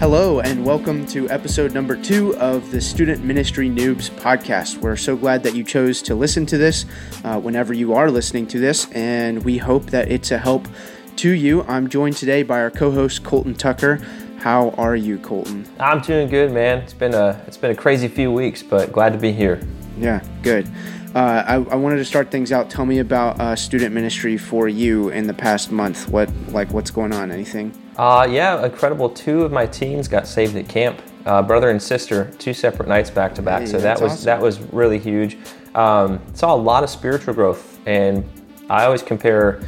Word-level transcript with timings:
Hello, 0.00 0.38
and 0.38 0.64
welcome 0.64 1.04
to 1.06 1.28
episode 1.28 1.74
number 1.74 2.00
two 2.00 2.36
of 2.36 2.70
the 2.70 2.80
Student 2.80 3.24
Ministry 3.24 3.68
Noobs 3.68 4.10
podcast. 4.10 4.78
We're 4.78 4.94
so 4.94 5.16
glad 5.16 5.42
that 5.42 5.56
you 5.56 5.64
chose 5.64 6.00
to 6.02 6.14
listen 6.14 6.46
to 6.46 6.56
this 6.56 6.84
uh, 7.24 7.40
whenever 7.40 7.74
you 7.74 7.94
are 7.94 8.08
listening 8.08 8.46
to 8.46 8.60
this, 8.60 8.88
and 8.92 9.44
we 9.44 9.58
hope 9.58 9.86
that 9.86 10.08
it's 10.08 10.30
a 10.30 10.38
help 10.38 10.68
to 11.16 11.30
you. 11.30 11.62
I'm 11.64 11.88
joined 11.88 12.16
today 12.16 12.44
by 12.44 12.60
our 12.60 12.70
co 12.70 12.92
host, 12.92 13.24
Colton 13.24 13.54
Tucker. 13.54 13.96
How 14.38 14.70
are 14.78 14.94
you, 14.94 15.18
Colton? 15.18 15.66
I'm 15.80 16.00
doing 16.00 16.28
good, 16.28 16.52
man. 16.52 16.78
It's 16.78 16.94
been 16.94 17.14
a 17.14 17.42
it's 17.48 17.56
been 17.56 17.72
a 17.72 17.76
crazy 17.76 18.06
few 18.06 18.30
weeks, 18.30 18.62
but 18.62 18.92
glad 18.92 19.12
to 19.14 19.18
be 19.18 19.32
here. 19.32 19.60
Yeah, 19.98 20.22
good. 20.44 20.70
Uh, 21.12 21.42
I, 21.44 21.54
I, 21.54 21.74
wanted 21.74 21.96
to 21.96 22.04
start 22.04 22.30
things 22.30 22.52
out. 22.52 22.70
Tell 22.70 22.86
me 22.86 23.00
about 23.00 23.40
uh, 23.40 23.56
student 23.56 23.92
ministry 23.92 24.36
for 24.36 24.68
you 24.68 25.08
in 25.08 25.26
the 25.26 25.34
past 25.34 25.72
month. 25.72 26.08
What 26.08 26.30
like 26.50 26.72
what's 26.72 26.92
going 26.92 27.12
on? 27.12 27.32
Anything? 27.32 27.74
Uh, 27.98 28.26
yeah, 28.30 28.64
incredible. 28.64 29.10
Two 29.10 29.42
of 29.42 29.50
my 29.50 29.66
teens 29.66 30.06
got 30.06 30.28
saved 30.28 30.54
at 30.54 30.68
camp, 30.68 31.02
uh, 31.26 31.42
brother 31.42 31.70
and 31.70 31.82
sister, 31.82 32.30
two 32.38 32.54
separate 32.54 32.88
nights 32.88 33.10
back 33.10 33.34
to 33.34 33.42
back. 33.42 33.62
Hey, 33.62 33.66
so 33.66 33.78
that 33.78 34.00
was 34.00 34.12
awesome. 34.12 34.24
that 34.26 34.40
was 34.40 34.60
really 34.72 35.00
huge. 35.00 35.36
Um, 35.74 36.20
saw 36.32 36.54
a 36.54 36.56
lot 36.56 36.84
of 36.84 36.90
spiritual 36.90 37.34
growth, 37.34 37.80
and 37.86 38.24
I 38.70 38.84
always 38.84 39.02
compare 39.02 39.60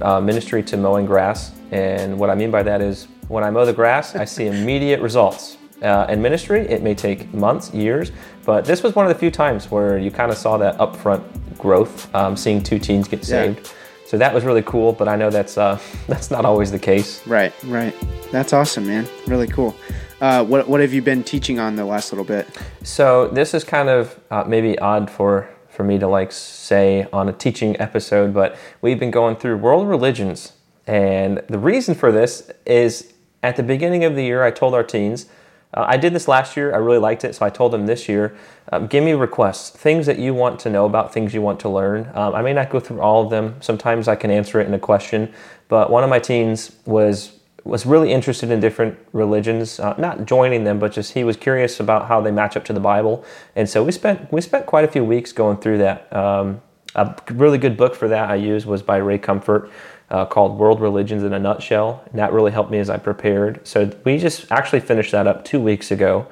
uh, 0.00 0.18
ministry 0.18 0.62
to 0.62 0.78
mowing 0.78 1.04
grass. 1.04 1.52
And 1.72 2.18
what 2.18 2.30
I 2.30 2.34
mean 2.34 2.50
by 2.50 2.62
that 2.62 2.80
is 2.80 3.06
when 3.28 3.44
I 3.44 3.50
mow 3.50 3.66
the 3.66 3.72
grass, 3.74 4.16
I 4.16 4.24
see 4.24 4.46
immediate 4.62 5.00
results. 5.02 5.58
Uh, 5.82 6.06
in 6.08 6.22
ministry, 6.22 6.60
it 6.60 6.82
may 6.82 6.94
take 6.94 7.34
months, 7.34 7.74
years, 7.74 8.12
but 8.46 8.64
this 8.64 8.82
was 8.82 8.94
one 8.94 9.04
of 9.04 9.12
the 9.12 9.18
few 9.18 9.30
times 9.30 9.70
where 9.70 9.98
you 9.98 10.10
kind 10.10 10.30
of 10.30 10.38
saw 10.38 10.56
that 10.56 10.78
upfront 10.78 11.22
growth, 11.58 12.14
um, 12.14 12.34
seeing 12.34 12.62
two 12.62 12.78
teens 12.78 13.08
get 13.08 13.22
saved. 13.22 13.74
So 14.14 14.18
that 14.18 14.32
was 14.32 14.44
really 14.44 14.62
cool, 14.62 14.92
but 14.92 15.08
I 15.08 15.16
know 15.16 15.28
that's 15.28 15.58
uh, 15.58 15.76
that's 16.06 16.30
not 16.30 16.44
always 16.44 16.70
the 16.70 16.78
case. 16.78 17.26
Right, 17.26 17.52
right. 17.64 17.92
That's 18.30 18.52
awesome, 18.52 18.86
man. 18.86 19.08
Really 19.26 19.48
cool. 19.48 19.74
Uh, 20.20 20.44
what 20.44 20.68
what 20.68 20.80
have 20.80 20.94
you 20.94 21.02
been 21.02 21.24
teaching 21.24 21.58
on 21.58 21.74
the 21.74 21.84
last 21.84 22.12
little 22.12 22.24
bit? 22.24 22.46
So 22.84 23.26
this 23.26 23.54
is 23.54 23.64
kind 23.64 23.88
of 23.88 24.16
uh, 24.30 24.44
maybe 24.46 24.78
odd 24.78 25.10
for 25.10 25.48
for 25.68 25.82
me 25.82 25.98
to 25.98 26.06
like 26.06 26.30
say 26.30 27.08
on 27.12 27.28
a 27.28 27.32
teaching 27.32 27.76
episode, 27.80 28.32
but 28.32 28.56
we've 28.82 29.00
been 29.00 29.10
going 29.10 29.34
through 29.34 29.56
world 29.56 29.88
religions, 29.88 30.52
and 30.86 31.42
the 31.48 31.58
reason 31.58 31.96
for 31.96 32.12
this 32.12 32.52
is 32.64 33.14
at 33.42 33.56
the 33.56 33.64
beginning 33.64 34.04
of 34.04 34.14
the 34.14 34.22
year, 34.22 34.44
I 34.44 34.52
told 34.52 34.74
our 34.74 34.84
teens. 34.84 35.26
Uh, 35.74 35.84
I 35.86 35.96
did 35.96 36.14
this 36.14 36.28
last 36.28 36.56
year. 36.56 36.72
I 36.72 36.78
really 36.78 36.98
liked 36.98 37.24
it, 37.24 37.34
so 37.34 37.44
I 37.44 37.50
told 37.50 37.72
them 37.72 37.86
this 37.86 38.08
year, 38.08 38.36
um, 38.72 38.86
give 38.86 39.04
me 39.04 39.12
requests, 39.12 39.70
things 39.70 40.06
that 40.06 40.18
you 40.18 40.32
want 40.32 40.60
to 40.60 40.70
know 40.70 40.86
about, 40.86 41.12
things 41.12 41.34
you 41.34 41.42
want 41.42 41.60
to 41.60 41.68
learn. 41.68 42.10
Um, 42.14 42.34
I 42.34 42.42
may 42.42 42.52
not 42.52 42.70
go 42.70 42.80
through 42.80 43.00
all 43.00 43.24
of 43.24 43.30
them. 43.30 43.56
Sometimes 43.60 44.08
I 44.08 44.16
can 44.16 44.30
answer 44.30 44.60
it 44.60 44.66
in 44.66 44.74
a 44.74 44.78
question. 44.78 45.32
But 45.68 45.90
one 45.90 46.04
of 46.04 46.10
my 46.10 46.18
teens 46.18 46.72
was 46.86 47.38
was 47.64 47.86
really 47.86 48.12
interested 48.12 48.50
in 48.50 48.60
different 48.60 48.98
religions, 49.14 49.80
uh, 49.80 49.94
not 49.96 50.26
joining 50.26 50.64
them, 50.64 50.78
but 50.78 50.92
just 50.92 51.14
he 51.14 51.24
was 51.24 51.34
curious 51.34 51.80
about 51.80 52.08
how 52.08 52.20
they 52.20 52.30
match 52.30 52.58
up 52.58 52.64
to 52.66 52.74
the 52.74 52.80
Bible. 52.80 53.24
And 53.56 53.68
so 53.68 53.82
we 53.82 53.90
spent 53.90 54.30
we 54.30 54.40
spent 54.40 54.66
quite 54.66 54.84
a 54.84 54.88
few 54.88 55.02
weeks 55.02 55.32
going 55.32 55.56
through 55.56 55.78
that. 55.78 56.14
Um, 56.14 56.60
a 56.94 57.12
really 57.32 57.58
good 57.58 57.76
book 57.76 57.94
for 57.94 58.06
that 58.08 58.30
I 58.30 58.36
used 58.36 58.66
was 58.66 58.82
by 58.82 58.98
Ray 58.98 59.18
Comfort 59.18 59.70
uh, 60.10 60.26
called 60.26 60.58
World 60.58 60.80
Religions 60.80 61.22
in 61.22 61.32
a 61.32 61.38
Nutshell. 61.38 62.02
And 62.10 62.18
that 62.18 62.32
really 62.32 62.52
helped 62.52 62.70
me 62.70 62.78
as 62.78 62.90
I 62.90 62.98
prepared. 62.98 63.66
So 63.66 63.90
we 64.04 64.18
just 64.18 64.50
actually 64.50 64.80
finished 64.80 65.12
that 65.12 65.26
up 65.26 65.44
two 65.44 65.60
weeks 65.60 65.90
ago. 65.90 66.26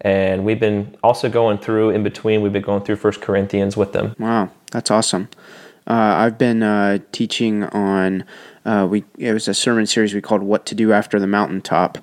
And 0.00 0.44
we've 0.44 0.60
been 0.60 0.96
also 1.02 1.28
going 1.28 1.58
through 1.58 1.90
in 1.90 2.04
between, 2.04 2.42
we've 2.42 2.52
been 2.52 2.62
going 2.62 2.84
through 2.84 2.96
First 2.96 3.20
Corinthians 3.20 3.76
with 3.76 3.92
them. 3.92 4.14
Wow, 4.18 4.50
that's 4.70 4.90
awesome. 4.90 5.28
Uh, 5.88 6.14
I've 6.18 6.38
been 6.38 6.62
uh, 6.62 6.98
teaching 7.12 7.64
on, 7.64 8.24
uh, 8.64 8.86
we 8.88 9.04
it 9.16 9.32
was 9.32 9.48
a 9.48 9.54
sermon 9.54 9.86
series 9.86 10.14
we 10.14 10.20
called 10.20 10.42
What 10.42 10.66
to 10.66 10.74
Do 10.74 10.92
After 10.92 11.18
the 11.18 11.26
Mountaintop. 11.26 11.98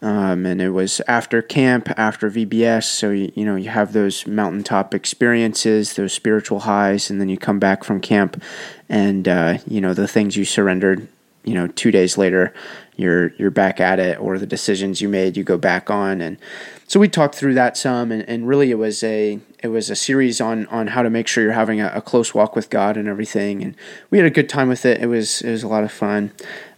Um, 0.00 0.46
and 0.46 0.62
it 0.62 0.70
was 0.70 1.00
after 1.08 1.42
camp, 1.42 1.88
after 1.96 2.30
VBS. 2.30 2.84
So, 2.84 3.10
you, 3.10 3.32
you 3.34 3.44
know, 3.44 3.56
you 3.56 3.68
have 3.68 3.92
those 3.92 4.26
mountaintop 4.26 4.94
experiences, 4.94 5.94
those 5.94 6.12
spiritual 6.12 6.60
highs, 6.60 7.10
and 7.10 7.20
then 7.20 7.28
you 7.28 7.36
come 7.36 7.58
back 7.58 7.82
from 7.82 8.00
camp 8.00 8.40
and, 8.88 9.26
uh, 9.26 9.58
you 9.66 9.80
know, 9.80 9.94
the 9.94 10.06
things 10.06 10.36
you 10.36 10.44
surrendered, 10.44 11.08
you 11.44 11.54
know, 11.54 11.66
two 11.66 11.90
days 11.90 12.16
later, 12.16 12.54
you're, 12.96 13.32
you're 13.34 13.50
back 13.50 13.80
at 13.80 13.98
it, 13.98 14.20
or 14.20 14.38
the 14.38 14.46
decisions 14.46 15.00
you 15.00 15.08
made, 15.08 15.36
you 15.36 15.44
go 15.44 15.58
back 15.58 15.90
on. 15.90 16.20
And 16.20 16.38
so 16.86 16.98
we 16.98 17.08
talked 17.08 17.34
through 17.34 17.54
that 17.54 17.76
some, 17.76 18.10
and, 18.12 18.28
and 18.28 18.48
really 18.48 18.70
it 18.70 18.78
was 18.78 19.02
a, 19.02 19.38
it 19.62 19.68
was 19.68 19.90
a 19.90 19.96
series 19.96 20.40
on, 20.40 20.66
on 20.66 20.88
how 20.88 21.02
to 21.02 21.10
make 21.10 21.26
sure 21.28 21.42
you're 21.42 21.52
having 21.52 21.80
a, 21.80 21.92
a 21.94 22.00
close 22.00 22.34
walk 22.34 22.56
with 22.56 22.70
God 22.70 22.96
and 22.96 23.08
everything. 23.08 23.62
And 23.62 23.76
we 24.10 24.18
had 24.18 24.26
a 24.26 24.30
good 24.30 24.48
time 24.48 24.68
with 24.68 24.84
it. 24.84 25.00
It 25.00 25.06
was, 25.06 25.42
it 25.42 25.50
was 25.50 25.62
a 25.62 25.68
lot 25.68 25.84
of 25.84 25.92
fun. 25.92 26.32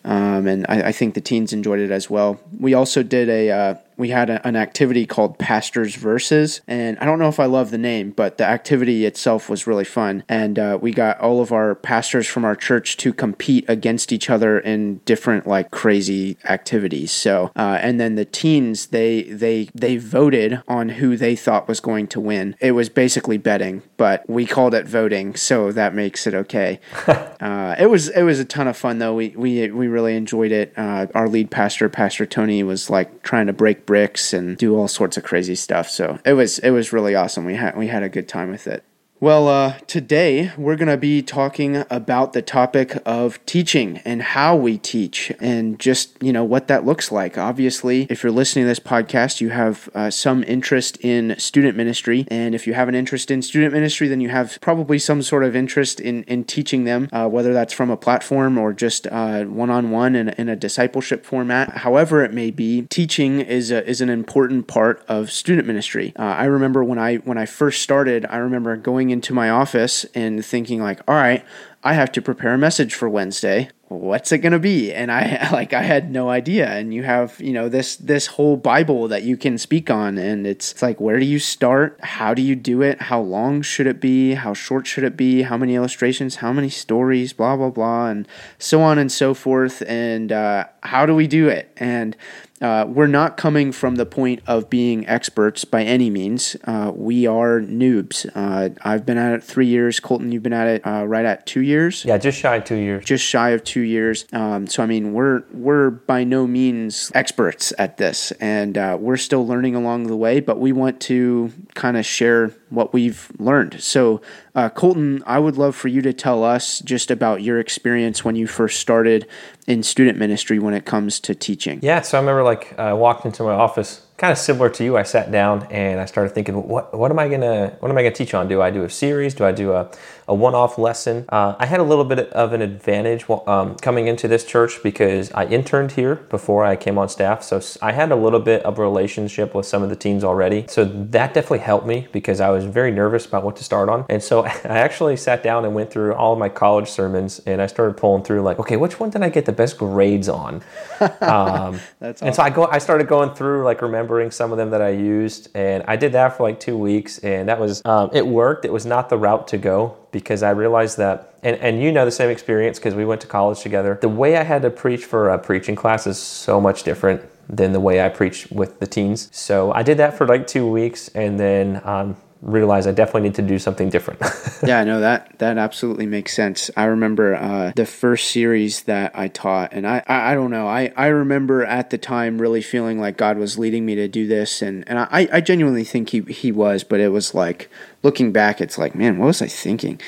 Um, 0.05 0.47
and 0.47 0.67
I, 0.69 0.89
I, 0.89 0.93
think 0.93 1.15
the 1.15 1.21
teens 1.21 1.53
enjoyed 1.53 1.79
it 1.79 1.91
as 1.91 2.09
well. 2.09 2.41
We 2.59 2.73
also 2.73 3.03
did 3.03 3.29
a 3.29 3.51
uh, 3.51 3.75
we 4.01 4.09
had 4.09 4.31
a, 4.31 4.45
an 4.47 4.57
activity 4.57 5.07
called 5.07 5.39
Pastors 5.39 5.95
Versus, 5.95 6.63
and 6.67 6.99
I 6.99 7.05
don't 7.05 7.19
know 7.19 7.29
if 7.29 7.39
I 7.39 7.45
love 7.45 7.71
the 7.71 7.79
name, 7.79 8.11
but 8.11 8.39
the 8.39 8.47
activity 8.47 9.05
itself 9.05 9.51
was 9.51 9.67
really 9.67 9.85
fun. 9.85 10.25
And 10.27 10.59
uh, 10.59 10.79
we 10.81 10.91
got 10.91 11.21
all 11.21 11.43
of 11.43 11.53
our 11.53 11.75
pastors 11.75 12.27
from 12.27 12.45
our 12.45 12.57
church 12.57 12.97
to 12.97 13.13
compete 13.13 13.67
against 13.69 14.11
each 14.11 14.31
other 14.31 14.59
in 14.59 14.99
different 15.05 15.47
like 15.47 15.71
crazy 15.71 16.39
activities. 16.45 17.13
So, 17.13 17.53
uh, 17.55 17.79
and 17.83 18.01
then 18.01 18.15
the 18.15 18.25
teens 18.25 18.87
they 18.87 19.23
they 19.25 19.69
they 19.75 19.99
voted 19.99 20.63
on 20.67 20.89
who 20.89 21.19
they 21.19 21.37
thought 21.37 21.69
was 21.69 21.81
going 21.81 22.07
to 22.09 22.21
win. 22.21 22.57
It 22.59 22.73
was 22.73 22.89
basically 22.89 23.37
betting, 23.37 23.83
but 23.99 24.29
we 24.29 24.47
called 24.47 24.73
it 24.73 24.87
voting, 24.87 25.37
so 25.37 25.73
that 25.73 25.95
makes 25.95 26.27
it 26.27 26.35
okay. 26.35 26.81
Uh, 27.41 27.75
it 27.79 27.87
was 27.87 28.09
it 28.11 28.23
was 28.23 28.39
a 28.39 28.45
ton 28.45 28.69
of 28.69 28.77
fun 28.77 28.99
though. 28.99 29.15
We 29.15 29.31
we 29.31 29.71
we 29.71 29.89
really 29.89 30.15
enjoyed 30.15 30.53
it. 30.53 30.75
Uh, 30.77 31.07
our 31.15 31.27
lead 31.27 31.51
pastor, 31.51 31.89
Pastor 31.89 32.27
Tony, 32.27 32.63
was 32.63 32.91
like 32.91 33.23
trying 33.23 33.47
to 33.47 33.55
break 33.55 33.87
bricks 33.91 34.33
and 34.33 34.57
do 34.57 34.77
all 34.77 34.87
sorts 34.87 35.17
of 35.17 35.25
crazy 35.25 35.57
stuff. 35.57 35.91
So 35.91 36.21
it 36.25 36.35
was 36.35 36.61
it 36.61 36.71
was 36.71 36.93
really 36.93 37.17
awesome. 37.17 37.45
We 37.45 37.57
had 37.57 37.77
we 37.77 37.89
had 37.89 38.05
a 38.05 38.09
good 38.09 38.29
time 38.29 38.49
with 38.49 38.69
it. 38.69 38.85
Well, 39.23 39.49
uh, 39.49 39.75
today 39.87 40.51
we're 40.57 40.77
going 40.77 40.89
to 40.89 40.97
be 40.97 41.21
talking 41.21 41.85
about 41.91 42.33
the 42.33 42.41
topic 42.41 42.97
of 43.05 43.39
teaching 43.45 43.99
and 43.99 44.23
how 44.23 44.57
we 44.57 44.79
teach 44.79 45.31
and 45.39 45.79
just, 45.79 46.17
you 46.23 46.33
know, 46.33 46.43
what 46.43 46.69
that 46.69 46.87
looks 46.87 47.13
like. 47.13 47.37
Obviously, 47.37 48.07
if 48.09 48.23
you're 48.23 48.33
listening 48.33 48.65
to 48.65 48.69
this 48.69 48.81
podcast, 48.81 49.43
you 49.43 49.51
have 49.51 49.91
uh, 49.95 50.09
some 50.09 50.43
interest 50.45 50.97
in 51.03 51.39
student 51.39 51.77
ministry. 51.77 52.25
And 52.29 52.55
if 52.55 52.67
you 52.67 52.73
have 52.73 52.89
an 52.89 52.95
interest 52.95 53.31
in 53.31 53.43
student 53.43 53.75
ministry, 53.75 54.09
then 54.09 54.23
you 54.23 54.31
have 54.31 54.57
probably 54.63 54.99
some 54.99 55.21
sort 55.21 55.45
of 55.45 55.55
interest 55.55 56.01
in, 56.01 56.23
in 56.23 56.45
teaching 56.45 56.85
them, 56.85 57.11
uh, 57.13 57.29
whether 57.29 57.53
that's 57.53 57.75
from 57.75 57.91
a 57.91 57.99
platform 57.99 58.57
or 58.57 58.73
just 58.73 59.05
one 59.11 59.69
on 59.69 59.91
one 59.91 60.17
in 60.17 60.49
a 60.49 60.57
discipleship 60.57 61.27
format. 61.27 61.69
However, 61.77 62.25
it 62.25 62.33
may 62.33 62.51
be, 62.51 62.87
teaching 62.89 63.41
is, 63.41 63.71
a, 63.71 63.87
is 63.87 64.01
an 64.01 64.09
important 64.09 64.67
part 64.67 65.05
of 65.09 65.31
student 65.31 65.67
ministry. 65.67 66.15
Uh, 66.19 66.23
I 66.23 66.47
remember 66.47 66.83
when 66.83 66.99
I, 66.99 67.17
when 67.17 67.37
I 67.37 67.45
first 67.45 67.83
started, 67.83 68.25
I 68.25 68.39
remember 68.39 68.75
going 68.79 69.10
into 69.11 69.35
my 69.35 69.51
office 69.51 70.05
and 70.15 70.45
thinking 70.45 70.83
like, 70.83 71.01
all 71.09 71.15
right, 71.15 71.45
I 71.83 71.95
have 71.95 72.13
to 72.13 72.23
prepare 72.23 72.53
a 72.53 72.59
message 72.59 72.95
for 72.95 73.09
Wednesday. 73.09 73.71
What's 73.89 74.31
it 74.33 74.39
going 74.39 74.53
to 74.53 74.59
be? 74.59 74.93
And 74.93 75.11
I 75.11 75.49
like 75.53 75.73
I 75.73 75.83
had 75.83 76.13
no 76.13 76.29
idea. 76.29 76.71
And 76.71 76.93
you 76.93 77.03
have, 77.03 77.41
you 77.41 77.53
know, 77.53 77.69
this 77.69 77.97
this 77.97 78.27
whole 78.27 78.57
Bible 78.57 79.09
that 79.09 79.23
you 79.23 79.37
can 79.37 79.57
speak 79.57 79.91
on 79.91 80.19
and 80.19 80.47
it's, 80.47 80.73
it's 80.73 80.83
like 80.83 81.01
where 81.01 81.19
do 81.19 81.25
you 81.25 81.39
start? 81.39 81.99
How 82.03 82.35
do 82.35 82.43
you 82.43 82.55
do 82.55 82.83
it? 82.83 83.03
How 83.03 83.21
long 83.21 83.63
should 83.63 83.87
it 83.87 83.99
be? 84.01 84.35
How 84.35 84.53
short 84.53 84.87
should 84.87 85.05
it 85.05 85.17
be? 85.17 85.43
How 85.43 85.57
many 85.57 85.75
illustrations? 85.75 86.37
How 86.37 86.53
many 86.53 86.69
stories? 86.69 87.33
blah 87.33 87.57
blah 87.57 87.71
blah 87.71 88.09
and 88.09 88.29
so 88.59 88.83
on 88.83 88.99
and 88.99 89.11
so 89.11 89.33
forth 89.33 89.83
and 89.87 90.31
uh, 90.31 90.65
how 90.83 91.07
do 91.07 91.15
we 91.15 91.27
do 91.27 91.49
it? 91.49 91.73
And 91.79 92.17
uh, 92.61 92.85
we're 92.89 93.07
not 93.07 93.37
coming 93.37 93.73
from 93.73 93.97
the 93.97 94.05
point 94.05 94.43
of 94.47 94.69
being 94.69 95.07
experts 95.07 95.65
by 95.65 95.83
any 95.83 96.11
means. 96.11 96.57
Uh, 96.65 96.93
we 96.95 97.27
are 97.27 97.61
noobs. 97.61 98.31
Uh, 98.35 98.71
I've 98.83 99.07
been 99.07 99.17
at 99.19 99.33
it 99.33 99.43
three 99.43 99.67
years. 99.67 99.99
Colton, 99.99 100.31
you've 100.31 100.43
been 100.43 100.53
at 100.53 100.67
it 100.67 100.87
uh, 100.87 101.05
right 101.07 101.25
at 101.25 101.47
two 101.47 101.63
years. 101.63 102.05
Yeah, 102.05 102.19
just 102.19 102.39
shy 102.39 102.57
of 102.57 102.65
two 102.65 102.77
years. 102.77 103.05
Just 103.05 103.25
shy 103.25 103.51
of 103.51 103.65
two 103.65 103.81
years. 103.81 104.27
Um, 104.33 104.67
so 104.67 104.83
I 104.83 104.87
mean, 104.87 105.13
we're 105.13 105.43
we're 105.53 105.91
by 105.91 106.25
no 106.25 106.47
means 106.47 107.11
experts 107.15 107.73
at 107.79 107.97
this, 107.97 108.31
and 108.33 108.77
uh, 108.77 108.99
we're 109.01 109.17
still 109.17 109.47
learning 109.47 109.75
along 109.75 110.05
the 110.05 110.17
way. 110.17 110.41
But 110.41 110.59
we 110.61 110.73
want 110.73 111.01
to 111.03 111.53
kind 111.75 111.97
of 111.97 112.05
share 112.05 112.53
what 112.71 112.93
we've 112.93 113.31
learned. 113.39 113.81
So, 113.83 114.21
uh, 114.55 114.69
Colton, 114.71 115.23
I 115.27 115.39
would 115.39 115.57
love 115.57 115.77
for 115.77 115.89
you 115.89 116.03
to 116.03 116.13
tell 116.13 116.43
us 116.45 116.81
just 116.81 117.11
about 117.11 117.43
your 117.43 117.61
experience 117.61 118.25
when 118.25 118.37
you 118.37 118.47
first 118.47 118.81
started 118.81 119.27
in 119.67 119.83
student 119.83 120.19
ministry 120.19 120.59
when 120.59 120.75
it 120.75 120.85
comes 120.85 121.21
to 121.21 121.35
teaching. 121.35 121.81
Yeah, 121.83 122.01
so 122.01 122.19
I 122.19 122.21
remember 122.21 122.43
like 122.43 122.79
I 122.79 122.93
walked 122.93 123.25
into 123.25 123.43
my 123.43 123.53
office 123.53 124.03
kind 124.21 124.33
of 124.33 124.39
similar 124.39 124.69
to 124.69 124.85
you, 124.85 124.99
I 124.99 125.03
sat 125.03 125.33
down 125.33 125.67
and 125.71 125.99
I 125.99 126.05
started 126.05 126.35
thinking, 126.35 126.69
what 126.69 126.97
what 126.97 127.11
am 127.11 127.19
I 127.19 127.27
gonna 127.27 127.75
what 127.81 127.91
am 127.91 127.97
I 127.97 128.03
gonna 128.03 128.15
teach 128.15 128.35
on? 128.35 128.49
Do 128.49 128.61
I 128.61 128.71
do 128.71 128.85
a 128.85 128.91
series? 128.91 129.33
Do 129.33 129.47
I 129.47 129.53
do 129.53 129.73
a, 129.73 129.91
a 130.31 130.35
one 130.35 130.55
off 130.55 130.79
lesson? 130.79 131.25
Uh, 131.29 131.57
I 131.59 131.67
had 131.67 131.81
a 131.81 131.83
little 131.83 132.05
bit 132.05 132.31
of 132.33 132.53
an 132.53 132.63
advantage 132.63 133.29
um, 133.29 133.75
coming 133.77 134.07
into 134.07 134.29
this 134.29 134.45
church 134.45 134.83
because 134.83 135.31
I 135.33 135.45
interned 135.47 135.93
here 135.93 136.15
before 136.15 136.65
I 136.65 136.77
came 136.77 136.97
on 136.97 137.09
staff, 137.09 137.43
so 137.43 137.61
I 137.83 137.93
had 137.93 138.13
a 138.13 138.17
little 138.17 138.39
bit 138.39 138.63
of 138.63 138.79
a 138.79 138.83
relationship 138.83 139.55
with 139.55 139.67
some 139.67 139.83
of 139.83 139.91
the 139.91 139.97
teams 139.97 140.23
already. 140.23 140.67
So 140.69 140.85
that 140.85 141.35
definitely 141.35 141.59
helped 141.59 141.87
me 141.87 142.09
because 142.13 142.41
I 142.41 142.51
was 142.51 142.65
very 142.65 142.93
nervous 142.93 143.27
about 143.27 143.43
what 143.43 143.57
to 143.57 143.65
start 143.65 143.89
on, 143.89 144.07
and 144.09 144.23
so 144.23 144.45
I 144.47 144.79
actually 144.79 145.17
sat 145.17 145.43
down 145.43 145.65
and 145.65 145.75
went 145.75 145.91
through 145.91 146.15
all 146.15 146.33
of 146.33 146.39
my 146.39 146.49
college 146.49 146.89
sermons 146.89 147.41
and 147.41 147.61
I 147.61 147.67
started 147.67 147.97
pulling 147.97 148.23
through 148.23 148.43
like, 148.43 148.61
okay, 148.61 148.77
which 148.77 149.01
one 149.01 149.11
did 149.11 149.23
I 149.23 149.29
get 149.29 149.47
the 149.47 149.53
best 149.53 149.79
grades 149.79 150.29
on? 150.29 150.63
Um, 151.01 151.81
That's 151.99 152.23
awesome. 152.23 152.29
And 152.29 152.37
so 152.37 152.43
I 152.43 152.51
go, 152.51 152.67
I 152.67 152.79
started 152.79 153.09
going 153.09 153.35
through 153.35 153.65
like 153.65 153.83
remembering 153.83 154.31
some 154.31 154.53
of 154.53 154.59
them 154.59 154.71
that 154.71 154.81
I 154.81 154.91
used, 154.91 155.49
and 155.57 155.83
I 155.89 155.97
did 155.97 156.13
that 156.13 156.37
for 156.37 156.45
like 156.45 156.61
two 156.61 156.79
weeks, 156.79 157.19
and 157.19 157.49
that 157.49 157.59
was 157.59 157.83
um, 157.85 158.11
it 158.13 158.25
worked. 158.27 158.65
It 158.65 158.73
was 158.73 158.87
not 158.87 159.09
the 159.09 159.19
route 159.19 159.49
to 159.49 159.59
go 159.59 159.97
because 160.13 160.43
I 160.43 160.51
realized 160.51 160.99
that, 160.99 161.35
and, 161.43 161.57
and 161.57 161.83
you 161.83 161.93
know 161.93 162.05
the 162.05 162.11
same 162.11 162.31
experience 162.31 162.79
because 162.79 162.95
we 162.95 163.05
went 163.05 163.21
to 163.23 163.27
college 163.27 163.61
together. 163.61 163.99
The 164.01 164.09
way 164.09 164.37
I 164.37 164.43
had 164.43 164.63
to 164.63 164.71
preach 164.71 165.05
for 165.05 165.31
a 165.31 165.39
preaching 165.39 165.77
class 165.77 166.07
is 166.07 166.19
so 166.19 166.61
much 166.61 166.83
different 166.83 167.23
than 167.49 167.73
the 167.73 167.81
way 167.81 168.05
I 168.05 168.09
preach 168.09 168.49
with 168.51 168.79
the 168.81 168.87
teens. 168.87 169.29
So 169.33 169.73
I 169.73 169.83
did 169.83 169.99
that 169.99 170.17
for 170.17 170.27
like 170.27 170.47
two 170.47 170.67
weeks, 170.67 171.09
and 171.09 171.39
then 171.39 171.81
um, 171.85 172.17
realize 172.43 172.87
I 172.87 172.93
definitely 172.93 173.29
need 173.29 173.35
to 173.37 173.43
do 173.43 173.59
something 173.59 173.89
different. 173.89 174.21
yeah, 174.67 174.83
no, 174.85 175.01
that 175.01 175.39
that 175.39 175.59
absolutely 175.59 176.07
makes 176.07 176.35
sense. 176.35 176.71
I 176.77 176.85
remember 176.85 177.35
uh, 177.35 177.73
the 177.77 177.87
first 177.87 178.31
series 178.31 178.83
that 178.85 179.13
I 179.15 179.29
taught, 179.29 179.73
and 179.73 179.87
I, 179.87 180.03
I, 180.07 180.33
I 180.33 180.35
don't 180.35 180.51
know, 180.51 180.67
I, 180.67 180.93
I 180.97 181.07
remember 181.09 181.65
at 181.65 181.91
the 181.91 181.99
time 181.99 182.41
really 182.41 182.63
feeling 182.63 183.01
like 183.01 183.17
God 183.17 183.37
was 183.37 183.59
leading 183.59 183.85
me 183.85 183.95
to 183.97 184.09
do 184.09 184.27
this, 184.27 184.63
and 184.63 184.89
and 184.89 184.99
I, 184.99 185.29
I 185.33 185.41
genuinely 185.41 185.85
think 185.85 186.11
he 186.11 186.21
he 186.23 186.53
was, 186.53 186.85
but 186.85 187.01
it 187.01 187.09
was 187.09 187.35
like 187.35 187.71
looking 188.03 188.33
back, 188.33 188.61
it's 188.61 188.79
like, 188.79 188.95
man, 188.95 189.19
what 189.19 189.27
was 189.27 189.43
I 189.43 189.49
thinking? 189.49 190.01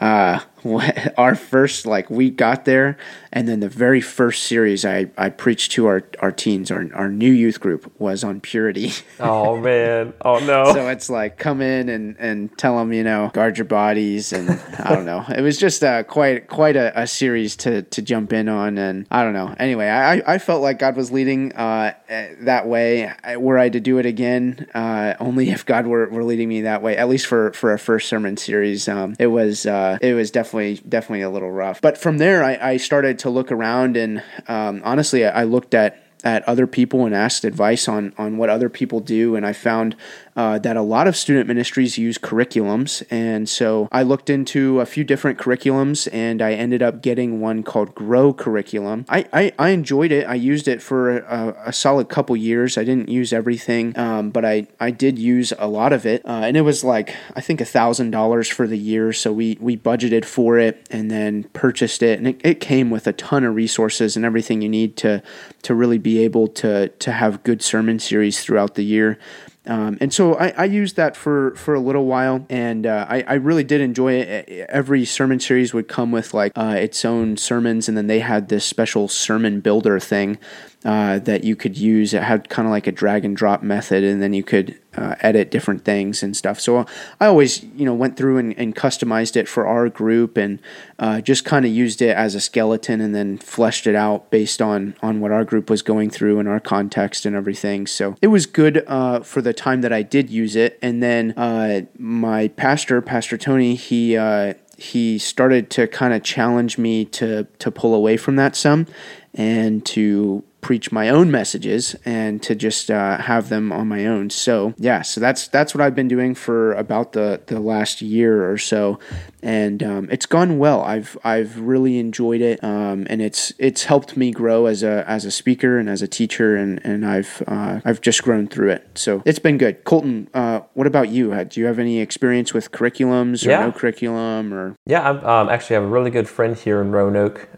Uh, 0.00 0.40
what, 0.62 1.18
our 1.18 1.34
first 1.34 1.86
like 1.86 2.08
we 2.10 2.30
got 2.30 2.64
there 2.64 2.96
and 3.32 3.48
then 3.48 3.60
the 3.60 3.68
very 3.68 4.00
first 4.00 4.44
series 4.44 4.84
i 4.84 5.10
i 5.16 5.28
preached 5.28 5.72
to 5.72 5.86
our 5.86 6.02
our 6.20 6.32
teens 6.32 6.70
our, 6.70 6.86
our 6.94 7.08
new 7.08 7.30
youth 7.30 7.60
group 7.60 7.92
was 7.98 8.24
on 8.24 8.40
purity. 8.40 8.92
Oh 9.20 9.58
man. 9.58 10.14
Oh 10.22 10.38
no. 10.38 10.72
So 10.80 10.88
it's 10.88 11.10
like 11.10 11.36
come 11.38 11.60
in 11.60 11.88
and 11.88 12.16
and 12.18 12.56
tell 12.56 12.78
them 12.78 12.92
you 12.92 13.04
know 13.04 13.30
guard 13.34 13.58
your 13.58 13.66
bodies 13.66 14.32
and 14.32 14.50
i 14.78 14.94
don't 14.94 15.04
know. 15.04 15.24
It 15.28 15.42
was 15.42 15.58
just 15.58 15.84
uh 15.84 16.02
quite 16.04 16.48
quite 16.48 16.76
a, 16.76 17.02
a, 17.02 17.06
series 17.06 17.56
to 17.56 17.82
to 17.82 18.02
jump 18.02 18.32
in 18.32 18.48
on 18.48 18.78
and 18.78 19.06
i 19.10 19.22
don't 19.22 19.34
know. 19.34 19.54
Anyway 19.58 19.88
i 19.88 20.22
i 20.26 20.38
felt 20.38 20.62
like 20.62 20.78
god 20.78 20.96
was 20.96 21.10
leading 21.10 21.52
uh 21.52 21.92
that 22.40 22.66
way. 22.66 23.12
Were 23.36 23.58
i 23.58 23.68
to 23.68 23.80
do 23.80 23.98
it 23.98 24.06
again 24.06 24.66
uh 24.74 25.14
only 25.20 25.50
if 25.50 25.66
god 25.66 25.86
were, 25.86 26.08
were 26.08 26.24
leading 26.24 26.48
me 26.48 26.62
that 26.62 26.82
way 26.82 26.96
at 26.96 27.08
least 27.08 27.26
for 27.26 27.52
for 27.52 27.72
a 27.72 27.78
first 27.78 28.08
sermon 28.08 28.36
series 28.36 28.88
um 28.88 29.14
it 29.18 29.26
was 29.26 29.66
uh 29.66 29.98
it 30.00 30.14
was 30.14 30.30
definitely 30.30 30.80
definitely 30.88 31.00
definitely 31.10 31.22
a 31.22 31.30
little 31.30 31.50
rough. 31.50 31.80
But 31.80 31.98
from 31.98 32.18
there, 32.18 32.44
I, 32.44 32.58
I 32.72 32.76
started 32.76 33.18
to 33.20 33.30
look 33.30 33.50
around, 33.50 33.96
and 33.96 34.22
um, 34.48 34.82
honestly, 34.84 35.24
I, 35.24 35.42
I 35.42 35.44
looked 35.44 35.74
at 35.74 36.02
at 36.22 36.46
other 36.46 36.66
people 36.66 37.06
and 37.06 37.14
asked 37.14 37.44
advice 37.44 37.88
on 37.88 38.12
on 38.18 38.36
what 38.36 38.50
other 38.50 38.68
people 38.68 39.00
do. 39.00 39.36
And 39.36 39.46
I 39.46 39.52
found 39.52 39.96
uh, 40.36 40.58
that 40.58 40.76
a 40.76 40.82
lot 40.82 41.06
of 41.06 41.16
student 41.16 41.46
ministries 41.46 41.98
use 41.98 42.18
curriculums. 42.18 43.02
And 43.10 43.48
so 43.48 43.88
I 43.90 44.02
looked 44.02 44.30
into 44.30 44.80
a 44.80 44.86
few 44.86 45.04
different 45.04 45.38
curriculums 45.38 46.08
and 46.12 46.40
I 46.40 46.52
ended 46.52 46.82
up 46.82 47.02
getting 47.02 47.40
one 47.40 47.62
called 47.62 47.94
Grow 47.94 48.32
Curriculum. 48.32 49.04
I, 49.08 49.26
I, 49.32 49.52
I 49.58 49.68
enjoyed 49.70 50.12
it. 50.12 50.26
I 50.26 50.34
used 50.34 50.68
it 50.68 50.82
for 50.82 51.18
a, 51.18 51.56
a, 51.66 51.72
solid 51.72 52.08
couple 52.08 52.36
years. 52.36 52.76
I 52.76 52.84
didn't 52.84 53.08
use 53.08 53.32
everything, 53.32 53.98
um, 53.98 54.30
but 54.30 54.44
I, 54.44 54.66
I 54.78 54.90
did 54.90 55.18
use 55.18 55.52
a 55.58 55.66
lot 55.66 55.92
of 55.92 56.06
it. 56.06 56.24
Uh, 56.24 56.42
and 56.44 56.56
it 56.56 56.62
was 56.62 56.84
like, 56.84 57.14
I 57.34 57.40
think, 57.40 57.60
a 57.60 57.64
$1,000 57.64 58.52
for 58.52 58.66
the 58.66 58.78
year. 58.78 59.12
So 59.12 59.32
we, 59.32 59.56
we 59.60 59.76
budgeted 59.76 60.24
for 60.24 60.58
it 60.58 60.86
and 60.90 61.10
then 61.10 61.44
purchased 61.52 62.02
it. 62.02 62.18
And 62.18 62.28
it, 62.28 62.40
it 62.44 62.60
came 62.60 62.90
with 62.90 63.06
a 63.06 63.12
ton 63.12 63.44
of 63.44 63.54
resources 63.54 64.16
and 64.16 64.24
everything 64.24 64.62
you 64.62 64.68
need 64.68 64.96
to, 64.98 65.22
to 65.62 65.74
really 65.74 65.98
be 65.98 66.18
able 66.18 66.48
to, 66.48 66.88
to 66.88 67.12
have 67.12 67.42
good 67.42 67.62
sermon 67.62 67.98
series 67.98 68.42
throughout 68.42 68.74
the 68.74 68.84
year. 68.84 69.18
Um, 69.66 69.98
and 70.00 70.12
so 70.12 70.36
I, 70.36 70.54
I, 70.56 70.64
used 70.64 70.96
that 70.96 71.14
for, 71.14 71.54
for 71.54 71.74
a 71.74 71.80
little 71.80 72.06
while, 72.06 72.46
and 72.48 72.86
uh, 72.86 73.06
I, 73.08 73.22
I, 73.22 73.34
really 73.34 73.62
did 73.62 73.82
enjoy 73.82 74.14
it. 74.14 74.48
Every 74.70 75.04
sermon 75.04 75.38
series 75.38 75.74
would 75.74 75.86
come 75.86 76.10
with 76.10 76.32
like 76.32 76.52
uh, 76.56 76.76
its 76.78 77.04
own 77.04 77.36
sermons, 77.36 77.86
and 77.86 77.94
then 77.94 78.06
they 78.06 78.20
had 78.20 78.48
this 78.48 78.64
special 78.64 79.06
sermon 79.06 79.60
builder 79.60 80.00
thing 80.00 80.38
uh, 80.84 81.18
that 81.20 81.44
you 81.44 81.56
could 81.56 81.76
use. 81.76 82.14
It 82.14 82.22
had 82.22 82.48
kind 82.48 82.66
of 82.66 82.72
like 82.72 82.86
a 82.86 82.92
drag 82.92 83.24
and 83.24 83.36
drop 83.36 83.62
method, 83.62 84.02
and 84.02 84.22
then 84.22 84.32
you 84.32 84.42
could 84.42 84.78
uh, 84.96 85.14
edit 85.20 85.50
different 85.50 85.84
things 85.84 86.22
and 86.22 86.36
stuff. 86.36 86.58
So 86.58 86.86
I 87.20 87.26
always, 87.26 87.62
you 87.62 87.84
know, 87.84 87.94
went 87.94 88.16
through 88.16 88.38
and, 88.38 88.58
and 88.58 88.74
customized 88.74 89.36
it 89.36 89.46
for 89.46 89.66
our 89.66 89.88
group, 89.88 90.36
and 90.36 90.58
uh, 90.98 91.20
just 91.20 91.44
kind 91.44 91.66
of 91.66 91.70
used 91.70 92.00
it 92.00 92.16
as 92.16 92.34
a 92.34 92.40
skeleton, 92.40 93.00
and 93.00 93.14
then 93.14 93.36
fleshed 93.38 93.86
it 93.86 93.94
out 93.94 94.30
based 94.30 94.62
on 94.62 94.94
on 95.02 95.20
what 95.20 95.32
our 95.32 95.44
group 95.44 95.68
was 95.68 95.82
going 95.82 96.10
through 96.10 96.38
and 96.38 96.48
our 96.48 96.60
context 96.60 97.26
and 97.26 97.36
everything. 97.36 97.86
So 97.86 98.16
it 98.22 98.28
was 98.28 98.46
good 98.46 98.82
uh, 98.86 99.20
for 99.20 99.42
the 99.42 99.52
time 99.52 99.82
that 99.82 99.92
I 99.92 100.02
did 100.02 100.30
use 100.30 100.56
it. 100.56 100.78
And 100.80 101.02
then 101.02 101.32
uh, 101.36 101.82
my 101.98 102.48
pastor, 102.48 103.02
Pastor 103.02 103.36
Tony, 103.36 103.74
he 103.74 104.16
uh, 104.16 104.54
he 104.78 105.18
started 105.18 105.68
to 105.70 105.86
kind 105.86 106.14
of 106.14 106.22
challenge 106.22 106.78
me 106.78 107.04
to 107.04 107.44
to 107.58 107.70
pull 107.70 107.94
away 107.94 108.16
from 108.16 108.36
that 108.36 108.56
some 108.56 108.86
and 109.34 109.84
to 109.86 110.42
preach 110.60 110.92
my 110.92 111.08
own 111.08 111.30
messages 111.30 111.94
and 112.04 112.42
to 112.42 112.54
just 112.54 112.90
uh, 112.90 113.18
have 113.18 113.48
them 113.48 113.72
on 113.72 113.88
my 113.88 114.06
own. 114.06 114.30
So 114.30 114.74
yeah, 114.76 115.02
so 115.02 115.20
that's 115.20 115.48
that's 115.48 115.74
what 115.74 115.80
I've 115.80 115.94
been 115.94 116.08
doing 116.08 116.34
for 116.34 116.72
about 116.74 117.12
the 117.12 117.40
the 117.46 117.60
last 117.60 118.02
year 118.02 118.50
or 118.50 118.58
so, 118.58 118.98
and 119.42 119.82
um, 119.82 120.08
it's 120.10 120.26
gone 120.26 120.58
well. 120.58 120.82
I've 120.82 121.16
I've 121.24 121.58
really 121.58 121.98
enjoyed 121.98 122.40
it, 122.40 122.62
um, 122.62 123.06
and 123.08 123.22
it's 123.22 123.52
it's 123.58 123.84
helped 123.84 124.16
me 124.16 124.30
grow 124.30 124.66
as 124.66 124.82
a 124.82 125.08
as 125.08 125.24
a 125.24 125.30
speaker 125.30 125.78
and 125.78 125.88
as 125.88 126.02
a 126.02 126.08
teacher, 126.08 126.56
and 126.56 126.84
and 126.84 127.06
I've 127.06 127.42
uh, 127.46 127.80
I've 127.84 128.00
just 128.00 128.22
grown 128.22 128.48
through 128.48 128.70
it. 128.70 128.86
So 128.94 129.22
it's 129.24 129.38
been 129.38 129.58
good. 129.58 129.84
Colton, 129.84 130.28
uh, 130.34 130.60
what 130.74 130.86
about 130.86 131.08
you? 131.08 131.44
Do 131.44 131.60
you 131.60 131.66
have 131.66 131.78
any 131.78 132.00
experience 132.00 132.52
with 132.52 132.70
curriculums 132.70 133.46
or 133.46 133.50
yeah. 133.50 133.60
no 133.60 133.72
curriculum 133.72 134.52
or? 134.52 134.76
Yeah, 134.86 135.02
I 135.02 135.40
um, 135.40 135.48
actually 135.48 135.76
I 135.76 135.80
have 135.80 135.88
a 135.88 135.92
really 135.92 136.10
good 136.10 136.28
friend 136.28 136.56
here 136.56 136.80
in 136.80 136.92
Roanoke. 136.92 137.48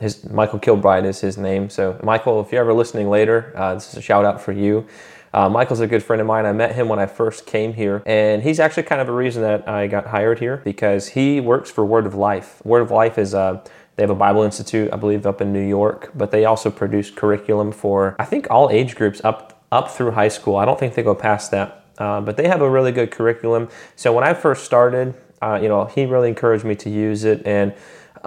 His 0.00 0.28
Michael 0.30 0.58
Kilbride 0.58 1.04
is 1.04 1.20
his 1.20 1.36
name. 1.36 1.70
So 1.70 1.98
Michael, 2.02 2.40
if 2.40 2.52
you're 2.52 2.60
ever 2.60 2.72
listening 2.72 3.10
later, 3.10 3.52
uh, 3.56 3.74
this 3.74 3.88
is 3.90 3.96
a 3.96 4.02
shout 4.02 4.24
out 4.24 4.40
for 4.40 4.52
you. 4.52 4.86
Uh, 5.32 5.48
Michael's 5.48 5.80
a 5.80 5.86
good 5.86 6.02
friend 6.02 6.20
of 6.20 6.26
mine. 6.26 6.46
I 6.46 6.52
met 6.52 6.74
him 6.74 6.88
when 6.88 6.98
I 6.98 7.06
first 7.06 7.46
came 7.46 7.74
here, 7.74 8.02
and 8.06 8.42
he's 8.42 8.58
actually 8.58 8.84
kind 8.84 9.00
of 9.00 9.08
a 9.08 9.12
reason 9.12 9.42
that 9.42 9.68
I 9.68 9.86
got 9.86 10.06
hired 10.06 10.38
here 10.38 10.58
because 10.64 11.08
he 11.08 11.40
works 11.40 11.70
for 11.70 11.84
Word 11.84 12.06
of 12.06 12.14
Life. 12.14 12.64
Word 12.64 12.80
of 12.80 12.90
Life 12.90 13.18
is 13.18 13.34
a 13.34 13.62
they 13.96 14.04
have 14.04 14.10
a 14.10 14.14
Bible 14.14 14.42
Institute, 14.42 14.92
I 14.92 14.96
believe, 14.96 15.26
up 15.26 15.40
in 15.40 15.52
New 15.52 15.66
York, 15.66 16.12
but 16.14 16.30
they 16.30 16.44
also 16.44 16.70
produce 16.70 17.10
curriculum 17.10 17.72
for 17.72 18.14
I 18.18 18.24
think 18.24 18.46
all 18.48 18.70
age 18.70 18.94
groups 18.94 19.20
up 19.24 19.62
up 19.70 19.90
through 19.90 20.12
high 20.12 20.28
school. 20.28 20.56
I 20.56 20.64
don't 20.64 20.78
think 20.78 20.94
they 20.94 21.02
go 21.02 21.14
past 21.14 21.50
that, 21.50 21.84
uh, 21.98 22.20
but 22.20 22.36
they 22.36 22.48
have 22.48 22.62
a 22.62 22.70
really 22.70 22.92
good 22.92 23.10
curriculum. 23.10 23.68
So 23.96 24.12
when 24.12 24.24
I 24.24 24.32
first 24.32 24.64
started, 24.64 25.14
uh, 25.42 25.58
you 25.60 25.68
know, 25.68 25.84
he 25.84 26.06
really 26.06 26.28
encouraged 26.28 26.64
me 26.64 26.74
to 26.76 26.88
use 26.88 27.24
it 27.24 27.46
and 27.46 27.74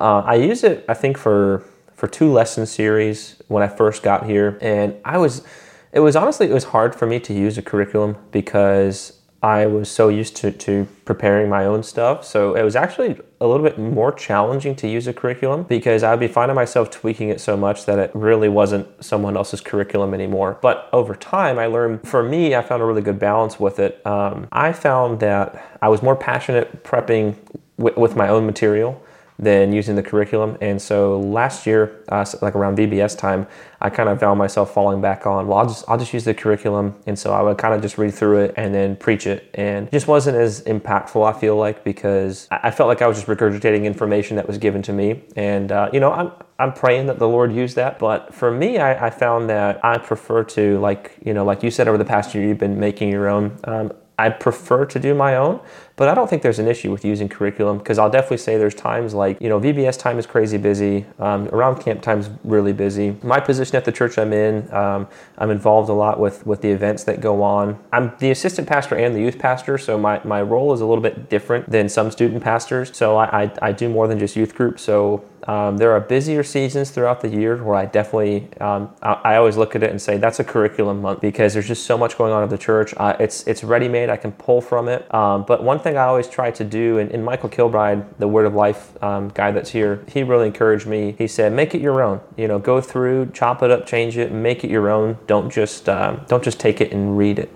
uh, 0.01 0.23
I 0.25 0.35
used 0.35 0.63
it, 0.63 0.83
I 0.89 0.93
think, 0.93 1.17
for 1.17 1.63
for 2.01 2.07
two 2.07 2.31
lesson 2.31 2.65
series 2.65 3.39
when 3.47 3.61
I 3.61 3.67
first 3.67 4.01
got 4.01 4.25
here, 4.25 4.57
and 4.59 4.95
I 5.05 5.19
was, 5.19 5.43
it 5.91 5.99
was 5.99 6.15
honestly, 6.15 6.47
it 6.47 6.53
was 6.53 6.63
hard 6.63 6.95
for 6.95 7.05
me 7.05 7.19
to 7.19 7.31
use 7.31 7.59
a 7.59 7.61
curriculum 7.61 8.17
because 8.31 9.21
I 9.43 9.67
was 9.67 9.87
so 9.87 10.09
used 10.09 10.35
to, 10.37 10.51
to 10.51 10.87
preparing 11.05 11.47
my 11.47 11.65
own 11.65 11.83
stuff. 11.83 12.25
So 12.25 12.55
it 12.55 12.63
was 12.63 12.75
actually 12.75 13.19
a 13.39 13.45
little 13.45 13.63
bit 13.63 13.77
more 13.77 14.11
challenging 14.11 14.75
to 14.77 14.87
use 14.87 15.05
a 15.05 15.13
curriculum 15.13 15.61
because 15.61 16.01
I'd 16.01 16.19
be 16.19 16.27
finding 16.27 16.55
myself 16.55 16.89
tweaking 16.89 17.29
it 17.29 17.39
so 17.39 17.55
much 17.55 17.85
that 17.85 17.99
it 17.99 18.09
really 18.15 18.49
wasn't 18.49 18.87
someone 19.03 19.37
else's 19.37 19.61
curriculum 19.61 20.15
anymore. 20.15 20.57
But 20.59 20.89
over 20.93 21.13
time, 21.13 21.59
I 21.59 21.67
learned, 21.67 22.07
for 22.07 22.23
me, 22.23 22.55
I 22.55 22.63
found 22.63 22.81
a 22.81 22.85
really 22.85 23.03
good 23.03 23.19
balance 23.19 23.59
with 23.59 23.77
it. 23.77 24.03
Um, 24.07 24.47
I 24.51 24.73
found 24.73 25.19
that 25.19 25.77
I 25.83 25.89
was 25.89 26.01
more 26.01 26.15
passionate 26.15 26.83
prepping 26.83 27.35
with 27.77 28.15
my 28.15 28.27
own 28.27 28.47
material 28.47 29.03
than 29.41 29.73
using 29.73 29.95
the 29.95 30.03
curriculum. 30.03 30.55
And 30.61 30.79
so 30.79 31.19
last 31.19 31.65
year, 31.65 32.03
uh, 32.09 32.23
like 32.43 32.55
around 32.55 32.77
VBS 32.77 33.17
time, 33.17 33.47
I 33.81 33.89
kind 33.89 34.07
of 34.07 34.19
found 34.19 34.37
myself 34.37 34.71
falling 34.71 35.01
back 35.01 35.25
on, 35.25 35.47
well, 35.47 35.57
I'll 35.57 35.67
just, 35.67 35.83
I'll 35.87 35.97
just 35.97 36.13
use 36.13 36.23
the 36.23 36.35
curriculum. 36.35 36.95
And 37.07 37.17
so 37.17 37.33
I 37.33 37.41
would 37.41 37.57
kind 37.57 37.73
of 37.73 37.81
just 37.81 37.97
read 37.97 38.13
through 38.13 38.41
it 38.41 38.53
and 38.55 38.73
then 38.73 38.95
preach 38.95 39.25
it. 39.25 39.49
And 39.55 39.87
it 39.87 39.91
just 39.91 40.07
wasn't 40.07 40.37
as 40.37 40.61
impactful, 40.65 41.27
I 41.27 41.37
feel 41.37 41.57
like, 41.57 41.83
because 41.83 42.47
I 42.51 42.69
felt 42.69 42.87
like 42.87 43.01
I 43.01 43.07
was 43.07 43.17
just 43.17 43.27
regurgitating 43.27 43.83
information 43.83 44.37
that 44.37 44.47
was 44.47 44.59
given 44.59 44.83
to 44.83 44.93
me. 44.93 45.23
And, 45.35 45.71
uh, 45.71 45.89
you 45.91 45.99
know, 45.99 46.11
I'm, 46.11 46.31
I'm 46.59 46.73
praying 46.73 47.07
that 47.07 47.17
the 47.17 47.27
Lord 47.27 47.51
used 47.51 47.75
that. 47.77 47.97
But 47.97 48.35
for 48.35 48.51
me, 48.51 48.77
I, 48.77 49.07
I, 49.07 49.09
found 49.09 49.49
that 49.49 49.83
I 49.83 49.97
prefer 49.97 50.43
to, 50.43 50.79
like, 50.79 51.17
you 51.25 51.33
know, 51.33 51.43
like 51.43 51.63
you 51.63 51.71
said 51.71 51.87
over 51.87 51.97
the 51.97 52.05
past 52.05 52.35
year, 52.35 52.47
you've 52.47 52.59
been 52.59 52.79
making 52.79 53.09
your 53.09 53.27
own. 53.27 53.57
Um, 53.63 53.91
I 54.21 54.29
prefer 54.29 54.85
to 54.85 54.99
do 54.99 55.15
my 55.15 55.35
own, 55.35 55.59
but 55.95 56.07
I 56.07 56.13
don't 56.13 56.29
think 56.29 56.43
there's 56.43 56.59
an 56.59 56.67
issue 56.67 56.91
with 56.91 57.03
using 57.03 57.27
curriculum 57.27 57.79
because 57.79 57.97
I'll 57.97 58.09
definitely 58.09 58.37
say 58.37 58.55
there's 58.55 58.75
times 58.75 59.15
like, 59.15 59.41
you 59.41 59.49
know, 59.49 59.59
VBS 59.59 59.97
time 59.97 60.19
is 60.19 60.27
crazy 60.27 60.59
busy. 60.59 61.07
Um, 61.17 61.47
around 61.47 61.81
camp 61.81 62.03
time 62.03 62.19
is 62.19 62.29
really 62.43 62.71
busy. 62.71 63.17
My 63.23 63.39
position 63.39 63.77
at 63.77 63.83
the 63.83 63.91
church 63.91 64.19
I'm 64.19 64.31
in, 64.31 64.71
um, 64.71 65.07
I'm 65.39 65.49
involved 65.49 65.89
a 65.89 65.93
lot 65.93 66.19
with, 66.19 66.45
with 66.45 66.61
the 66.61 66.69
events 66.69 67.03
that 67.05 67.19
go 67.19 67.41
on. 67.41 67.79
I'm 67.91 68.13
the 68.19 68.29
assistant 68.29 68.67
pastor 68.67 68.95
and 68.95 69.15
the 69.15 69.21
youth 69.21 69.39
pastor, 69.39 69.79
so 69.79 69.97
my, 69.97 70.21
my 70.23 70.43
role 70.43 70.71
is 70.71 70.81
a 70.81 70.85
little 70.85 71.01
bit 71.01 71.27
different 71.31 71.67
than 71.71 71.89
some 71.89 72.11
student 72.11 72.43
pastors. 72.43 72.95
So 72.95 73.17
I, 73.17 73.45
I, 73.45 73.51
I 73.61 73.71
do 73.71 73.89
more 73.89 74.07
than 74.07 74.19
just 74.19 74.35
youth 74.35 74.53
group. 74.53 74.79
So 74.79 75.25
um, 75.47 75.77
there 75.77 75.91
are 75.91 75.99
busier 75.99 76.43
seasons 76.43 76.91
throughout 76.91 77.21
the 77.21 77.27
year 77.27 77.63
where 77.63 77.75
I 77.75 77.85
definitely, 77.85 78.47
um, 78.59 78.93
I, 79.01 79.13
I, 79.13 79.35
always 79.37 79.57
look 79.57 79.75
at 79.75 79.81
it 79.81 79.89
and 79.89 79.99
say 79.99 80.17
that's 80.17 80.39
a 80.39 80.43
curriculum 80.43 81.01
month 81.01 81.21
because 81.21 81.53
there's 81.53 81.67
just 81.67 81.85
so 81.85 81.97
much 81.97 82.17
going 82.17 82.31
on 82.31 82.43
at 82.43 82.49
the 82.49 82.57
church. 82.57 82.93
Uh, 82.97 83.15
it's 83.19 83.47
it's 83.47 83.63
ready 83.63 83.87
made. 83.87 84.09
I 84.09 84.17
can 84.17 84.31
pull 84.33 84.61
from 84.61 84.87
it. 84.87 85.11
Um, 85.13 85.43
but 85.47 85.63
one 85.63 85.79
thing 85.79 85.97
I 85.97 86.03
always 86.03 86.27
try 86.27 86.51
to 86.51 86.63
do, 86.63 86.99
and, 86.99 87.11
and 87.11 87.25
Michael 87.25 87.49
Kilbride, 87.49 88.19
the 88.19 88.27
Word 88.27 88.45
of 88.45 88.53
Life 88.53 89.01
um, 89.03 89.29
guy 89.29 89.51
that's 89.51 89.71
here, 89.71 90.03
he 90.07 90.21
really 90.21 90.47
encouraged 90.47 90.85
me. 90.85 91.15
He 91.17 91.27
said, 91.27 91.53
make 91.53 91.73
it 91.73 91.81
your 91.81 92.03
own. 92.03 92.21
You 92.37 92.47
know, 92.47 92.59
go 92.59 92.79
through, 92.79 93.31
chop 93.31 93.63
it 93.63 93.71
up, 93.71 93.85
change 93.87 94.17
it, 94.17 94.31
make 94.31 94.63
it 94.63 94.69
your 94.69 94.89
own. 94.89 95.17
Don't 95.25 95.51
just 95.51 95.89
um, 95.89 96.23
don't 96.27 96.43
just 96.43 96.59
take 96.59 96.81
it 96.81 96.91
and 96.91 97.17
read 97.17 97.39
it. 97.39 97.51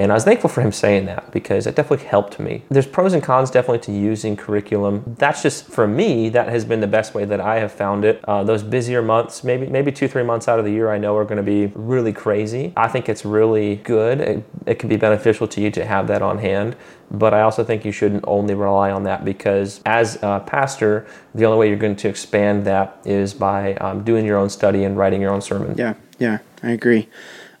And 0.00 0.10
I 0.10 0.14
was 0.14 0.24
thankful 0.24 0.48
for 0.48 0.62
him 0.62 0.72
saying 0.72 1.04
that 1.06 1.30
because 1.30 1.66
it 1.66 1.74
definitely 1.74 2.06
helped 2.06 2.40
me. 2.40 2.62
There's 2.70 2.86
pros 2.86 3.12
and 3.12 3.22
cons 3.22 3.50
definitely 3.50 3.80
to 3.80 3.92
using 3.92 4.34
curriculum. 4.34 5.14
That's 5.18 5.42
just 5.42 5.66
for 5.66 5.86
me, 5.86 6.30
that 6.30 6.48
has 6.48 6.64
been 6.64 6.80
the 6.80 6.86
best 6.86 7.12
way 7.12 7.26
that 7.26 7.38
I 7.38 7.58
have 7.58 7.70
found 7.70 8.06
it. 8.06 8.24
Uh, 8.26 8.42
those 8.42 8.62
busier 8.62 9.02
months, 9.02 9.44
maybe 9.44 9.66
maybe 9.66 9.92
two, 9.92 10.08
three 10.08 10.22
months 10.22 10.48
out 10.48 10.58
of 10.58 10.64
the 10.64 10.72
year, 10.72 10.90
I 10.90 10.96
know 10.96 11.14
are 11.18 11.26
going 11.26 11.36
to 11.36 11.42
be 11.42 11.66
really 11.74 12.14
crazy. 12.14 12.72
I 12.78 12.88
think 12.88 13.10
it's 13.10 13.26
really 13.26 13.76
good. 13.76 14.22
It, 14.22 14.44
it 14.64 14.78
can 14.78 14.88
be 14.88 14.96
beneficial 14.96 15.46
to 15.48 15.60
you 15.60 15.70
to 15.72 15.84
have 15.84 16.06
that 16.06 16.22
on 16.22 16.38
hand. 16.38 16.76
But 17.10 17.34
I 17.34 17.42
also 17.42 17.62
think 17.62 17.84
you 17.84 17.92
shouldn't 17.92 18.24
only 18.26 18.54
rely 18.54 18.90
on 18.90 19.02
that 19.02 19.22
because 19.22 19.82
as 19.84 20.16
a 20.22 20.42
pastor, 20.46 21.06
the 21.34 21.44
only 21.44 21.58
way 21.58 21.68
you're 21.68 21.76
going 21.76 21.96
to 21.96 22.08
expand 22.08 22.64
that 22.64 22.98
is 23.04 23.34
by 23.34 23.74
um, 23.74 24.02
doing 24.02 24.24
your 24.24 24.38
own 24.38 24.48
study 24.48 24.84
and 24.84 24.96
writing 24.96 25.20
your 25.20 25.32
own 25.32 25.42
sermon. 25.42 25.74
Yeah, 25.76 25.94
yeah, 26.18 26.38
I 26.62 26.70
agree. 26.70 27.06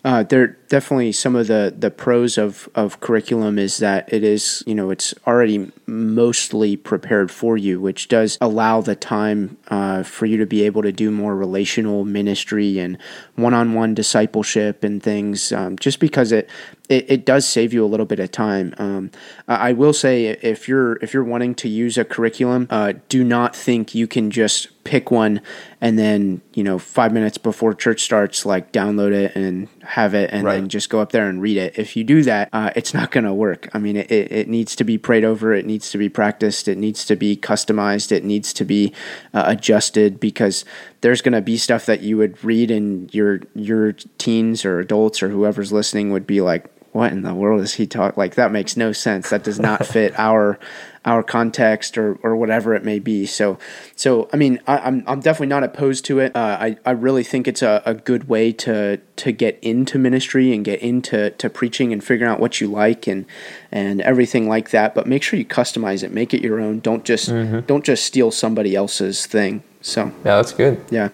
Uh, 0.04 0.22
there 0.22 0.56
definitely 0.70 1.12
some 1.12 1.36
of 1.36 1.48
the 1.48 1.74
the 1.76 1.90
pros 1.90 2.38
of 2.38 2.68
of 2.74 3.00
curriculum 3.00 3.58
is 3.58 3.78
that 3.78 4.10
it 4.10 4.24
is 4.24 4.62
you 4.66 4.74
know 4.74 4.90
it's 4.90 5.12
already 5.26 5.70
mostly 5.90 6.76
prepared 6.76 7.30
for 7.30 7.58
you, 7.58 7.80
which 7.80 8.08
does 8.08 8.38
allow 8.40 8.80
the 8.80 8.94
time 8.94 9.58
uh, 9.68 10.02
for 10.02 10.24
you 10.24 10.38
to 10.38 10.46
be 10.46 10.62
able 10.62 10.80
to 10.82 10.92
do 10.92 11.10
more 11.10 11.36
relational 11.36 12.04
ministry 12.04 12.78
and 12.78 12.96
one 13.34 13.52
on 13.52 13.74
one 13.74 13.94
discipleship 13.94 14.82
and 14.84 15.02
things. 15.02 15.52
Um, 15.52 15.76
just 15.76 15.98
because 15.98 16.32
it, 16.32 16.48
it, 16.88 17.10
it 17.10 17.24
does 17.24 17.46
save 17.46 17.74
you 17.74 17.84
a 17.84 17.88
little 17.88 18.06
bit 18.06 18.20
of 18.20 18.30
time. 18.30 18.74
Um, 18.78 19.10
I 19.48 19.72
will 19.72 19.92
say 19.92 20.26
if 20.26 20.68
you're 20.68 20.94
if 20.96 21.12
you're 21.12 21.24
wanting 21.24 21.54
to 21.56 21.68
use 21.68 21.98
a 21.98 22.04
curriculum, 22.04 22.68
uh, 22.70 22.94
do 23.08 23.24
not 23.24 23.54
think 23.54 23.94
you 23.94 24.06
can 24.06 24.30
just 24.30 24.68
pick 24.82 25.10
one 25.10 25.42
and 25.80 25.98
then 25.98 26.40
you 26.54 26.64
know 26.64 26.78
five 26.78 27.12
minutes 27.12 27.36
before 27.36 27.74
church 27.74 28.02
starts 28.02 28.46
like 28.46 28.72
download 28.72 29.12
it 29.12 29.36
and 29.36 29.68
have 29.82 30.14
it 30.14 30.30
and 30.32 30.44
right. 30.44 30.59
Then 30.60 30.68
just 30.68 30.90
go 30.90 31.00
up 31.00 31.12
there 31.12 31.28
and 31.28 31.40
read 31.40 31.56
it. 31.56 31.78
If 31.78 31.96
you 31.96 32.04
do 32.04 32.22
that 32.22 32.48
uh, 32.52 32.70
it's 32.76 32.94
not 32.94 33.10
going 33.10 33.24
to 33.24 33.34
work. 33.34 33.68
I 33.72 33.78
mean 33.78 33.96
it, 33.96 34.10
it 34.10 34.48
needs 34.48 34.76
to 34.76 34.84
be 34.84 34.98
prayed 34.98 35.24
over. 35.24 35.54
It 35.54 35.66
needs 35.66 35.90
to 35.90 35.98
be 35.98 36.08
practiced. 36.08 36.68
It 36.68 36.78
needs 36.78 37.04
to 37.06 37.16
be 37.16 37.36
customized. 37.36 38.12
It 38.12 38.24
needs 38.24 38.52
to 38.54 38.64
be 38.64 38.92
uh, 39.34 39.44
adjusted 39.46 40.20
because 40.20 40.64
there's 41.00 41.22
going 41.22 41.32
to 41.32 41.40
be 41.40 41.56
stuff 41.56 41.86
that 41.86 42.00
you 42.00 42.16
would 42.16 42.42
read 42.44 42.70
and 42.70 43.12
your 43.14 43.40
your 43.54 43.92
teens 44.18 44.64
or 44.64 44.80
adults 44.80 45.22
or 45.22 45.28
whoever's 45.30 45.72
listening 45.72 46.12
would 46.12 46.26
be 46.26 46.40
like 46.40 46.70
what 46.92 47.12
in 47.12 47.22
the 47.22 47.34
world 47.34 47.60
is 47.60 47.74
he 47.74 47.86
talking 47.86 48.18
like 48.18 48.34
that 48.34 48.50
makes 48.50 48.76
no 48.76 48.92
sense. 48.92 49.30
That 49.30 49.44
does 49.44 49.60
not 49.60 49.86
fit 49.94 50.18
our 50.18 50.58
our 51.04 51.22
context 51.22 51.96
or, 51.96 52.16
or 52.22 52.36
whatever 52.36 52.74
it 52.74 52.84
may 52.84 52.98
be. 52.98 53.26
So 53.26 53.58
so 53.94 54.28
I 54.32 54.36
mean 54.36 54.60
I, 54.66 54.78
am 54.78 54.82
I'm, 54.84 55.04
I'm 55.06 55.20
definitely 55.20 55.46
not 55.48 55.62
opposed 55.62 56.04
to 56.06 56.18
it. 56.18 56.34
Uh, 56.34 56.58
I, 56.60 56.76
I 56.84 56.90
really 56.90 57.22
think 57.22 57.46
it's 57.46 57.62
a, 57.62 57.82
a 57.86 57.94
good 57.94 58.28
way 58.28 58.52
to 58.52 58.98
to 59.16 59.32
get 59.32 59.58
into 59.62 59.98
ministry 59.98 60.52
and 60.52 60.64
get 60.64 60.80
into 60.80 61.30
to 61.30 61.48
preaching 61.48 61.92
and 61.92 62.02
figuring 62.02 62.30
out 62.30 62.40
what 62.40 62.60
you 62.60 62.68
like 62.68 63.06
and 63.06 63.24
and 63.70 64.00
everything 64.00 64.48
like 64.48 64.70
that. 64.70 64.94
But 64.94 65.06
make 65.06 65.22
sure 65.22 65.38
you 65.38 65.46
customize 65.46 66.02
it. 66.02 66.12
Make 66.12 66.34
it 66.34 66.42
your 66.42 66.60
own. 66.60 66.80
Don't 66.80 67.04
just 67.04 67.30
mm-hmm. 67.30 67.60
don't 67.60 67.84
just 67.84 68.04
steal 68.04 68.30
somebody 68.30 68.74
else's 68.74 69.26
thing. 69.26 69.62
So 69.80 70.06
yeah 70.24 70.36
that's 70.36 70.52
good. 70.52 70.84
Yeah 70.90 71.10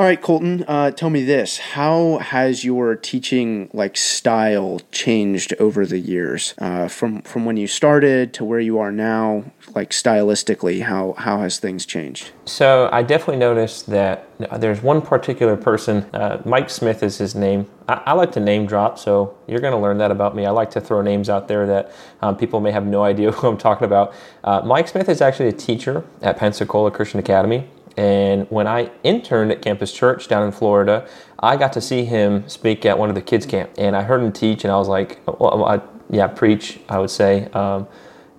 all 0.00 0.06
right, 0.06 0.22
Colton, 0.22 0.64
uh, 0.66 0.90
tell 0.92 1.10
me 1.10 1.24
this. 1.24 1.58
How 1.58 2.16
has 2.22 2.64
your 2.64 2.96
teaching 2.96 3.68
like 3.74 3.98
style 3.98 4.80
changed 4.90 5.52
over 5.60 5.84
the 5.84 5.98
years? 5.98 6.54
Uh, 6.56 6.88
from 6.88 7.20
from 7.20 7.44
when 7.44 7.58
you 7.58 7.66
started 7.66 8.32
to 8.32 8.42
where 8.42 8.60
you 8.60 8.78
are 8.78 8.90
now, 8.90 9.44
like 9.74 9.90
stylistically, 9.90 10.84
how 10.84 11.12
how 11.18 11.40
has 11.40 11.58
things 11.58 11.84
changed? 11.84 12.30
So 12.46 12.88
I 12.90 13.02
definitely 13.02 13.40
noticed 13.40 13.88
that 13.88 14.26
there's 14.58 14.82
one 14.82 15.02
particular 15.02 15.54
person, 15.54 16.06
uh, 16.14 16.40
Mike 16.46 16.70
Smith 16.70 17.02
is 17.02 17.18
his 17.18 17.34
name. 17.34 17.68
I, 17.86 18.02
I, 18.06 18.12
like 18.14 18.32
to 18.32 18.40
name 18.40 18.64
drop, 18.64 18.98
so 18.98 19.36
you're 19.46 19.60
going 19.60 19.72
to 19.74 19.78
learn 19.78 19.98
that 19.98 20.10
about 20.10 20.34
me. 20.34 20.46
I 20.46 20.50
like 20.50 20.70
to 20.70 20.80
throw 20.80 21.02
names 21.02 21.28
out 21.28 21.46
there 21.46 21.66
that 21.66 21.92
um, 22.22 22.38
people 22.38 22.60
may 22.60 22.72
have 22.72 22.86
no 22.86 23.04
idea 23.12 23.32
who 23.32 23.48
I'm 23.48 23.58
talking 23.58 23.84
about. 23.84 24.14
Uh, 24.42 24.62
Mike 24.64 24.88
Smith 24.88 25.10
is 25.10 25.20
actually 25.20 25.48
a 25.50 25.52
teacher 25.52 26.04
at 26.22 26.38
Pensacola 26.38 26.90
Christian 26.90 27.20
Academy. 27.20 27.68
And 28.00 28.46
when 28.50 28.66
I 28.66 28.90
interned 29.02 29.52
at 29.52 29.60
Campus 29.60 29.92
Church 29.92 30.26
down 30.26 30.42
in 30.42 30.52
Florida, 30.52 31.06
I 31.38 31.58
got 31.58 31.74
to 31.74 31.82
see 31.82 32.06
him 32.06 32.48
speak 32.48 32.86
at 32.86 32.98
one 32.98 33.10
of 33.10 33.14
the 33.14 33.20
kids' 33.20 33.44
camp. 33.44 33.72
And 33.76 33.94
I 33.94 34.04
heard 34.04 34.22
him 34.22 34.32
teach, 34.32 34.64
and 34.64 34.72
I 34.72 34.78
was 34.78 34.88
like, 34.88 35.20
well, 35.26 35.66
I, 35.66 35.82
yeah, 36.08 36.26
preach, 36.26 36.80
I 36.88 36.98
would 36.98 37.10
say. 37.10 37.50
Um, 37.52 37.86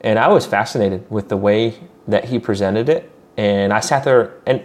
and 0.01 0.17
I 0.17 0.29
was 0.29 0.47
fascinated 0.47 1.05
with 1.11 1.29
the 1.29 1.37
way 1.37 1.75
that 2.07 2.25
he 2.25 2.39
presented 2.39 2.89
it. 2.89 3.11
And 3.37 3.71
I 3.71 3.81
sat 3.81 4.03
there, 4.03 4.33
and 4.47 4.63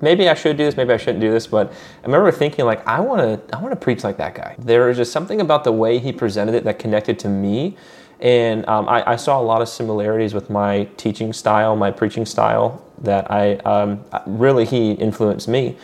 maybe 0.00 0.28
I 0.28 0.34
should 0.34 0.56
do 0.56 0.64
this, 0.64 0.76
maybe 0.76 0.92
I 0.92 0.96
shouldn't 0.96 1.20
do 1.20 1.30
this, 1.30 1.46
but 1.46 1.72
I 2.02 2.06
remember 2.06 2.32
thinking 2.32 2.64
like, 2.64 2.84
I 2.88 2.98
want 2.98 3.20
to, 3.20 3.56
I 3.56 3.62
want 3.62 3.70
to 3.70 3.78
preach 3.78 4.02
like 4.02 4.16
that 4.16 4.34
guy. 4.34 4.56
There 4.58 4.88
was 4.88 4.96
just 4.96 5.12
something 5.12 5.40
about 5.40 5.62
the 5.62 5.70
way 5.70 6.00
he 6.00 6.12
presented 6.12 6.56
it 6.56 6.64
that 6.64 6.80
connected 6.80 7.20
to 7.20 7.28
me 7.28 7.76
and 8.24 8.66
um, 8.70 8.88
I, 8.88 9.12
I, 9.12 9.16
saw 9.16 9.38
a 9.38 9.44
lot 9.44 9.60
of 9.60 9.68
similarities 9.68 10.32
with 10.32 10.48
my 10.48 10.84
teaching 10.96 11.34
style, 11.34 11.76
my 11.76 11.90
preaching 11.90 12.24
style, 12.24 12.82
that 13.02 13.30
I 13.30 13.56
um, 13.56 14.02
really 14.26 14.64
he 14.64 14.92
influenced 14.92 15.46
me. 15.46 15.76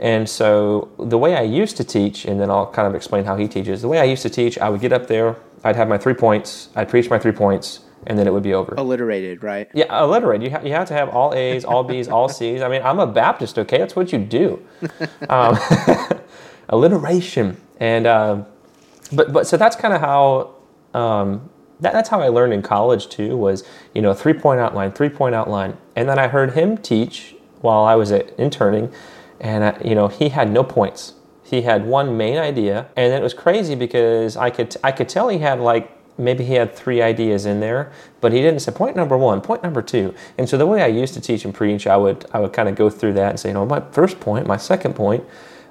And 0.00 0.26
so 0.26 0.90
the 0.98 1.18
way 1.18 1.36
I 1.36 1.42
used 1.42 1.76
to 1.76 1.84
teach, 1.84 2.24
and 2.24 2.40
then 2.40 2.50
I'll 2.50 2.66
kind 2.66 2.88
of 2.88 2.94
explain 2.94 3.26
how 3.26 3.36
he 3.36 3.46
teaches. 3.46 3.82
The 3.82 3.88
way 3.88 4.00
I 4.00 4.04
used 4.04 4.22
to 4.22 4.30
teach, 4.30 4.56
I 4.56 4.70
would 4.70 4.80
get 4.80 4.92
up 4.92 5.06
there, 5.06 5.36
I'd 5.64 5.76
have 5.76 5.86
my 5.86 5.98
three 5.98 6.14
points, 6.14 6.70
I'd 6.74 6.88
preach 6.88 7.10
my 7.10 7.18
three 7.18 7.30
points, 7.30 7.80
and 8.06 8.18
then 8.18 8.26
it 8.26 8.32
would 8.32 8.42
be 8.42 8.54
over. 8.54 8.74
Alliterated, 8.74 9.42
right? 9.42 9.68
Yeah, 9.74 9.84
alliterated. 9.90 10.44
You, 10.44 10.50
ha- 10.50 10.64
you 10.64 10.72
have 10.72 10.88
to 10.88 10.94
have 10.94 11.10
all 11.10 11.34
A's, 11.34 11.62
all 11.62 11.84
B's, 11.84 12.08
all 12.08 12.28
C's. 12.30 12.62
I 12.62 12.68
mean, 12.68 12.82
I'm 12.82 13.00
a 13.00 13.06
Baptist, 13.06 13.58
okay? 13.58 13.78
That's 13.78 13.94
what 13.94 14.12
you 14.12 14.18
do. 14.18 14.66
Um, 15.28 15.58
alliteration. 16.70 17.60
And, 17.78 18.06
uh, 18.06 18.44
but, 19.12 19.32
but 19.32 19.46
so 19.46 19.58
that's 19.58 19.76
kind 19.76 19.94
of 19.94 20.00
how 20.00 20.54
um, 20.98 21.50
that, 21.82 21.92
that's 21.92 22.08
how 22.08 22.20
I 22.20 22.28
learned 22.28 22.52
in 22.52 22.62
college 22.62 23.08
too. 23.08 23.36
Was 23.36 23.64
you 23.94 24.02
know 24.02 24.14
three 24.14 24.32
point 24.32 24.60
outline, 24.60 24.92
three 24.92 25.08
point 25.08 25.34
outline, 25.34 25.76
and 25.94 26.08
then 26.08 26.18
I 26.18 26.28
heard 26.28 26.54
him 26.54 26.78
teach 26.78 27.34
while 27.60 27.84
I 27.84 27.94
was 27.94 28.10
interning, 28.10 28.92
and 29.40 29.64
I, 29.64 29.80
you 29.84 29.94
know 29.94 30.08
he 30.08 30.30
had 30.30 30.50
no 30.50 30.64
points. 30.64 31.14
He 31.42 31.62
had 31.62 31.84
one 31.84 32.16
main 32.16 32.38
idea, 32.38 32.88
and 32.96 33.12
it 33.12 33.22
was 33.22 33.34
crazy 33.34 33.74
because 33.74 34.36
I 34.36 34.50
could 34.50 34.74
I 34.82 34.92
could 34.92 35.08
tell 35.08 35.28
he 35.28 35.38
had 35.38 35.60
like 35.60 35.90
maybe 36.18 36.44
he 36.44 36.54
had 36.54 36.74
three 36.74 37.02
ideas 37.02 37.46
in 37.46 37.60
there, 37.60 37.90
but 38.20 38.32
he 38.32 38.40
didn't 38.40 38.60
say 38.60 38.72
point 38.72 38.96
number 38.96 39.16
one, 39.16 39.40
point 39.40 39.62
number 39.62 39.82
two. 39.82 40.14
And 40.38 40.48
so 40.48 40.56
the 40.56 40.66
way 40.66 40.82
I 40.82 40.86
used 40.86 41.14
to 41.14 41.20
teach 41.20 41.44
and 41.44 41.54
preach, 41.54 41.86
I 41.86 41.96
would 41.96 42.26
I 42.32 42.40
would 42.40 42.52
kind 42.52 42.68
of 42.68 42.74
go 42.74 42.90
through 42.90 43.14
that 43.14 43.30
and 43.30 43.40
say, 43.40 43.48
you 43.50 43.54
know, 43.54 43.66
my 43.66 43.80
first 43.92 44.20
point, 44.20 44.46
my 44.46 44.56
second 44.56 44.94
point. 44.94 45.24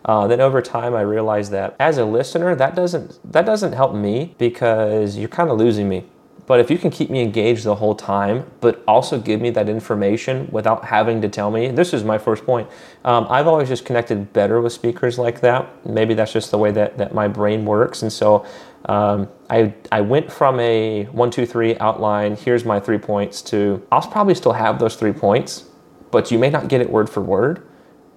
Uh, 0.04 0.28
then 0.28 0.42
over 0.42 0.62
time, 0.62 0.96
I 0.96 1.02
realized 1.02 1.52
that 1.52 1.76
as 1.80 1.98
a 1.98 2.06
listener, 2.06 2.56
that 2.56 2.76
doesn't 2.76 3.20
that 3.32 3.46
doesn't 3.46 3.74
help 3.74 3.94
me 3.94 4.36
because 4.38 5.18
you're 5.18 5.30
kind 5.30 5.50
of 5.50 5.58
losing 5.58 5.88
me. 5.88 6.06
But 6.48 6.60
if 6.60 6.70
you 6.70 6.78
can 6.78 6.90
keep 6.90 7.10
me 7.10 7.22
engaged 7.22 7.64
the 7.64 7.76
whole 7.76 7.96
time, 7.96 8.46
but 8.60 8.84
also 8.88 9.20
give 9.20 9.40
me 9.40 9.52
that 9.52 9.70
information 9.70 10.50
without 10.52 10.84
having 10.84 11.22
to 11.22 11.30
tell 11.30 11.50
me, 11.50 11.70
this 11.70 11.94
is 11.94 12.04
my 12.04 12.18
first 12.18 12.46
point. 12.46 12.68
Um, 13.06 13.26
I've 13.30 13.48
always 13.48 13.70
just 13.70 13.86
connected 13.86 14.34
better 14.34 14.60
with 14.60 14.74
speakers 14.74 15.18
like 15.18 15.40
that. 15.42 15.70
Maybe 15.86 16.14
that's 16.14 16.34
just 16.34 16.52
the 16.52 16.58
way 16.58 16.72
that, 16.72 16.98
that 16.98 17.14
my 17.14 17.30
brain 17.30 17.64
works. 17.64 18.02
And 18.02 18.12
so 18.12 18.46
um, 18.86 19.30
I, 19.50 19.74
I 19.94 20.02
went 20.02 20.30
from 20.30 20.60
a 20.60 21.06
one, 21.06 21.32
two, 21.32 21.46
three 21.46 21.78
outline, 21.78 22.36
here's 22.36 22.66
my 22.66 22.82
three 22.82 22.98
points, 22.98 23.42
to 23.44 23.86
I'll 23.92 24.02
probably 24.02 24.36
still 24.36 24.54
have 24.54 24.80
those 24.80 24.96
three 24.96 25.14
points, 25.14 25.66
but 26.10 26.32
you 26.32 26.40
may 26.40 26.50
not 26.50 26.68
get 26.68 26.82
it 26.82 26.90
word 26.90 27.10
for 27.10 27.22
word. 27.22 27.66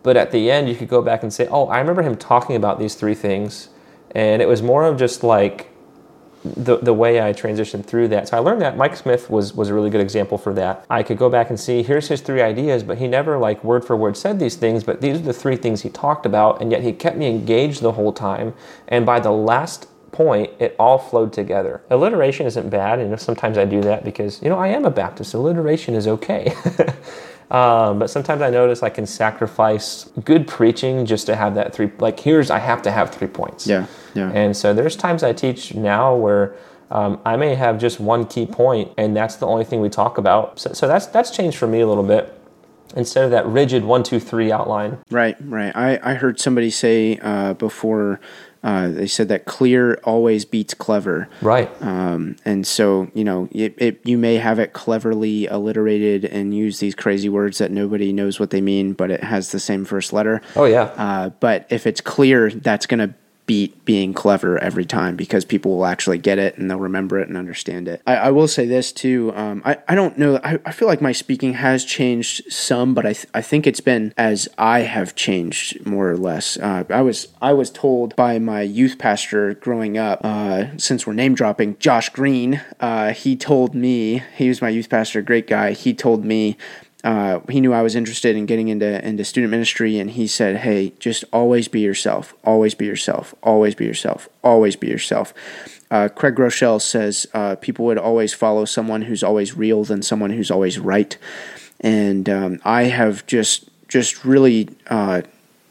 But 0.04 0.16
at 0.16 0.30
the 0.30 0.50
end, 0.50 0.68
you 0.68 0.76
could 0.76 0.88
go 0.88 1.02
back 1.02 1.25
and 1.25 1.32
say, 1.32 1.49
oh, 1.49 1.66
I 1.66 1.80
remember 1.80 2.02
him 2.02 2.14
talking 2.14 2.54
about 2.54 2.78
these 2.78 2.94
three 2.94 3.14
things. 3.14 3.70
And 4.12 4.40
it 4.40 4.46
was 4.46 4.62
more 4.62 4.84
of 4.84 4.96
just 4.96 5.25
like 5.25 5.70
the, 6.44 6.76
the 6.76 6.92
way 6.92 7.23
I 7.23 7.32
transitioned 7.32 7.87
through 7.87 8.08
that. 8.08 8.28
So 8.28 8.37
I 8.37 8.40
learned 8.40 8.61
that 8.61 8.76
Mike 8.76 8.96
Smith 8.96 9.30
was, 9.30 9.54
was 9.54 9.70
a 9.70 9.75
really 9.75 9.88
good 9.88 10.02
example 10.02 10.37
for 10.37 10.52
that. 10.54 10.84
I 10.90 11.02
could 11.02 11.16
go 11.16 11.30
back 11.30 11.49
and 11.49 11.58
see, 11.58 11.82
here's 11.82 12.08
his 12.08 12.20
three 12.20 12.42
ideas, 12.42 12.82
but 12.82 12.99
he 12.99 13.08
never 13.08 13.38
like 13.38 13.64
word 13.64 13.82
for 13.82 13.96
word 13.96 14.16
said 14.16 14.38
these 14.38 14.56
things, 14.56 14.84
but 14.84 15.00
these 15.00 15.16
are 15.16 15.23
the 15.23 15.32
three 15.32 15.56
things 15.56 15.82
he 15.82 15.88
talked 15.88 16.26
about. 16.26 16.61
And 16.61 16.70
yet 16.70 16.82
he 16.82 16.92
kept 16.92 17.16
me 17.16 17.26
engaged 17.26 17.80
the 17.80 17.92
whole 17.92 18.12
time. 18.12 18.52
And 18.87 19.06
by 19.06 19.20
the 19.20 19.32
last 19.32 19.88
point, 20.12 20.50
it 20.58 20.76
all 20.78 20.99
flowed 20.99 21.32
together. 21.32 21.82
Alliteration 21.90 22.46
isn't 22.46 22.70
bad, 22.70 23.00
and 23.00 23.18
sometimes 23.20 23.58
I 23.58 23.64
do 23.64 23.80
that 23.80 24.04
because 24.04 24.40
you 24.42 24.49
know 24.49 24.58
I 24.58 24.68
am 24.68 24.84
a 24.84 24.90
Baptist. 24.90 25.34
Alliteration 25.34 25.94
is 25.94 26.06
okay. 26.06 26.54
um, 27.50 27.98
but 27.98 28.10
sometimes 28.10 28.42
I 28.42 28.50
notice 28.50 28.82
I 28.82 28.90
can 28.90 29.06
sacrifice 29.06 30.10
good 30.24 30.46
preaching 30.46 31.06
just 31.06 31.26
to 31.26 31.36
have 31.36 31.54
that 31.54 31.74
three. 31.74 31.90
Like 31.98 32.20
here's 32.20 32.50
I 32.50 32.58
have 32.58 32.82
to 32.82 32.90
have 32.90 33.10
three 33.10 33.28
points. 33.28 33.66
Yeah, 33.66 33.86
yeah. 34.14 34.30
And 34.30 34.56
so 34.56 34.74
there's 34.74 34.96
times 34.96 35.22
I 35.22 35.32
teach 35.32 35.74
now 35.74 36.14
where. 36.14 36.54
Um, 36.90 37.18
I 37.24 37.36
may 37.36 37.54
have 37.56 37.80
just 37.80 37.98
one 37.98 38.26
key 38.26 38.46
point, 38.46 38.92
and 38.98 39.16
that's 39.16 39.36
the 39.36 39.46
only 39.46 39.64
thing 39.64 39.80
we 39.80 39.88
talk 39.88 40.16
about. 40.18 40.60
So, 40.60 40.74
so 40.74 40.86
that's 40.86 41.06
that's 41.06 41.30
changed 41.30 41.56
for 41.56 41.66
me 41.66 41.80
a 41.80 41.86
little 41.88 42.04
bit 42.04 42.32
instead 42.96 43.24
of 43.24 43.30
that 43.30 43.46
rigid 43.46 43.84
one, 43.84 44.02
two, 44.02 44.20
three 44.20 44.52
outline. 44.52 44.98
Right, 45.10 45.36
right. 45.40 45.74
I, 45.74 45.98
I 46.02 46.14
heard 46.14 46.40
somebody 46.40 46.70
say 46.70 47.18
uh, 47.22 47.54
before, 47.54 48.20
uh, 48.64 48.88
they 48.88 49.06
said 49.06 49.28
that 49.28 49.44
clear 49.44 50.00
always 50.04 50.47
beats 50.47 50.73
clever. 50.73 51.28
Right. 51.42 51.71
Um, 51.83 52.37
and 52.47 52.66
so, 52.66 53.11
you 53.14 53.23
know, 53.23 53.47
it, 53.52 53.75
it, 53.76 54.00
you 54.04 54.16
may 54.16 54.37
have 54.37 54.59
it 54.59 54.73
cleverly 54.73 55.47
alliterated 55.47 56.25
and 56.25 56.56
use 56.56 56.78
these 56.78 56.94
crazy 56.94 57.28
words 57.28 57.59
that 57.59 57.71
nobody 57.71 58.11
knows 58.11 58.40
what 58.40 58.49
they 58.49 58.62
mean, 58.62 58.94
but 58.94 59.11
it 59.11 59.23
has 59.23 59.52
the 59.52 59.61
same 59.61 59.85
first 59.85 60.14
letter. 60.14 60.40
Oh, 60.56 60.64
yeah. 60.64 60.85
Uh, 60.97 61.28
but 61.28 61.66
if 61.68 61.87
it's 61.87 62.00
clear, 62.00 62.50
that's 62.50 62.87
going 62.87 63.06
to 63.06 63.14
beat 63.46 63.84
being 63.84 64.14
clever 64.14 64.58
every 64.58 64.84
time 64.84 65.16
because 65.16 65.44
people 65.44 65.76
will 65.76 65.86
actually 65.86 66.18
get 66.18 66.38
it 66.38 66.56
and 66.56 66.70
they'll 66.70 66.78
remember 66.78 67.18
it 67.18 67.28
and 67.28 67.36
understand 67.36 67.88
it. 67.88 68.00
I, 68.06 68.16
I 68.16 68.30
will 68.30 68.48
say 68.48 68.66
this 68.66 68.92
too. 68.92 69.32
Um, 69.34 69.62
I, 69.64 69.78
I 69.88 69.94
don't 69.94 70.16
know. 70.16 70.40
I, 70.42 70.58
I 70.64 70.72
feel 70.72 70.88
like 70.88 71.02
my 71.02 71.12
speaking 71.12 71.54
has 71.54 71.84
changed 71.84 72.50
some, 72.52 72.94
but 72.94 73.04
I, 73.04 73.12
th- 73.12 73.26
I 73.34 73.42
think 73.42 73.66
it's 73.66 73.80
been 73.80 74.14
as 74.16 74.48
I 74.56 74.80
have 74.80 75.14
changed 75.14 75.84
more 75.86 76.10
or 76.10 76.16
less. 76.16 76.56
Uh, 76.56 76.84
I 76.88 77.02
was 77.02 77.28
I 77.42 77.52
was 77.52 77.70
told 77.70 78.16
by 78.16 78.38
my 78.38 78.62
youth 78.62 78.98
pastor 78.98 79.54
growing 79.54 79.98
up, 79.98 80.20
uh, 80.24 80.76
since 80.78 81.06
we're 81.06 81.12
name 81.12 81.34
dropping, 81.34 81.78
Josh 81.78 82.08
Green, 82.08 82.62
uh, 82.80 83.12
he 83.12 83.36
told 83.36 83.74
me, 83.74 84.22
he 84.36 84.48
was 84.48 84.62
my 84.62 84.68
youth 84.68 84.88
pastor, 84.88 85.22
great 85.22 85.46
guy. 85.46 85.72
He 85.72 85.92
told 85.92 86.24
me 86.24 86.56
uh, 87.04 87.40
he 87.50 87.61
knew 87.61 87.75
I 87.75 87.82
was 87.82 87.94
interested 87.94 88.34
in 88.34 88.46
getting 88.46 88.68
into 88.68 89.06
into 89.06 89.25
student 89.26 89.50
ministry, 89.50 89.99
and 89.99 90.11
he 90.11 90.26
said, 90.26 90.56
"Hey, 90.56 90.94
just 90.99 91.23
always 91.34 91.68
be 91.68 91.80
yourself. 91.80 92.34
Always 92.44 92.75
be 92.75 92.87
yourself. 92.87 93.34
Always 93.42 93.75
be 93.75 93.84
yourself. 93.84 94.26
Always 94.42 94.75
be 94.75 94.88
yourself." 94.88 95.34
Uh, 95.90 96.08
Craig 96.08 96.34
Groeschel 96.34 96.80
says 96.80 97.26
uh, 97.34 97.56
people 97.56 97.84
would 97.84 97.99
always 97.99 98.32
follow 98.32 98.64
someone 98.64 99.02
who's 99.02 99.23
always 99.23 99.54
real 99.54 99.84
than 99.84 100.00
someone 100.00 100.30
who's 100.30 100.50
always 100.50 100.78
right, 100.78 101.18
and 101.78 102.26
um, 102.30 102.58
I 102.64 102.84
have 102.84 103.26
just 103.26 103.68
just 103.87 104.25
really 104.25 104.70
uh, 104.88 105.20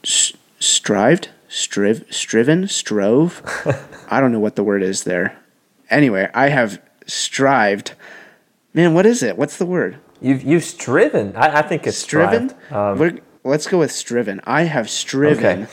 strived, 0.04 1.30
striv, 1.50 2.14
striven, 2.14 2.68
strove. 2.68 3.42
I 4.08 4.22
don't 4.22 4.32
know 4.32 4.40
what 4.40 4.56
the 4.56 4.64
word 4.64 4.84
is 4.84 5.04
there. 5.04 5.40
Anyway, 5.90 6.30
I 6.36 6.50
have 6.50 6.80
strived. 7.08 7.96
Man, 8.76 8.94
what 8.94 9.08
is 9.08 9.24
it? 9.24 9.36
What's 9.36 9.58
the 9.58 9.66
word? 9.66 9.98
You've 10.24 10.44
you've 10.44 10.64
striven. 10.64 11.36
I, 11.36 11.60
I 11.60 11.62
think 11.62 11.86
it's 11.86 11.98
striven. 11.98 12.54
Um, 12.72 13.20
let's 13.44 13.68
go 13.68 13.80
with 13.80 13.92
striven. 13.92 14.40
I 14.46 14.64
have 14.64 14.90
striven 14.90 15.68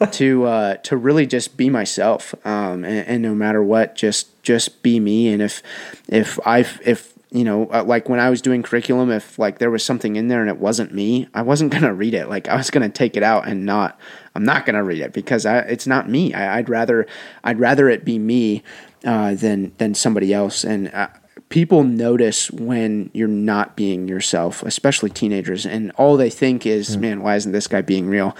okay. 0.00 0.10
to 0.12 0.44
uh, 0.44 0.74
to 0.76 0.96
really 0.96 1.26
just 1.26 1.56
be 1.56 1.68
myself, 1.68 2.34
um, 2.46 2.84
and, 2.84 3.06
and, 3.08 3.22
no 3.22 3.34
matter 3.34 3.62
what, 3.62 3.96
just 3.96 4.40
just 4.44 4.84
be 4.84 5.00
me. 5.00 5.28
And 5.28 5.42
if 5.42 5.62
if 6.08 6.38
I 6.46 6.60
if 6.84 7.12
you 7.30 7.44
know, 7.44 7.68
uh, 7.72 7.84
like 7.84 8.08
when 8.08 8.20
I 8.20 8.30
was 8.30 8.40
doing 8.40 8.62
curriculum, 8.62 9.10
if 9.10 9.38
like 9.38 9.58
there 9.58 9.70
was 9.70 9.84
something 9.84 10.16
in 10.16 10.28
there 10.28 10.40
and 10.40 10.48
it 10.48 10.58
wasn't 10.58 10.94
me, 10.94 11.28
I 11.34 11.42
wasn't 11.42 11.72
gonna 11.74 11.92
read 11.92 12.14
it. 12.14 12.28
Like 12.28 12.48
I 12.48 12.56
was 12.56 12.70
gonna 12.70 12.88
take 12.88 13.16
it 13.16 13.22
out 13.22 13.48
and 13.48 13.66
not. 13.66 13.98
I'm 14.34 14.44
not 14.44 14.64
gonna 14.64 14.84
read 14.84 15.00
it 15.00 15.12
because 15.12 15.44
I, 15.44 15.58
it's 15.60 15.86
not 15.86 16.08
me. 16.08 16.32
I, 16.32 16.58
would 16.58 16.68
rather 16.68 17.06
I'd 17.42 17.58
rather 17.58 17.88
it 17.88 18.04
be 18.04 18.18
me 18.18 18.62
uh, 19.04 19.34
than 19.34 19.72
than 19.78 19.94
somebody 19.94 20.32
else. 20.32 20.62
And 20.62 20.88
uh, 20.94 21.08
people 21.48 21.84
notice 21.84 22.50
when 22.50 23.10
you're 23.12 23.28
not 23.28 23.76
being 23.76 24.08
yourself, 24.08 24.62
especially 24.62 25.10
teenagers, 25.10 25.66
and 25.66 25.90
all 25.92 26.16
they 26.16 26.30
think 26.30 26.66
is, 26.66 26.96
mm. 26.96 27.00
"Man, 27.00 27.22
why 27.22 27.36
isn't 27.36 27.52
this 27.52 27.66
guy 27.66 27.82
being 27.82 28.08
real?" 28.08 28.36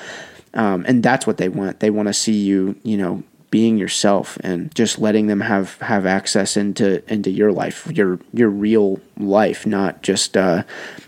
Um, 0.54 0.84
and 0.88 1.02
that's 1.02 1.26
what 1.26 1.36
they 1.36 1.48
want. 1.48 1.80
They 1.80 1.90
want 1.90 2.08
to 2.08 2.14
see 2.14 2.32
you, 2.32 2.76
you 2.82 2.96
know, 2.96 3.22
being 3.50 3.78
yourself 3.78 4.38
and 4.42 4.74
just 4.74 4.98
letting 4.98 5.26
them 5.26 5.40
have 5.40 5.78
have 5.80 6.06
access 6.06 6.56
into 6.56 7.02
into 7.12 7.30
your 7.30 7.52
life, 7.52 7.86
your 7.90 8.18
your 8.32 8.50
real 8.50 9.00
life, 9.18 9.66
not 9.66 10.02
just 10.02 10.36
uh, 10.36 10.64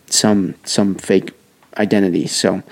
some 0.07 0.54
some 0.64 0.95
fake 0.95 1.33
identity. 1.77 2.27
So 2.27 2.62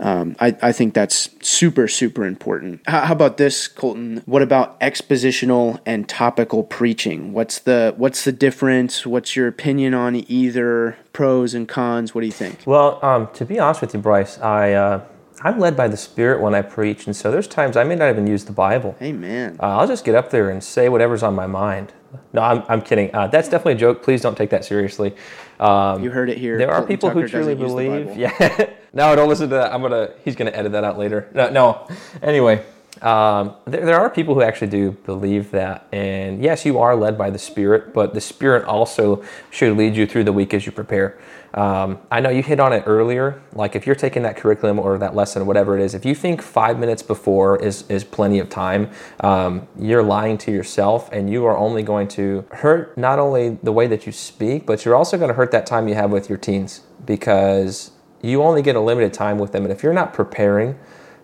um, 0.00 0.36
I, 0.40 0.56
I 0.62 0.72
think 0.72 0.94
that's 0.94 1.30
super, 1.40 1.88
super 1.88 2.24
important. 2.24 2.80
How, 2.86 3.02
how, 3.02 3.12
about 3.12 3.36
this, 3.36 3.68
Colton? 3.68 4.22
What 4.26 4.42
about 4.42 4.78
expositional 4.80 5.80
and 5.86 6.08
topical 6.08 6.62
preaching? 6.62 7.32
What's 7.32 7.58
the 7.60 7.94
what's 7.96 8.24
the 8.24 8.32
difference? 8.32 9.06
What's 9.06 9.36
your 9.36 9.48
opinion 9.48 9.94
on 9.94 10.16
either 10.30 10.96
pros 11.12 11.54
and 11.54 11.68
cons? 11.68 12.14
What 12.14 12.22
do 12.22 12.26
you 12.26 12.32
think? 12.32 12.60
Well, 12.66 12.98
um, 13.04 13.28
to 13.34 13.44
be 13.44 13.58
honest 13.58 13.80
with 13.80 13.94
you, 13.94 14.00
Bryce, 14.00 14.38
I 14.38 14.72
uh, 14.72 15.04
I'm 15.42 15.58
led 15.58 15.76
by 15.76 15.88
the 15.88 15.96
Spirit 15.96 16.40
when 16.40 16.54
I 16.54 16.62
preach, 16.62 17.06
and 17.06 17.14
so 17.14 17.30
there's 17.30 17.46
times 17.46 17.76
I 17.76 17.84
may 17.84 17.94
not 17.94 18.10
even 18.10 18.26
use 18.26 18.44
the 18.44 18.52
Bible. 18.52 18.96
Amen. 19.00 19.56
Uh, 19.60 19.78
I'll 19.78 19.86
just 19.86 20.04
get 20.04 20.14
up 20.14 20.30
there 20.30 20.50
and 20.50 20.62
say 20.62 20.88
whatever's 20.88 21.22
on 21.22 21.34
my 21.34 21.46
mind. 21.46 21.92
No, 22.32 22.42
I'm, 22.42 22.62
I'm 22.68 22.82
kidding. 22.82 23.14
Uh, 23.14 23.26
that's 23.26 23.48
definitely 23.48 23.74
a 23.74 23.76
joke. 23.76 24.02
Please 24.02 24.20
don't 24.22 24.36
take 24.36 24.50
that 24.50 24.64
seriously. 24.64 25.14
Um, 25.60 26.02
you 26.02 26.10
heard 26.10 26.30
it 26.30 26.38
here. 26.38 26.56
There 26.58 26.70
are 26.70 26.82
people 26.82 27.08
Tucker 27.08 27.22
who 27.22 27.28
truly 27.28 27.54
believe. 27.54 28.16
Yeah. 28.16 28.70
no, 28.92 29.14
don't 29.14 29.28
listen 29.28 29.48
to 29.50 29.56
that. 29.56 29.72
I'm 29.72 29.82
gonna. 29.82 30.10
He's 30.24 30.36
gonna 30.36 30.50
edit 30.50 30.72
that 30.72 30.84
out 30.84 30.98
later. 30.98 31.28
No. 31.34 31.50
no. 31.50 31.88
Anyway, 32.22 32.64
um, 33.02 33.54
there, 33.66 33.84
there 33.84 34.00
are 34.00 34.10
people 34.10 34.34
who 34.34 34.42
actually 34.42 34.68
do 34.68 34.92
believe 34.92 35.50
that, 35.50 35.86
and 35.92 36.42
yes, 36.42 36.64
you 36.64 36.78
are 36.78 36.96
led 36.96 37.18
by 37.18 37.30
the 37.30 37.38
Spirit, 37.38 37.92
but 37.92 38.14
the 38.14 38.20
Spirit 38.20 38.64
also 38.64 39.22
should 39.50 39.76
lead 39.76 39.96
you 39.96 40.06
through 40.06 40.24
the 40.24 40.32
week 40.32 40.54
as 40.54 40.66
you 40.66 40.72
prepare. 40.72 41.18
Um, 41.58 41.98
I 42.08 42.20
know 42.20 42.30
you 42.30 42.44
hit 42.44 42.60
on 42.60 42.72
it 42.72 42.84
earlier. 42.86 43.42
Like 43.52 43.74
if 43.74 43.84
you're 43.84 43.96
taking 43.96 44.22
that 44.22 44.36
curriculum 44.36 44.78
or 44.78 44.96
that 44.98 45.16
lesson, 45.16 45.44
whatever 45.44 45.76
it 45.76 45.82
is, 45.82 45.92
if 45.92 46.04
you 46.04 46.14
think 46.14 46.40
five 46.40 46.78
minutes 46.78 47.02
before 47.02 47.60
is, 47.60 47.82
is 47.88 48.04
plenty 48.04 48.38
of 48.38 48.48
time, 48.48 48.92
um, 49.20 49.66
you're 49.76 50.04
lying 50.04 50.38
to 50.38 50.52
yourself 50.52 51.10
and 51.10 51.28
you 51.28 51.44
are 51.46 51.58
only 51.58 51.82
going 51.82 52.06
to 52.06 52.46
hurt 52.52 52.96
not 52.96 53.18
only 53.18 53.58
the 53.60 53.72
way 53.72 53.88
that 53.88 54.06
you 54.06 54.12
speak, 54.12 54.66
but 54.66 54.84
you're 54.84 54.94
also 54.94 55.18
going 55.18 55.30
to 55.30 55.34
hurt 55.34 55.50
that 55.50 55.66
time 55.66 55.88
you 55.88 55.96
have 55.96 56.12
with 56.12 56.28
your 56.28 56.38
teens 56.38 56.82
because 57.04 57.90
you 58.22 58.40
only 58.40 58.62
get 58.62 58.76
a 58.76 58.80
limited 58.80 59.12
time 59.12 59.36
with 59.36 59.50
them. 59.50 59.64
And 59.64 59.72
if 59.72 59.82
you're 59.82 59.92
not 59.92 60.14
preparing 60.14 60.78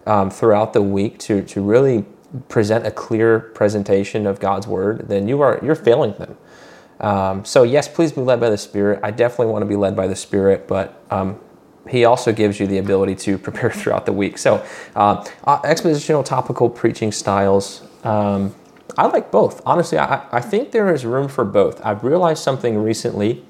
um, 0.05 0.31
throughout 0.31 0.73
the 0.73 0.83
week 0.83 1.17
to, 1.21 1.43
to 1.43 1.63
really 1.63 2.07
present 2.49 2.85
a 2.85 2.91
clear 2.91 3.39
presentation 3.39 4.27
of 4.27 4.41
God's 4.41 4.67
word, 4.67 5.07
then 5.09 5.29
you 5.29 5.41
are 5.43 5.61
you're 5.63 5.77
failing 5.77 6.15
them. 6.15 6.37
Um, 7.01 7.45
so, 7.45 7.63
yes, 7.63 7.89
please 7.89 8.13
be 8.13 8.21
led 8.21 8.41
by 8.41 8.51
the 8.51 8.59
Spirit. 8.59 9.01
I 9.03 9.11
definitely 9.11 9.53
want 9.53 9.63
to 9.63 9.67
be 9.67 9.77
led 9.77 9.97
by 9.97 10.07
the 10.07 10.17
Spirit, 10.17 10.69
but 10.69 11.03
um, 11.11 11.41
He 11.89 12.05
also 12.05 12.33
gives 12.33 12.61
you 12.61 12.67
the 12.67 12.79
ability 12.79 13.17
to 13.17 13.39
prepare 13.47 13.71
throughout 13.71 14.07
the 14.07 14.13
week. 14.13 14.39
So, 14.39 14.65
uh, 14.97 15.25
uh, 15.45 15.61
expositional, 15.63 16.25
topical 16.25 16.71
preaching 16.71 17.13
styles. 17.13 17.83
Um, 18.05 18.55
I 18.97 19.07
like 19.07 19.31
both. 19.31 19.61
Honestly, 19.67 19.99
I, 19.99 20.27
I 20.31 20.41
think 20.41 20.71
there 20.71 20.93
is 20.95 21.05
room 21.05 21.29
for 21.29 21.45
both. 21.45 21.85
I've 21.85 22.05
realized 22.05 22.43
something 22.43 22.79
recently 22.79 23.45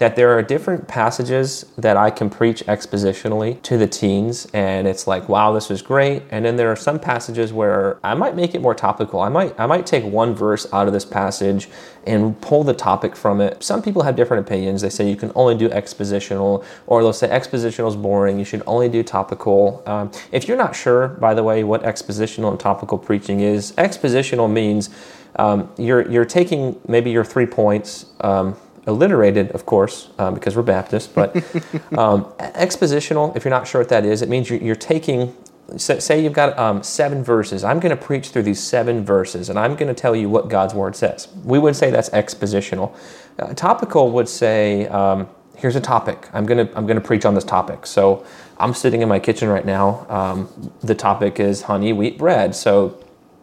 that 0.00 0.16
there 0.16 0.30
are 0.30 0.40
different 0.40 0.88
passages 0.88 1.66
that 1.76 1.94
I 1.94 2.08
can 2.08 2.30
preach 2.30 2.64
expositionally 2.64 3.60
to 3.60 3.76
the 3.76 3.86
teens, 3.86 4.46
and 4.54 4.88
it's 4.88 5.06
like, 5.06 5.28
wow, 5.28 5.52
this 5.52 5.70
is 5.70 5.82
great. 5.82 6.22
And 6.30 6.42
then 6.42 6.56
there 6.56 6.72
are 6.72 6.76
some 6.76 6.98
passages 6.98 7.52
where 7.52 7.98
I 8.02 8.14
might 8.14 8.34
make 8.34 8.54
it 8.54 8.62
more 8.62 8.74
topical. 8.74 9.20
I 9.20 9.28
might 9.28 9.60
I 9.60 9.66
might 9.66 9.84
take 9.84 10.02
one 10.04 10.34
verse 10.34 10.66
out 10.72 10.86
of 10.86 10.94
this 10.94 11.04
passage 11.04 11.68
and 12.06 12.40
pull 12.40 12.64
the 12.64 12.72
topic 12.72 13.14
from 13.14 13.42
it. 13.42 13.62
Some 13.62 13.82
people 13.82 14.02
have 14.02 14.16
different 14.16 14.46
opinions. 14.46 14.80
They 14.80 14.88
say 14.88 15.06
you 15.06 15.16
can 15.16 15.32
only 15.34 15.54
do 15.54 15.68
expositional, 15.68 16.64
or 16.86 17.02
they'll 17.02 17.12
say 17.12 17.28
expositional 17.28 17.88
is 17.88 17.96
boring. 17.96 18.38
You 18.38 18.46
should 18.46 18.62
only 18.66 18.88
do 18.88 19.02
topical. 19.02 19.82
Um, 19.84 20.10
if 20.32 20.48
you're 20.48 20.56
not 20.56 20.74
sure, 20.74 21.08
by 21.08 21.34
the 21.34 21.42
way, 21.42 21.62
what 21.62 21.82
expositional 21.82 22.50
and 22.52 22.58
topical 22.58 22.96
preaching 22.96 23.40
is, 23.40 23.72
expositional 23.72 24.50
means 24.50 24.88
um, 25.36 25.70
you're 25.76 26.10
you're 26.10 26.24
taking 26.24 26.80
maybe 26.88 27.10
your 27.10 27.24
three 27.24 27.46
points. 27.46 28.06
Um, 28.22 28.56
alliterated, 28.86 29.50
of 29.52 29.66
course, 29.66 30.10
um, 30.18 30.34
because 30.34 30.56
we're 30.56 30.62
Baptist, 30.62 31.14
but 31.14 31.36
um, 31.98 32.24
expositional, 32.38 33.36
if 33.36 33.44
you're 33.44 33.50
not 33.50 33.66
sure 33.66 33.80
what 33.80 33.90
that 33.90 34.04
is, 34.04 34.22
it 34.22 34.28
means 34.28 34.48
you're, 34.48 34.60
you're 34.60 34.76
taking, 34.76 35.34
say 35.76 36.22
you've 36.22 36.32
got 36.32 36.58
um, 36.58 36.82
seven 36.82 37.22
verses. 37.22 37.62
I'm 37.64 37.80
going 37.80 37.96
to 37.96 38.02
preach 38.02 38.28
through 38.28 38.44
these 38.44 38.62
seven 38.62 39.04
verses, 39.04 39.48
and 39.48 39.58
I'm 39.58 39.76
going 39.76 39.94
to 39.94 40.00
tell 40.00 40.16
you 40.16 40.28
what 40.28 40.48
God's 40.48 40.74
Word 40.74 40.96
says. 40.96 41.28
We 41.44 41.58
would 41.58 41.76
say 41.76 41.90
that's 41.90 42.10
expositional. 42.10 42.96
Uh, 43.38 43.54
topical 43.54 44.10
would 44.10 44.28
say, 44.28 44.86
um, 44.88 45.28
here's 45.56 45.76
a 45.76 45.80
topic. 45.80 46.28
I'm 46.32 46.46
going 46.46 46.66
to 46.66 46.76
I'm 46.76 46.86
going 46.86 47.00
to 47.00 47.06
preach 47.06 47.24
on 47.24 47.34
this 47.34 47.44
topic. 47.44 47.86
So 47.86 48.24
I'm 48.58 48.74
sitting 48.74 49.02
in 49.02 49.08
my 49.08 49.18
kitchen 49.18 49.48
right 49.48 49.64
now. 49.64 50.06
Um, 50.08 50.72
the 50.80 50.94
topic 50.94 51.38
is 51.38 51.62
honey 51.62 51.92
wheat 51.92 52.18
bread. 52.18 52.54
So 52.54 52.98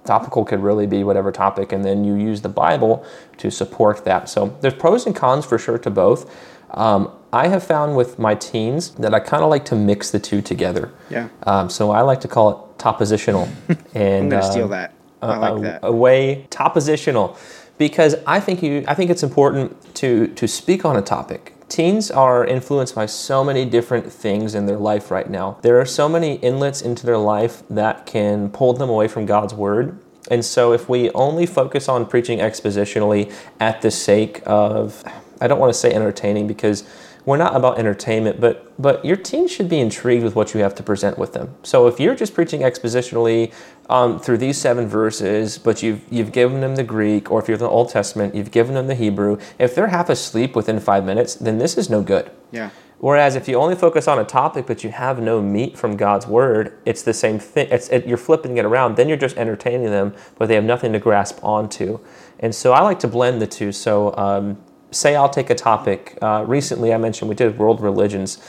topical 0.08 0.44
could 0.46 0.62
really 0.62 0.88
be 0.88 1.04
whatever 1.04 1.32
topic, 1.32 1.72
and 1.72 1.86
then 1.86 2.04
you 2.04 2.16
use 2.16 2.42
the 2.42 2.50
Bible 2.50 3.06
to 3.38 3.52
support 3.52 4.06
that. 4.06 4.30
So 4.30 4.58
there's 4.62 4.74
pros 4.74 5.06
and 5.06 5.16
cons 5.16 5.46
for 5.46 5.58
sure 5.58 5.78
to 5.78 5.90
both. 5.90 6.34
Um, 6.72 7.12
I 7.32 7.48
have 7.48 7.64
found 7.64 7.96
with 7.96 8.20
my 8.20 8.36
teens 8.36 8.92
that 8.92 9.14
I 9.14 9.20
kind 9.20 9.44
of 9.44 9.50
like 9.50 9.66
to 9.66 9.76
mix 9.76 10.12
the 10.12 10.20
two 10.20 10.42
together. 10.42 10.92
Yeah. 11.10 11.30
Um, 11.44 11.70
so 11.70 11.92
I 11.92 12.02
like 12.02 12.22
to 12.22 12.28
call 12.28 12.50
it 12.52 12.78
topositional. 12.78 13.50
And 13.94 14.26
I'm 14.26 14.30
gonna 14.30 14.52
steal 14.52 14.66
um, 14.66 14.70
that. 14.72 14.94
I 15.22 15.38
like 15.38 15.58
a, 15.58 15.62
that. 15.62 15.80
a 15.84 15.92
way 15.92 16.48
topositional 16.50 17.38
because 17.78 18.16
I 18.26 18.40
think 18.40 18.62
you 18.62 18.84
I 18.88 18.94
think 18.94 19.10
it's 19.10 19.24
important 19.24 19.96
to 19.96 20.28
to 20.28 20.48
speak 20.48 20.86
on 20.86 20.96
a 20.96 21.02
topic. 21.02 21.57
Teens 21.70 22.10
are 22.10 22.46
influenced 22.46 22.96
by 22.96 23.06
so 23.06 23.44
many 23.44 23.66
different 23.66 24.12
things 24.12 24.56
in 24.56 24.68
their 24.68 24.78
life 24.78 25.12
right 25.12 25.30
now. 25.30 25.58
There 25.62 25.80
are 25.80 25.86
so 25.86 26.08
many 26.08 26.36
inlets 26.36 26.82
into 26.82 27.06
their 27.06 27.18
life 27.18 27.64
that 27.70 28.06
can 28.06 28.50
pull 28.50 28.74
them 28.74 28.90
away 28.90 29.10
from 29.10 29.26
God's 29.26 29.54
word. 29.54 30.00
And 30.32 30.44
so 30.44 30.72
if 30.72 30.88
we 30.88 31.10
only 31.12 31.46
focus 31.46 31.90
on 31.90 32.06
preaching 32.06 32.40
expositionally 32.40 33.34
at 33.60 33.82
the 33.82 33.92
sake 33.92 34.42
of 34.46 35.04
I 35.40 35.48
don't 35.48 35.60
want 35.60 35.72
to 35.72 35.80
say 35.80 35.94
entertaining 35.94 36.48
because 36.48 36.84
we're 37.28 37.36
not 37.36 37.58
about 37.58 37.78
entertainment, 37.78 38.40
but 38.40 38.64
but 38.82 39.04
your 39.04 39.18
team 39.18 39.50
should 39.50 39.68
be 39.68 39.80
intrigued 39.80 40.24
with 40.24 40.34
what 40.34 40.54
you 40.54 40.62
have 40.62 40.74
to 40.76 40.82
present 40.82 41.18
with 41.18 41.34
them. 41.34 41.54
So 41.62 41.88
if 41.88 42.00
you're 42.00 42.16
just 42.16 42.34
preaching 42.34 42.62
expositionally 42.62 43.54
um, 43.90 44.18
through 44.18 44.38
these 44.38 44.58
seven 44.58 44.88
verses, 44.88 45.58
but 45.58 45.84
you've 45.84 46.02
you've 46.10 46.32
given 46.32 46.62
them 46.62 46.78
the 46.78 46.86
Greek, 46.86 47.30
or 47.30 47.42
if 47.42 47.50
you're 47.50 47.58
the 47.58 47.68
Old 47.68 47.90
Testament, 47.90 48.34
you've 48.34 48.52
given 48.52 48.76
them 48.76 48.88
the 48.88 48.96
Hebrew. 48.96 49.38
If 49.60 49.76
they're 49.76 49.90
half 49.90 50.10
asleep 50.10 50.56
within 50.56 50.80
five 50.80 51.04
minutes, 51.04 51.36
then 51.36 51.58
this 51.58 51.78
is 51.78 51.90
no 51.90 52.02
good. 52.02 52.32
Yeah. 52.52 52.70
Whereas 53.00 53.36
if 53.36 53.50
you 53.50 53.58
only 53.58 53.76
focus 53.76 54.08
on 54.08 54.18
a 54.18 54.24
topic 54.24 54.66
but 54.66 54.84
you 54.86 54.90
have 54.92 55.22
no 55.22 55.42
meat 55.42 55.78
from 55.78 55.98
God's 55.98 56.28
word, 56.28 56.80
it's 56.86 57.04
the 57.04 57.14
same 57.14 57.40
thing. 57.40 57.68
It's 57.70 57.90
it, 57.90 58.08
you're 58.08 58.18
flipping 58.18 58.58
it 58.58 58.64
around. 58.64 58.96
Then 58.96 59.10
you're 59.10 59.18
just 59.18 59.36
entertaining 59.36 59.92
them, 59.92 60.16
but 60.38 60.48
they 60.48 60.56
have 60.56 60.64
nothing 60.64 60.94
to 60.94 61.00
grasp 61.00 61.44
onto. 61.44 62.00
And 62.40 62.56
so 62.56 62.72
I 62.72 62.80
like 62.84 63.00
to 63.00 63.08
blend 63.10 63.42
the 63.42 63.48
two. 63.48 63.74
So 63.74 64.16
um, 64.16 64.58
say 64.92 65.16
I'll 65.16 65.30
take 65.30 65.50
a 65.50 65.56
topic. 65.56 66.18
Uh, 66.22 66.44
recently, 66.48 66.94
I 66.94 66.98
mentioned 66.98 67.30
we 67.30 67.36
did 67.36 67.58
world 67.58 67.82
religions. 67.82 68.40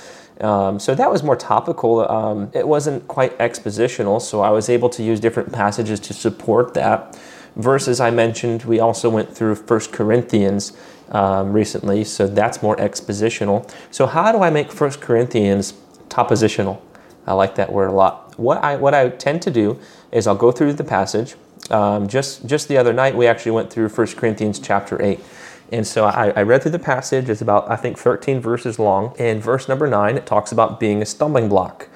Um, 0.40 0.78
so 0.78 0.94
that 0.94 1.10
was 1.10 1.22
more 1.22 1.36
topical. 1.36 2.08
Um, 2.08 2.50
it 2.54 2.66
wasn't 2.66 3.08
quite 3.08 3.36
expositional, 3.38 4.20
so 4.22 4.40
I 4.40 4.50
was 4.50 4.68
able 4.68 4.88
to 4.90 5.02
use 5.02 5.18
different 5.18 5.52
passages 5.52 5.98
to 6.00 6.14
support 6.14 6.74
that. 6.74 7.18
Verses 7.56 7.98
I 7.98 8.10
mentioned, 8.10 8.64
we 8.64 8.78
also 8.78 9.10
went 9.10 9.34
through 9.34 9.56
First 9.56 9.92
Corinthians 9.92 10.76
um, 11.10 11.52
recently, 11.52 12.04
so 12.04 12.28
that's 12.28 12.62
more 12.62 12.76
expositional. 12.76 13.68
So 13.90 14.06
how 14.06 14.30
do 14.30 14.42
I 14.42 14.50
make 14.50 14.70
First 14.70 15.00
Corinthians 15.00 15.74
topositional? 16.08 16.80
I 17.26 17.32
like 17.32 17.56
that 17.56 17.72
word 17.72 17.88
a 17.88 17.92
lot. 17.92 18.38
What 18.38 18.62
I 18.62 18.76
what 18.76 18.94
I 18.94 19.08
tend 19.08 19.42
to 19.42 19.50
do 19.50 19.78
is 20.12 20.28
I'll 20.28 20.36
go 20.36 20.52
through 20.52 20.74
the 20.74 20.84
passage. 20.84 21.34
Um, 21.70 22.06
just 22.06 22.46
just 22.46 22.68
the 22.68 22.76
other 22.76 22.92
night, 22.92 23.16
we 23.16 23.26
actually 23.26 23.52
went 23.52 23.70
through 23.70 23.88
First 23.88 24.16
Corinthians 24.16 24.60
chapter 24.60 25.02
eight. 25.02 25.20
And 25.70 25.86
so 25.86 26.06
I, 26.06 26.30
I, 26.30 26.42
read 26.42 26.62
through 26.62 26.72
the 26.72 26.78
passage. 26.78 27.28
It's 27.28 27.42
about, 27.42 27.70
I 27.70 27.76
think, 27.76 27.98
13 27.98 28.40
verses 28.40 28.78
long. 28.78 29.14
In 29.18 29.40
verse 29.40 29.68
number 29.68 29.86
9, 29.86 30.16
it 30.16 30.26
talks 30.26 30.50
about 30.50 30.80
being 30.80 31.02
a 31.02 31.06
stumbling 31.06 31.48
block. 31.48 31.88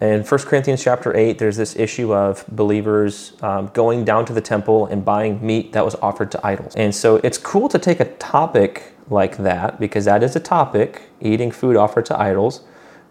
In 0.00 0.22
1 0.22 0.40
Corinthians 0.40 0.82
chapter 0.82 1.16
8, 1.16 1.38
there's 1.38 1.56
this 1.56 1.76
issue 1.76 2.12
of 2.12 2.44
believers 2.48 3.32
um, 3.42 3.68
going 3.68 4.04
down 4.04 4.26
to 4.26 4.32
the 4.32 4.40
temple 4.40 4.86
and 4.86 5.04
buying 5.04 5.44
meat 5.44 5.72
that 5.72 5.84
was 5.84 5.94
offered 5.96 6.30
to 6.32 6.46
idols. 6.46 6.74
And 6.74 6.94
so 6.94 7.16
it's 7.16 7.38
cool 7.38 7.68
to 7.68 7.78
take 7.78 8.00
a 8.00 8.12
topic 8.16 8.92
like 9.08 9.36
that, 9.38 9.78
because 9.78 10.04
that 10.06 10.22
is 10.22 10.34
a 10.34 10.40
topic, 10.40 11.10
eating 11.20 11.50
food 11.50 11.76
offered 11.76 12.06
to 12.06 12.18
idols, 12.18 12.62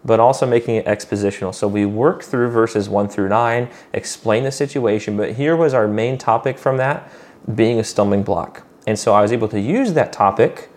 but 0.04 0.20
also 0.20 0.46
making 0.46 0.76
it 0.76 0.84
expositional. 0.84 1.54
So 1.54 1.66
we 1.66 1.86
work 1.86 2.22
through 2.22 2.50
verses 2.50 2.88
1 2.88 3.08
through 3.08 3.30
9, 3.30 3.68
explain 3.94 4.44
the 4.44 4.52
situation, 4.52 5.16
but 5.16 5.32
here 5.32 5.56
was 5.56 5.72
our 5.72 5.88
main 5.88 6.18
topic 6.18 6.58
from 6.58 6.76
that 6.76 7.10
being 7.54 7.80
a 7.80 7.84
stumbling 7.84 8.22
block. 8.22 8.64
And 8.86 8.98
so 8.98 9.14
I 9.14 9.22
was 9.22 9.32
able 9.32 9.48
to 9.48 9.60
use 9.60 9.92
that 9.94 10.12
topic 10.12 10.68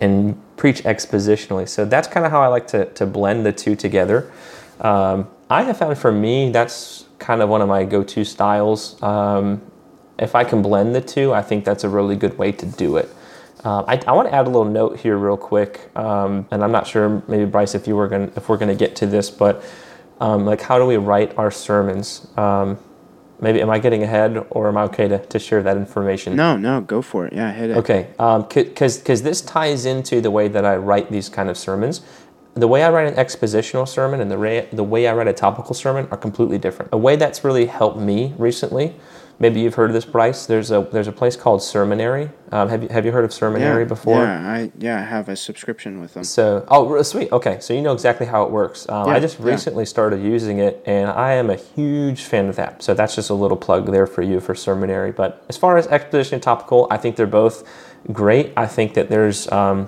and 0.00 0.40
preach 0.56 0.82
expositionally. 0.84 1.68
So 1.68 1.84
that's 1.84 2.08
kind 2.08 2.24
of 2.24 2.32
how 2.32 2.40
I 2.40 2.46
like 2.46 2.66
to, 2.68 2.86
to 2.86 3.06
blend 3.06 3.44
the 3.44 3.52
two 3.52 3.74
together. 3.74 4.30
Um, 4.80 5.28
I 5.50 5.62
have 5.62 5.78
found 5.78 5.98
for 5.98 6.12
me, 6.12 6.50
that's 6.50 7.06
kind 7.18 7.42
of 7.42 7.48
one 7.48 7.60
of 7.62 7.68
my 7.68 7.84
go 7.84 8.04
to 8.04 8.24
styles. 8.24 9.02
Um, 9.02 9.62
if 10.18 10.34
I 10.34 10.44
can 10.44 10.62
blend 10.62 10.94
the 10.94 11.00
two, 11.00 11.32
I 11.32 11.42
think 11.42 11.64
that's 11.64 11.84
a 11.84 11.88
really 11.88 12.16
good 12.16 12.38
way 12.38 12.52
to 12.52 12.66
do 12.66 12.96
it. 12.96 13.08
Um, 13.64 13.84
I, 13.88 14.00
I 14.06 14.12
want 14.12 14.28
to 14.28 14.34
add 14.34 14.46
a 14.46 14.50
little 14.50 14.64
note 14.64 15.00
here, 15.00 15.16
real 15.16 15.36
quick, 15.36 15.90
um, 15.96 16.46
and 16.52 16.62
I'm 16.62 16.70
not 16.70 16.86
sure, 16.86 17.22
maybe 17.26 17.44
Bryce, 17.44 17.74
if 17.74 17.88
you 17.88 17.96
were 17.96 18.06
going, 18.06 18.30
if 18.36 18.48
we're 18.48 18.56
going 18.56 18.68
to 18.68 18.74
get 18.76 18.94
to 18.96 19.06
this, 19.06 19.30
but 19.30 19.64
um, 20.20 20.44
like, 20.46 20.60
how 20.60 20.78
do 20.78 20.86
we 20.86 20.96
write 20.96 21.36
our 21.36 21.50
sermons? 21.50 22.28
Um, 22.36 22.78
maybe 23.40 23.60
am 23.60 23.70
I 23.70 23.78
getting 23.78 24.02
ahead, 24.02 24.44
or 24.50 24.68
am 24.68 24.76
I 24.76 24.82
okay 24.84 25.08
to, 25.08 25.18
to 25.18 25.38
share 25.38 25.62
that 25.62 25.76
information? 25.76 26.36
No, 26.36 26.56
no, 26.56 26.80
go 26.80 27.02
for 27.02 27.26
it. 27.26 27.32
Yeah, 27.32 27.52
hit 27.52 27.70
it. 27.70 27.76
Okay, 27.76 28.08
because 28.12 28.96
um, 28.96 29.02
because 29.02 29.22
this 29.22 29.40
ties 29.40 29.86
into 29.86 30.20
the 30.20 30.30
way 30.30 30.48
that 30.48 30.64
I 30.64 30.76
write 30.76 31.10
these 31.10 31.28
kind 31.28 31.48
of 31.48 31.56
sermons. 31.56 32.02
The 32.54 32.66
way 32.66 32.82
I 32.82 32.90
write 32.90 33.06
an 33.06 33.14
expositional 33.14 33.86
sermon 33.86 34.20
and 34.20 34.30
the 34.30 34.38
way, 34.38 34.68
the 34.72 34.82
way 34.82 35.06
I 35.06 35.12
write 35.14 35.28
a 35.28 35.32
topical 35.32 35.74
sermon 35.74 36.08
are 36.10 36.16
completely 36.16 36.58
different. 36.58 36.92
A 36.92 36.98
way 36.98 37.14
that's 37.14 37.44
really 37.44 37.66
helped 37.66 38.00
me 38.00 38.34
recently 38.36 38.96
Maybe 39.40 39.60
you've 39.60 39.76
heard 39.76 39.90
of 39.90 39.94
this, 39.94 40.04
Bryce. 40.04 40.46
There's 40.46 40.72
a 40.72 40.88
there's 40.90 41.06
a 41.06 41.12
place 41.12 41.36
called 41.36 41.60
Sermonary. 41.60 42.32
Um, 42.50 42.68
have 42.68 42.82
you 42.82 42.88
have 42.88 43.06
you 43.06 43.12
heard 43.12 43.24
of 43.24 43.30
Sermonary 43.30 43.82
yeah, 43.82 43.84
before? 43.84 44.24
Yeah, 44.24 44.52
I 44.52 44.72
yeah 44.76 44.98
I 44.98 45.04
have 45.04 45.28
a 45.28 45.36
subscription 45.36 46.00
with 46.00 46.14
them. 46.14 46.24
So 46.24 46.64
oh 46.68 47.00
sweet 47.02 47.30
okay, 47.30 47.60
so 47.60 47.72
you 47.72 47.80
know 47.80 47.92
exactly 47.92 48.26
how 48.26 48.42
it 48.42 48.50
works. 48.50 48.88
Um, 48.88 49.06
yeah, 49.06 49.14
I 49.14 49.20
just 49.20 49.38
recently 49.38 49.82
yeah. 49.82 49.88
started 49.88 50.22
using 50.22 50.58
it, 50.58 50.82
and 50.86 51.08
I 51.08 51.34
am 51.34 51.50
a 51.50 51.56
huge 51.56 52.22
fan 52.22 52.48
of 52.48 52.56
that. 52.56 52.82
So 52.82 52.94
that's 52.94 53.14
just 53.14 53.30
a 53.30 53.34
little 53.34 53.56
plug 53.56 53.86
there 53.92 54.08
for 54.08 54.22
you 54.22 54.40
for 54.40 54.54
Sermonary. 54.54 55.14
But 55.14 55.44
as 55.48 55.56
far 55.56 55.78
as 55.78 55.86
exposition 55.86 56.34
and 56.34 56.42
topical, 56.42 56.88
I 56.90 56.96
think 56.96 57.14
they're 57.14 57.26
both 57.26 57.68
great. 58.12 58.52
I 58.56 58.66
think 58.66 58.94
that 58.94 59.08
there's 59.08 59.50
um, 59.52 59.86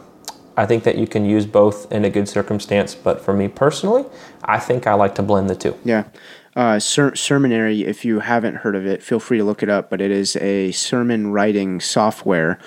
I 0.57 0.65
think 0.65 0.85
that 0.85 0.97
you 0.97 1.09
can 1.09 1.25
use 1.25 1.45
both 1.45 1.91
in 1.91 2.05
a 2.05 2.11
good 2.11 2.29
circumstance. 2.29 2.95
But 2.95 3.21
for 3.21 3.35
me 3.35 3.49
personally, 3.49 4.05
I 4.45 4.61
think 4.61 4.87
I 4.87 4.95
like 4.95 5.17
to 5.17 5.23
blend 5.23 5.51
the 5.51 5.57
two. 5.57 5.77
Yeah 5.85 6.05
uh, 6.61 6.79
ser- 6.79 7.13
Sermonary. 7.13 7.85
If 7.85 8.05
you 8.05 8.21
haven't 8.21 8.57
heard 8.57 8.77
of 8.77 8.85
it, 8.85 9.03
feel 9.03 9.19
free 9.19 9.39
to 9.39 9.45
look 9.45 9.63
it 9.63 9.71
up. 9.71 9.89
But 9.89 10.03
it 10.03 10.11
is 10.11 10.37
a 10.37 10.73
sermon 10.73 11.33
writing 11.33 11.81
software, 11.81 12.59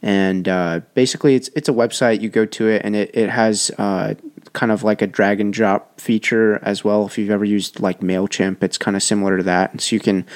and 0.00 0.48
uh, 0.48 0.80
basically 0.94 1.34
it's 1.34 1.50
it's 1.56 1.68
a 1.68 1.72
website. 1.72 2.20
You 2.20 2.28
go 2.28 2.46
to 2.46 2.68
it, 2.68 2.82
and 2.84 2.94
it 2.94 3.10
it 3.12 3.30
has 3.30 3.72
uh, 3.78 4.14
kind 4.52 4.70
of 4.72 4.82
like 4.82 5.00
a 5.02 5.06
drag 5.06 5.40
and 5.40 5.52
drop 5.52 6.00
feature 6.00 6.58
as 6.62 6.84
well. 6.84 7.06
If 7.06 7.18
you've 7.18 7.30
ever 7.30 7.44
used 7.44 7.80
like 7.80 8.00
Mailchimp, 8.00 8.62
it's 8.62 8.78
kind 8.78 8.96
of 8.96 9.02
similar 9.02 9.36
to 9.36 9.42
that. 9.44 9.72
And 9.72 9.80
so 9.80 9.96
you 9.96 10.00
can, 10.00 10.26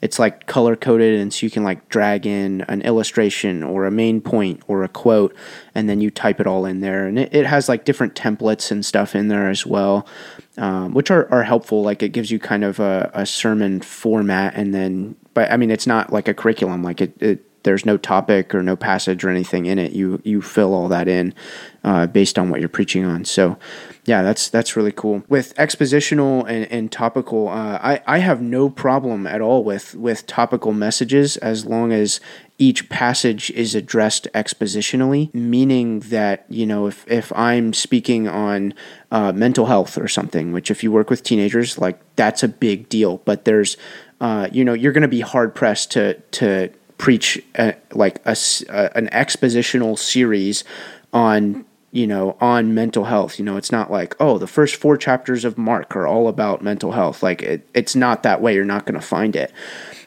it's 0.00 0.18
like 0.18 0.46
color 0.46 0.76
coded, 0.76 1.20
and 1.20 1.32
so 1.32 1.44
you 1.44 1.50
can 1.50 1.64
like 1.64 1.88
drag 1.88 2.26
in 2.26 2.62
an 2.62 2.82
illustration 2.82 3.62
or 3.62 3.84
a 3.84 3.90
main 3.90 4.20
point 4.20 4.62
or 4.66 4.84
a 4.84 4.88
quote, 4.88 5.34
and 5.74 5.88
then 5.88 6.00
you 6.00 6.10
type 6.10 6.40
it 6.40 6.46
all 6.46 6.64
in 6.64 6.80
there. 6.80 7.06
And 7.06 7.18
it, 7.18 7.34
it 7.34 7.46
has 7.46 7.68
like 7.68 7.84
different 7.84 8.14
templates 8.14 8.70
and 8.70 8.84
stuff 8.84 9.14
in 9.14 9.28
there 9.28 9.48
as 9.48 9.66
well 9.66 10.06
um, 10.58 10.94
which 10.94 11.10
are, 11.10 11.30
are 11.32 11.42
helpful. 11.42 11.82
Like 11.82 12.02
it 12.02 12.10
gives 12.10 12.30
you 12.30 12.38
kind 12.38 12.64
of 12.64 12.80
a, 12.80 13.10
a, 13.14 13.26
sermon 13.26 13.80
format, 13.80 14.54
and 14.54 14.74
then, 14.74 15.16
but 15.34 15.50
I 15.50 15.56
mean, 15.56 15.70
it's 15.70 15.86
not 15.86 16.12
like 16.12 16.28
a 16.28 16.34
curriculum. 16.34 16.82
Like 16.82 17.00
it, 17.00 17.20
it 17.20 17.55
there's 17.66 17.84
no 17.84 17.98
topic 17.98 18.54
or 18.54 18.62
no 18.62 18.76
passage 18.76 19.24
or 19.24 19.28
anything 19.28 19.66
in 19.66 19.78
it. 19.78 19.92
You 19.92 20.22
you 20.24 20.40
fill 20.40 20.72
all 20.72 20.88
that 20.88 21.08
in 21.08 21.34
uh, 21.84 22.06
based 22.06 22.38
on 22.38 22.48
what 22.48 22.60
you're 22.60 22.68
preaching 22.68 23.04
on. 23.04 23.24
So, 23.24 23.58
yeah, 24.04 24.22
that's 24.22 24.48
that's 24.48 24.76
really 24.76 24.92
cool. 24.92 25.24
With 25.28 25.54
expositional 25.56 26.48
and, 26.48 26.70
and 26.70 26.92
topical, 26.92 27.48
uh, 27.48 27.78
I 27.82 28.00
I 28.06 28.18
have 28.18 28.40
no 28.40 28.70
problem 28.70 29.26
at 29.26 29.40
all 29.40 29.64
with 29.64 29.94
with 29.96 30.26
topical 30.26 30.72
messages 30.72 31.36
as 31.38 31.66
long 31.66 31.92
as 31.92 32.20
each 32.58 32.88
passage 32.88 33.50
is 33.50 33.74
addressed 33.74 34.28
expositionally, 34.32 35.34
meaning 35.34 36.00
that, 36.00 36.46
you 36.48 36.64
know, 36.64 36.86
if, 36.86 37.06
if 37.06 37.30
I'm 37.36 37.74
speaking 37.74 38.28
on 38.28 38.72
uh, 39.10 39.32
mental 39.32 39.66
health 39.66 39.98
or 39.98 40.08
something, 40.08 40.52
which 40.52 40.70
if 40.70 40.82
you 40.82 40.90
work 40.90 41.10
with 41.10 41.22
teenagers, 41.22 41.76
like 41.76 42.00
that's 42.16 42.42
a 42.42 42.48
big 42.48 42.88
deal. 42.88 43.18
But 43.26 43.44
there's, 43.44 43.76
uh, 44.22 44.48
you 44.52 44.64
know, 44.64 44.72
you're 44.72 44.92
going 44.92 45.02
to 45.02 45.08
be 45.08 45.20
hard 45.20 45.54
pressed 45.54 45.90
to, 45.92 46.14
to 46.14 46.70
preach 46.98 47.42
a, 47.56 47.74
like 47.92 48.20
a, 48.24 48.36
a, 48.68 48.96
an 48.96 49.08
expositional 49.08 49.98
series 49.98 50.64
on 51.12 51.64
you 51.92 52.06
know 52.06 52.36
on 52.40 52.74
mental 52.74 53.04
health. 53.04 53.38
You 53.38 53.44
know 53.44 53.56
it's 53.56 53.72
not 53.72 53.90
like 53.90 54.16
oh 54.20 54.38
the 54.38 54.46
first 54.46 54.76
four 54.76 54.96
chapters 54.96 55.44
of 55.44 55.58
mark 55.58 55.94
are 55.96 56.06
all 56.06 56.28
about 56.28 56.62
mental 56.62 56.92
health. 56.92 57.22
Like 57.22 57.42
it, 57.42 57.68
it's 57.74 57.94
not 57.96 58.22
that 58.22 58.40
way. 58.40 58.54
You're 58.54 58.64
not 58.64 58.86
going 58.86 59.00
to 59.00 59.06
find 59.06 59.36
it. 59.36 59.52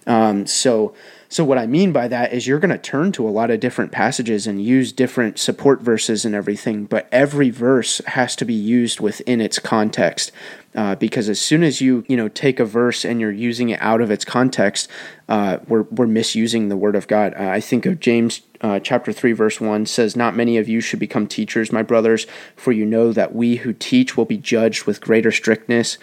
Um, 0.08 0.46
so 0.46 0.96
so, 1.32 1.46
what 1.46 1.60
I 1.60 1.68
mean 1.68 1.92
by 1.92 2.08
that 2.08 2.34
is 2.34 2.48
you're 2.48 2.60
going 2.60 2.72
to 2.72 2.78
turn 2.80 3.12
to 3.12 3.28
a 3.28 3.30
lot 3.30 3.52
of 3.52 3.60
different 3.60 3.92
passages 3.92 4.48
and 4.48 4.64
use 4.64 4.92
different 4.92 5.38
support 5.38 5.80
verses 5.80 6.26
and 6.26 6.34
everything, 6.34 6.86
but 6.86 7.08
every 7.12 7.52
verse 7.52 8.02
has 8.08 8.36
to 8.38 8.46
be 8.46 8.56
used 8.56 9.00
within 9.00 9.40
its 9.40 9.60
context. 9.60 10.32
Uh, 10.74 10.96
because 10.96 11.30
as 11.30 11.40
soon 11.40 11.62
as 11.62 11.82
you 11.82 12.04
you 12.08 12.18
know 12.18 12.30
take 12.30 12.60
a 12.60 12.66
verse 12.66 13.06
and 13.06 13.22
you're 13.22 13.32
using 13.32 13.70
it 13.70 13.80
out 13.80 14.02
of 14.02 14.10
its 14.10 14.26
context, 14.26 14.90
uh, 15.28 15.60
we're 15.68 15.84
we're 15.84 16.08
misusing 16.08 16.68
the 16.68 16.78
word 16.78 16.96
of 16.96 17.08
God. 17.08 17.36
Uh, 17.40 17.50
I 17.50 17.60
think 17.60 17.86
of 17.86 18.00
James 18.00 18.42
uh, 18.62 18.80
chapter 18.80 19.14
three 19.14 19.34
verse 19.34 19.62
one 19.62 19.86
says, 19.86 20.16
"Not 20.16 20.36
many 20.36 20.58
of 20.58 20.68
you 20.68 20.82
should 20.82 21.00
become 21.00 21.28
teachers, 21.28 21.72
my 21.72 21.84
brothers, 21.84 22.26
for 22.56 22.72
you 22.72 22.88
know 22.88 23.14
that 23.14 23.36
we 23.36 23.58
who 23.58 23.74
teach 23.74 24.18
will 24.18 24.26
be 24.26 24.38
judged 24.38 24.86
with 24.86 25.00
greater 25.00 25.32
strictness." 25.32 26.00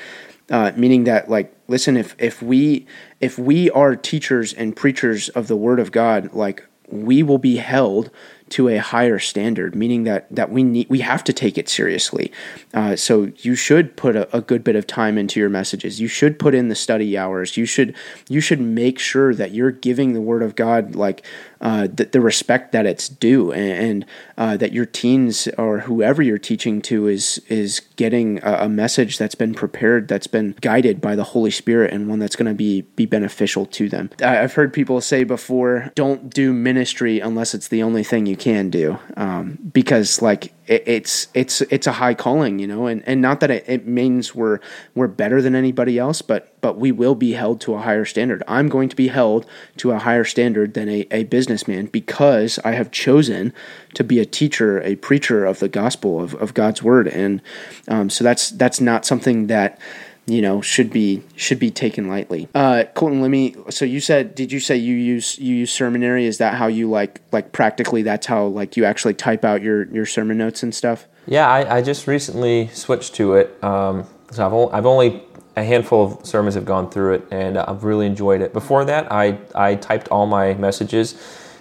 Uh, 0.49 0.71
meaning 0.77 1.03
that 1.05 1.29
like 1.29 1.53
listen 1.67 1.97
if 1.97 2.15
if 2.21 2.41
we 2.41 2.87
if 3.21 3.39
we 3.39 3.71
are 3.71 3.97
teachers 3.97 4.53
and 4.53 4.77
preachers 4.77 5.29
of 5.31 5.49
the 5.49 5.57
word 5.57 5.81
of 5.81 5.93
god 5.93 6.33
like 6.33 6.65
we 6.89 7.23
will 7.23 7.39
be 7.39 7.57
held 7.57 8.11
to 8.49 8.69
a 8.69 8.77
higher 8.77 9.19
standard, 9.19 9.75
meaning 9.75 10.05
that 10.05 10.33
that 10.35 10.51
we 10.51 10.63
need 10.63 10.89
we 10.89 11.01
have 11.01 11.25
to 11.25 11.33
take 11.33 11.59
it 11.59 11.69
seriously. 11.69 12.31
Uh, 12.73 12.95
so 12.95 13.33
you 13.39 13.57
should 13.57 13.97
put 13.97 14.15
a, 14.15 14.37
a, 14.37 14.41
good 14.41 14.63
bit 14.63 14.77
of 14.77 14.87
time 14.87 15.19
into 15.19 15.41
your 15.41 15.49
messages. 15.49 16.01
You 16.01 16.07
should 16.07 16.39
put 16.39 16.55
in 16.55 16.69
the 16.69 16.75
study 16.77 17.19
hours. 17.19 17.57
You 17.57 17.67
should 17.67 17.95
you 18.29 18.41
should 18.41 18.61
make 18.61 18.99
sure 18.99 19.35
that 19.35 19.51
you're 19.53 19.73
giving 19.73 20.13
the 20.13 20.21
Word 20.21 20.43
of 20.43 20.55
God 20.55 20.95
like 20.95 21.25
uh, 21.61 21.89
the, 21.93 22.05
the, 22.07 22.21
respect 22.21 22.73
that 22.73 22.87
it's 22.87 23.09
due, 23.09 23.53
and, 23.53 23.73
and 23.73 24.07
uh, 24.37 24.57
that 24.57 24.73
your 24.73 24.85
teens 24.87 25.49
or 25.57 25.81
whoever 25.81 26.23
you're 26.23 26.39
teaching 26.39 26.83
to 26.83 27.09
is 27.09 27.39
is 27.49 27.81
getting 27.97 28.39
a, 28.43 28.65
a, 28.65 28.69
message 28.69 29.17
that's 29.17 29.35
been 29.35 29.55
prepared, 29.55 30.09
that's 30.09 30.27
been 30.27 30.55
guided 30.61 31.01
by 31.01 31.17
the 31.17 31.25
Holy 31.25 31.51
Spirit, 31.51 31.93
and 31.93 32.09
one 32.09 32.19
that's 32.19 32.37
going 32.37 32.49
to 32.49 32.55
be 32.55 32.83
be 32.83 33.07
beneficial 33.07 33.65
to 33.67 33.89
them. 33.89 34.11
I've 34.23 34.55
heard 34.55 34.73
people 34.73 35.01
say 35.01 35.25
before, 35.25 35.93
"Don't 35.95 36.33
do 36.33 36.53
ministry 36.53 37.21
unless 37.21 37.55
it's 37.55 37.69
the 37.69 37.83
only 37.83 38.05
thing 38.05 38.27
you 38.27 38.37
can 38.37 38.69
do," 38.69 38.99
um, 39.17 39.59
because 39.73 40.21
like 40.21 40.53
it, 40.67 40.83
it's 40.87 41.29
it's 41.35 41.61
it's 41.63 41.87
a 41.87 41.93
high 41.93 42.15
calling, 42.15 42.59
you 42.59 42.67
know, 42.67 42.87
and, 42.87 43.03
and 43.07 43.21
not 43.21 43.41
that 43.41 43.51
it, 43.51 43.65
it 43.67 43.87
means 43.87 44.35
we're 44.35 44.61
we're 44.95 45.09
better 45.09 45.41
than 45.41 45.55
anybody 45.55 45.99
else, 45.99 46.23
but 46.23 46.53
but 46.61 46.79
we 46.79 46.93
will 46.93 47.15
be 47.15 47.33
held 47.33 47.61
to 47.63 47.75
a 47.75 47.79
higher 47.79 48.05
standard. 48.05 48.43
I'm 48.49 48.69
going 48.69 48.89
to 48.89 48.97
be 48.97 49.09
held 49.09 49.47
to 49.79 49.93
a 49.93 49.99
higher 49.99 50.25
standard 50.25 50.75
than 50.75 50.89
a, 50.89 51.07
a 51.11 51.25
businessman 51.25 51.87
because 51.87 52.59
I 52.65 52.73
have 52.73 52.91
chosen 52.91 53.53
to 53.95 54.05
be 54.05 54.19
a 54.19 54.27
teacher, 54.27 54.83
a 54.83 54.97
preacher 54.97 55.45
of 55.45 55.61
the 55.61 55.69
gospel 55.69 56.21
of, 56.21 56.35
of 56.35 56.55
God's 56.55 56.83
word. 56.83 57.09
And 57.09 57.41
um, 57.89 58.11
so 58.11 58.25
that's 58.25 58.51
that's 58.51 58.81
not 58.81 59.07
something 59.07 59.47
that 59.47 59.79
you 60.27 60.43
know 60.43 60.61
should 60.61 60.91
be 60.91 61.23
should 61.37 61.59
be 61.59 61.71
taken 61.71 62.09
lightly. 62.09 62.49
Uh, 62.55 62.85
Colton, 62.95 63.21
let 63.23 63.31
me. 63.31 63.55
So 63.71 63.85
you 63.85 64.01
said, 64.01 64.35
did 64.35 64.53
you 64.53 64.61
say 64.61 64.77
you 64.77 64.95
use 64.95 65.39
you 65.39 65.55
use 65.55 65.73
Sermonary? 65.73 66.25
Is 66.25 66.39
that 66.39 66.55
how 66.55 66.67
you 66.67 66.91
like 66.91 67.21
like 67.33 67.53
practically? 67.53 68.03
That's 68.03 68.27
how 68.27 68.47
like 68.47 68.77
you 68.77 68.85
actually 68.85 69.15
type 69.15 69.45
out 69.45 69.63
your 69.63 69.85
your 69.87 70.07
sermon 70.07 70.39
notes 70.39 70.63
and 70.63 70.75
stuff. 70.75 71.07
Yeah, 71.27 71.49
I, 71.49 71.79
I 71.79 71.83
just 71.83 72.07
recently 72.07 72.69
switched 72.69 73.15
to 73.17 73.35
it. 73.35 73.63
Um, 73.63 74.07
so 74.31 74.47
I've 74.47 74.53
only, 74.53 74.73
I've 74.73 74.87
only 74.87 75.23
a 75.57 75.65
handful 75.65 76.05
of 76.05 76.27
sermons 76.27 76.55
have 76.55 76.65
gone 76.65 76.91
through 76.91 77.15
it, 77.15 77.29
and 77.31 77.57
I've 77.59 77.85
really 77.85 78.07
enjoyed 78.07 78.43
it. 78.43 78.53
Before 78.53 78.85
that, 78.85 79.11
I 79.11 79.39
I 79.55 79.77
typed 79.77 80.09
all 80.09 80.27
my 80.27 80.55
messages, 80.55 81.15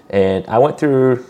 and 0.10 0.46
I 0.48 0.58
went 0.58 0.80
through. 0.80 1.26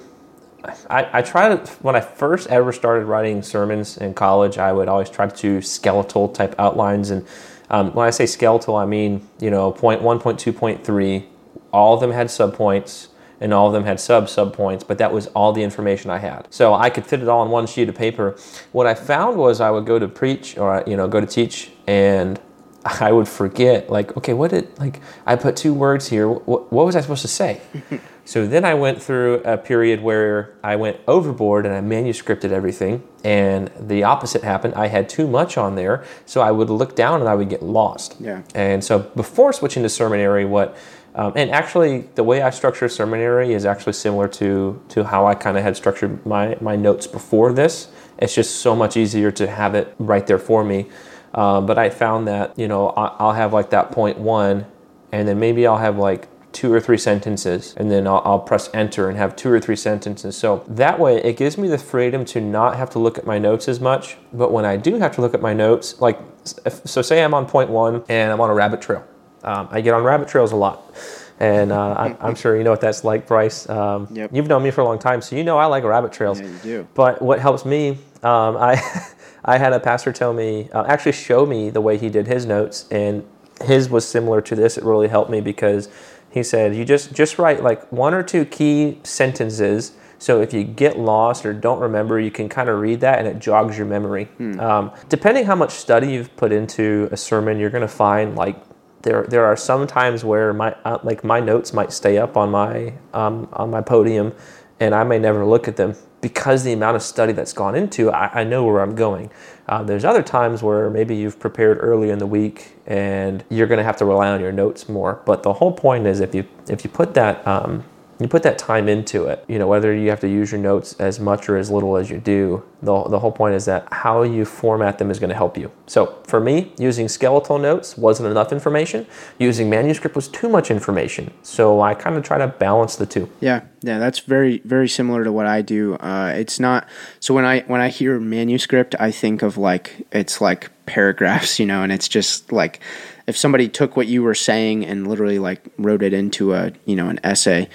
I, 0.89 1.19
I 1.19 1.21
tried 1.21 1.67
when 1.81 1.95
I 1.95 2.01
first 2.01 2.47
ever 2.47 2.71
started 2.71 3.05
writing 3.05 3.41
sermons 3.41 3.97
in 3.97 4.13
college. 4.13 4.57
I 4.57 4.71
would 4.71 4.87
always 4.87 5.09
try 5.09 5.27
to 5.27 5.35
do 5.35 5.61
skeletal 5.61 6.29
type 6.29 6.55
outlines, 6.59 7.09
and 7.09 7.25
um, 7.69 7.93
when 7.93 8.07
I 8.07 8.11
say 8.11 8.25
skeletal, 8.25 8.75
I 8.75 8.85
mean 8.85 9.27
you 9.39 9.51
know 9.51 9.71
point 9.71 10.01
one, 10.01 10.19
point 10.19 10.39
two, 10.39 10.53
point 10.53 10.85
three. 10.85 11.27
All 11.71 11.93
of 11.93 11.99
them 11.99 12.11
had 12.11 12.27
subpoints 12.27 13.07
and 13.41 13.53
all 13.53 13.67
of 13.67 13.73
them 13.73 13.83
had 13.83 13.99
sub 13.99 14.29
sub 14.29 14.53
points, 14.53 14.83
but 14.83 14.97
that 14.97 15.11
was 15.11 15.27
all 15.27 15.51
the 15.51 15.61
information 15.61 16.09
I 16.09 16.19
had. 16.19 16.47
So 16.49 16.73
I 16.73 16.89
could 16.89 17.05
fit 17.05 17.21
it 17.21 17.27
all 17.27 17.41
on 17.41 17.49
one 17.49 17.67
sheet 17.67 17.89
of 17.89 17.95
paper. 17.95 18.37
What 18.71 18.87
I 18.87 18.93
found 18.93 19.37
was 19.37 19.59
I 19.59 19.71
would 19.71 19.85
go 19.85 19.99
to 19.99 20.07
preach 20.07 20.57
or 20.57 20.83
you 20.87 20.95
know 20.95 21.07
go 21.07 21.19
to 21.19 21.27
teach 21.27 21.71
and 21.85 22.39
I 22.85 23.11
would 23.11 23.27
forget, 23.27 23.89
like, 23.89 24.15
okay, 24.15 24.33
what 24.33 24.51
did, 24.51 24.77
like, 24.77 25.01
I 25.25 25.35
put 25.35 25.55
two 25.55 25.73
words 25.73 26.07
here. 26.07 26.29
What, 26.29 26.71
what 26.71 26.85
was 26.85 26.95
I 26.95 27.01
supposed 27.01 27.23
to 27.23 27.27
say? 27.27 27.61
so 28.25 28.47
then 28.47 28.65
I 28.65 28.73
went 28.73 29.01
through 29.01 29.35
a 29.45 29.55
period 29.55 30.01
where 30.01 30.55
I 30.63 30.75
went 30.75 30.99
overboard 31.07 31.65
and 31.67 31.75
I 31.75 31.81
manuscripted 31.81 32.51
everything. 32.51 33.07
And 33.23 33.71
the 33.79 34.03
opposite 34.03 34.41
happened. 34.41 34.73
I 34.73 34.87
had 34.87 35.07
too 35.07 35.27
much 35.27 35.57
on 35.57 35.75
there. 35.75 36.03
So 36.25 36.41
I 36.41 36.49
would 36.49 36.71
look 36.71 36.95
down 36.95 37.21
and 37.21 37.29
I 37.29 37.35
would 37.35 37.49
get 37.49 37.61
lost. 37.61 38.15
Yeah. 38.19 38.41
And 38.55 38.83
so 38.83 38.99
before 38.99 39.53
switching 39.53 39.83
to 39.83 39.89
Sermonary, 39.89 40.47
what, 40.47 40.75
um, 41.13 41.33
and 41.35 41.51
actually 41.51 42.09
the 42.15 42.23
way 42.23 42.41
I 42.41 42.49
structure 42.49 42.87
Sermonary 42.87 43.51
is 43.51 43.63
actually 43.63 43.93
similar 43.93 44.27
to, 44.29 44.81
to 44.89 45.03
how 45.03 45.27
I 45.27 45.35
kind 45.35 45.55
of 45.55 45.63
had 45.63 45.77
structured 45.77 46.25
my, 46.25 46.57
my 46.59 46.75
notes 46.75 47.05
before 47.05 47.53
this. 47.53 47.89
It's 48.17 48.33
just 48.33 48.55
so 48.55 48.75
much 48.75 48.97
easier 48.97 49.31
to 49.31 49.47
have 49.47 49.75
it 49.75 49.93
right 49.99 50.25
there 50.25 50.39
for 50.39 50.63
me. 50.63 50.87
Um, 51.35 51.65
but 51.65 51.77
I 51.77 51.89
found 51.89 52.27
that, 52.27 52.57
you 52.57 52.67
know, 52.67 52.89
I'll 52.89 53.33
have 53.33 53.53
like 53.53 53.69
that 53.71 53.91
point 53.91 54.17
one, 54.17 54.65
and 55.11 55.27
then 55.27 55.37
maybe 55.37 55.67
I'll 55.67 55.77
have 55.77 55.97
like 55.97 56.29
two 56.55 56.71
or 56.71 56.79
three 56.79 56.97
sentences, 56.97 57.75
and 57.75 57.91
then 57.91 58.07
I'll, 58.07 58.21
I'll, 58.23 58.39
press 58.39 58.69
enter 58.73 59.09
and 59.09 59.17
have 59.17 59.35
two 59.35 59.51
or 59.51 59.59
three 59.59 59.75
sentences. 59.75 60.37
So 60.37 60.63
that 60.69 60.97
way, 60.97 61.17
it 61.17 61.35
gives 61.35 61.57
me 61.57 61.67
the 61.67 61.77
freedom 61.77 62.23
to 62.25 62.39
not 62.39 62.77
have 62.77 62.89
to 62.91 62.99
look 62.99 63.17
at 63.17 63.25
my 63.25 63.37
notes 63.37 63.67
as 63.67 63.81
much. 63.81 64.15
But 64.31 64.53
when 64.53 64.63
I 64.63 64.77
do 64.77 64.95
have 64.95 65.13
to 65.15 65.21
look 65.21 65.33
at 65.33 65.41
my 65.41 65.53
notes, 65.53 65.99
like, 65.99 66.17
if, 66.65 66.87
so 66.87 67.01
say 67.01 67.21
I'm 67.23 67.33
on 67.33 67.45
point 67.45 67.69
one 67.69 68.03
and 68.07 68.31
I'm 68.31 68.39
on 68.39 68.49
a 68.49 68.53
rabbit 68.53 68.81
trail. 68.81 69.05
Um, 69.43 69.67
I 69.69 69.81
get 69.81 69.93
on 69.93 70.03
rabbit 70.03 70.29
trails 70.29 70.53
a 70.53 70.55
lot. 70.55 70.95
And 71.41 71.73
uh, 71.73 71.95
I'm, 71.97 72.17
I'm, 72.21 72.35
sure 72.35 72.55
you 72.55 72.63
know 72.63 72.71
what 72.71 72.79
that's 72.79 73.03
like, 73.03 73.27
Bryce. 73.27 73.67
Um, 73.67 74.07
yep. 74.11 74.31
You've 74.33 74.47
known 74.47 74.63
me 74.63 74.71
for 74.71 74.79
a 74.79 74.85
long 74.85 74.97
time, 74.97 75.21
so 75.21 75.35
you 75.35 75.43
know 75.43 75.57
I 75.57 75.65
like 75.65 75.83
rabbit 75.83 76.13
trails. 76.13 76.39
Yeah, 76.39 76.47
you 76.47 76.59
do. 76.63 76.87
But 76.93 77.21
what 77.21 77.39
helps 77.39 77.65
me, 77.65 77.97
um, 78.23 78.55
I 78.55 78.81
I 79.45 79.57
had 79.57 79.73
a 79.73 79.79
pastor 79.79 80.11
tell 80.13 80.33
me, 80.33 80.69
uh, 80.71 80.85
actually 80.87 81.11
show 81.11 81.45
me 81.45 81.69
the 81.69 81.81
way 81.81 81.97
he 81.97 82.09
did 82.09 82.25
his 82.25 82.45
notes, 82.45 82.87
and 82.89 83.23
his 83.63 83.89
was 83.89 84.07
similar 84.07 84.41
to 84.41 84.55
this. 84.55 84.77
It 84.77 84.83
really 84.83 85.07
helped 85.07 85.29
me 85.29 85.41
because 85.41 85.89
he 86.35 86.43
said, 86.43 86.75
you 86.75 86.83
just 86.83 87.13
just 87.13 87.39
write 87.39 87.63
like 87.63 87.89
one 87.93 88.13
or 88.13 88.21
two 88.21 88.43
key 88.43 88.99
sentences. 89.03 89.93
So 90.17 90.41
if 90.41 90.53
you 90.53 90.65
get 90.65 90.99
lost 90.99 91.45
or 91.45 91.53
don't 91.53 91.79
remember, 91.79 92.19
you 92.19 92.29
can 92.29 92.49
kind 92.49 92.67
of 92.67 92.79
read 92.81 92.99
that, 92.99 93.19
and 93.19 93.27
it 93.27 93.39
jogs 93.39 93.77
your 93.77 93.87
memory. 93.87 94.25
Hmm. 94.25 94.59
Um, 94.59 94.91
depending 95.07 95.45
how 95.45 95.55
much 95.55 95.71
study 95.71 96.11
you've 96.11 96.35
put 96.35 96.51
into 96.51 97.07
a 97.13 97.15
sermon, 97.15 97.57
you're 97.57 97.69
going 97.69 97.87
to 97.87 97.87
find 97.87 98.35
like 98.35 98.57
there 99.03 99.23
there 99.29 99.45
are 99.45 99.55
some 99.55 99.87
times 99.87 100.25
where 100.25 100.51
my 100.53 100.75
uh, 100.83 100.99
like 101.03 101.23
my 101.23 101.39
notes 101.39 101.73
might 101.73 101.93
stay 101.93 102.17
up 102.17 102.35
on 102.35 102.51
my 102.51 102.93
um, 103.13 103.47
on 103.53 103.71
my 103.71 103.79
podium, 103.79 104.33
and 104.81 104.93
I 104.93 105.05
may 105.05 105.19
never 105.19 105.45
look 105.45 105.69
at 105.69 105.77
them 105.77 105.95
because 106.25 106.63
the 106.63 106.73
amount 106.73 106.95
of 106.95 107.03
study 107.03 107.33
that's 107.33 107.53
gone 107.53 107.75
into, 107.75 108.09
I, 108.09 108.41
I 108.41 108.43
know 108.43 108.63
where 108.63 108.81
I'm 108.81 108.95
going. 108.95 109.29
Uh, 109.69 109.83
there's 109.83 110.03
other 110.03 110.23
times 110.23 110.63
where 110.63 110.89
maybe 110.89 111.15
you've 111.15 111.39
prepared 111.39 111.77
early 111.79 112.09
in 112.09 112.17
the 112.17 112.25
week 112.25 112.77
and 112.87 113.43
you're 113.47 113.67
going 113.67 113.77
to 113.77 113.83
have 113.83 113.97
to 113.97 114.05
rely 114.05 114.29
on 114.29 114.41
your 114.41 114.51
notes 114.51 114.89
more. 114.89 115.21
But 115.27 115.43
the 115.43 115.53
whole 115.53 115.71
point 115.71 116.07
is 116.07 116.21
if 116.21 116.33
you 116.33 116.47
if 116.67 116.83
you 116.83 116.89
put 116.89 117.13
that 117.13 117.45
um, 117.47 117.83
you 118.19 118.27
put 118.27 118.43
that 118.43 118.57
time 118.57 118.87
into 118.87 119.25
it, 119.25 119.43
you 119.47 119.59
know, 119.59 119.67
whether 119.67 119.93
you 119.93 120.09
have 120.09 120.21
to 120.21 120.29
use 120.29 120.51
your 120.51 120.61
notes 120.61 120.93
as 120.99 121.19
much 121.19 121.49
or 121.49 121.57
as 121.57 121.69
little 121.69 121.97
as 121.97 122.09
you 122.09 122.17
do, 122.17 122.63
the, 122.81 123.03
the 123.09 123.19
whole 123.19 123.31
point 123.31 123.55
is 123.55 123.65
that 123.65 123.91
how 123.91 124.23
you 124.23 124.45
format 124.45 124.99
them 124.99 125.11
is 125.11 125.19
going 125.19 125.29
to 125.29 125.35
help 125.35 125.57
you. 125.57 125.71
So 125.87 126.17
for 126.25 126.39
me, 126.39 126.71
using 126.77 127.09
skeletal 127.09 127.57
notes 127.57 127.97
wasn't 127.97 128.29
enough 128.29 128.51
information. 128.53 129.05
Using 129.37 129.69
manuscript 129.69 130.15
was 130.15 130.27
too 130.27 130.47
much 130.47 130.71
information. 130.71 131.33
So 131.41 131.81
I 131.81 131.93
kind 131.93 132.15
of 132.15 132.23
try 132.23 132.37
to 132.37 132.47
balance 132.47 132.95
the 132.95 133.05
two. 133.05 133.29
Yeah, 133.41 133.61
yeah, 133.81 133.99
that's 133.99 134.19
very, 134.19 134.59
very 134.59 134.87
similar 134.87 135.23
to 135.23 135.31
what 135.31 135.45
I 135.45 135.61
do. 135.61 135.95
Uh, 135.95 136.33
it's 136.35 136.59
not, 136.59 136.87
so 137.19 137.33
when 137.33 137.45
I, 137.45 137.61
when 137.61 137.81
I 137.81 137.89
hear 137.89 138.19
manuscript, 138.19 138.95
I 138.97 139.11
think 139.11 139.41
of 139.41 139.57
like, 139.57 140.07
it's 140.11 140.39
like 140.39 140.71
paragraphs, 140.85 141.59
you 141.59 141.65
know, 141.65 141.83
and 141.83 141.91
it's 141.91 142.07
just 142.07 142.51
like, 142.51 142.79
if 143.27 143.35
somebody 143.35 143.67
took 143.67 143.97
what 143.97 144.07
you 144.07 144.21
were 144.21 144.35
saying 144.35 144.85
and 144.85 145.07
literally 145.07 145.39
like 145.39 145.61
wrote 145.77 146.03
it 146.03 146.13
into 146.13 146.53
a, 146.53 146.71
you 146.85 146.95
know, 146.95 147.09
an 147.09 147.19
essay, 147.23 147.67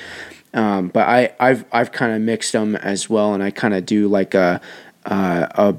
um, 0.55 0.89
but 0.89 1.09
I, 1.09 1.33
I've 1.39 1.65
I've 1.73 1.93
kind 1.93 2.13
of 2.13 2.21
mixed 2.21 2.53
them 2.53 2.77
as 2.77 3.09
well, 3.09 3.35
and 3.35 3.43
I 3.43 3.51
kind 3.51 3.75
of 3.75 3.87
do 3.87 4.09
like 4.09 4.35
a 4.35 4.61
a 5.05 5.77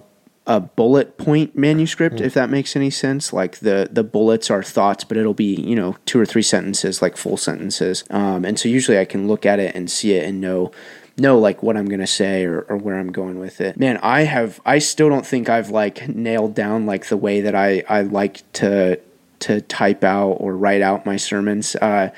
a 0.48 0.60
bullet 0.60 1.18
point 1.18 1.56
manuscript, 1.56 2.18
mm. 2.18 2.22
if 2.22 2.34
that 2.34 2.50
makes 2.50 2.76
any 2.76 2.90
sense. 2.90 3.32
Like 3.32 3.60
the 3.60 3.90
the 3.92 4.04
bullets 4.04 4.50
are 4.50 4.64
thoughts, 4.64 5.04
but 5.04 5.18
it'll 5.18 5.34
be 5.34 5.56
you 5.56 5.76
know 5.76 5.98
two 6.06 6.20
or 6.20 6.26
three 6.26 6.42
sentences, 6.42 7.02
like 7.02 7.18
full 7.18 7.38
sentences. 7.38 8.04
Um, 8.10 8.46
and 8.46 8.60
so 8.60 8.68
usually 8.70 8.98
I 8.98 9.06
can 9.06 9.28
look 9.28 9.46
at 9.46 9.60
it 9.60 9.76
and 9.76 9.90
see 9.90 10.14
it 10.14 10.26
and 10.26 10.42
know 10.42 10.72
know 11.18 11.38
like 11.38 11.62
what 11.62 11.78
I'm 11.78 11.86
gonna 11.86 12.08
say 12.08 12.46
or, 12.46 12.62
or 12.62 12.78
where 12.78 12.98
I'm 12.98 13.12
going 13.12 13.40
with 13.40 13.62
it. 13.62 13.78
Man, 13.78 13.98
I 13.98 14.22
have 14.22 14.60
I 14.66 14.80
still 14.80 15.10
don't 15.10 15.26
think 15.26 15.50
I've 15.50 15.70
like 15.70 16.08
nailed 16.08 16.56
down 16.56 16.86
like 16.86 17.08
the 17.08 17.18
way 17.18 17.42
that 17.42 17.56
I 17.56 17.84
I 17.88 18.02
like 18.02 18.50
to 18.54 19.00
to 19.42 19.62
type 19.62 20.04
out 20.04 20.34
or 20.34 20.56
write 20.56 20.82
out 20.82 21.06
my 21.06 21.18
sermons. 21.18 21.76
Uh, 21.76 22.10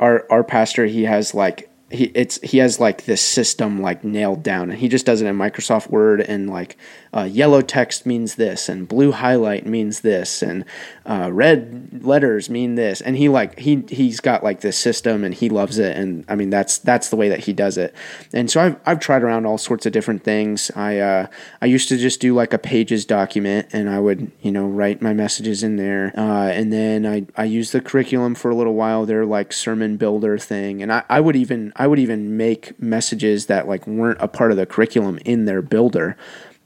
our 0.00 0.26
our 0.30 0.44
pastor 0.44 0.86
he 0.86 1.04
has 1.04 1.34
like 1.34 1.69
he 1.90 2.04
it's 2.14 2.40
he 2.42 2.58
has 2.58 2.78
like 2.78 3.04
this 3.04 3.20
system 3.20 3.82
like 3.82 4.04
nailed 4.04 4.42
down 4.42 4.70
and 4.70 4.78
he 4.78 4.88
just 4.88 5.06
does 5.06 5.20
it 5.20 5.26
in 5.26 5.36
Microsoft 5.36 5.90
Word 5.90 6.20
and 6.20 6.48
like 6.48 6.76
uh, 7.12 7.24
yellow 7.24 7.60
text 7.60 8.06
means 8.06 8.36
this 8.36 8.68
and 8.68 8.86
blue 8.86 9.10
highlight 9.10 9.66
means 9.66 10.00
this 10.00 10.42
and 10.42 10.64
uh, 11.06 11.28
red 11.32 12.04
letters 12.04 12.48
mean 12.48 12.76
this. 12.76 13.00
And 13.00 13.16
he 13.16 13.28
like 13.28 13.58
he 13.58 13.82
he's 13.88 14.20
got 14.20 14.44
like 14.44 14.60
this 14.60 14.76
system 14.76 15.24
and 15.24 15.34
he 15.34 15.48
loves 15.48 15.78
it 15.78 15.96
and 15.96 16.24
I 16.28 16.36
mean 16.36 16.50
that's 16.50 16.78
that's 16.78 17.10
the 17.10 17.16
way 17.16 17.28
that 17.28 17.40
he 17.40 17.52
does 17.52 17.76
it. 17.76 17.94
And 18.32 18.48
so 18.48 18.60
I've 18.60 18.76
I've 18.86 19.00
tried 19.00 19.22
around 19.22 19.44
all 19.44 19.58
sorts 19.58 19.86
of 19.86 19.92
different 19.92 20.22
things. 20.22 20.70
I 20.76 20.98
uh, 20.98 21.26
I 21.60 21.66
used 21.66 21.88
to 21.88 21.96
just 21.96 22.20
do 22.20 22.34
like 22.34 22.52
a 22.52 22.58
pages 22.58 23.04
document 23.04 23.68
and 23.72 23.90
I 23.90 23.98
would 23.98 24.30
you 24.40 24.52
know 24.52 24.68
write 24.68 25.02
my 25.02 25.12
messages 25.12 25.64
in 25.64 25.76
there. 25.76 26.12
Uh, 26.16 26.48
and 26.48 26.72
then 26.72 27.06
I 27.06 27.26
I 27.36 27.44
used 27.44 27.72
the 27.72 27.80
curriculum 27.80 28.36
for 28.36 28.50
a 28.50 28.54
little 28.54 28.74
while 28.74 29.04
their 29.04 29.26
like 29.26 29.52
sermon 29.52 29.96
builder 29.96 30.38
thing. 30.38 30.80
And 30.80 30.92
I, 30.92 31.02
I 31.08 31.20
would 31.20 31.34
even 31.34 31.72
I 31.74 31.88
would 31.88 31.98
even 31.98 32.36
make 32.36 32.80
messages 32.80 33.46
that 33.46 33.66
like 33.66 33.84
weren't 33.88 34.20
a 34.20 34.28
part 34.28 34.52
of 34.52 34.56
the 34.56 34.66
curriculum 34.66 35.18
in 35.24 35.46
their 35.46 35.60
builder 35.60 36.16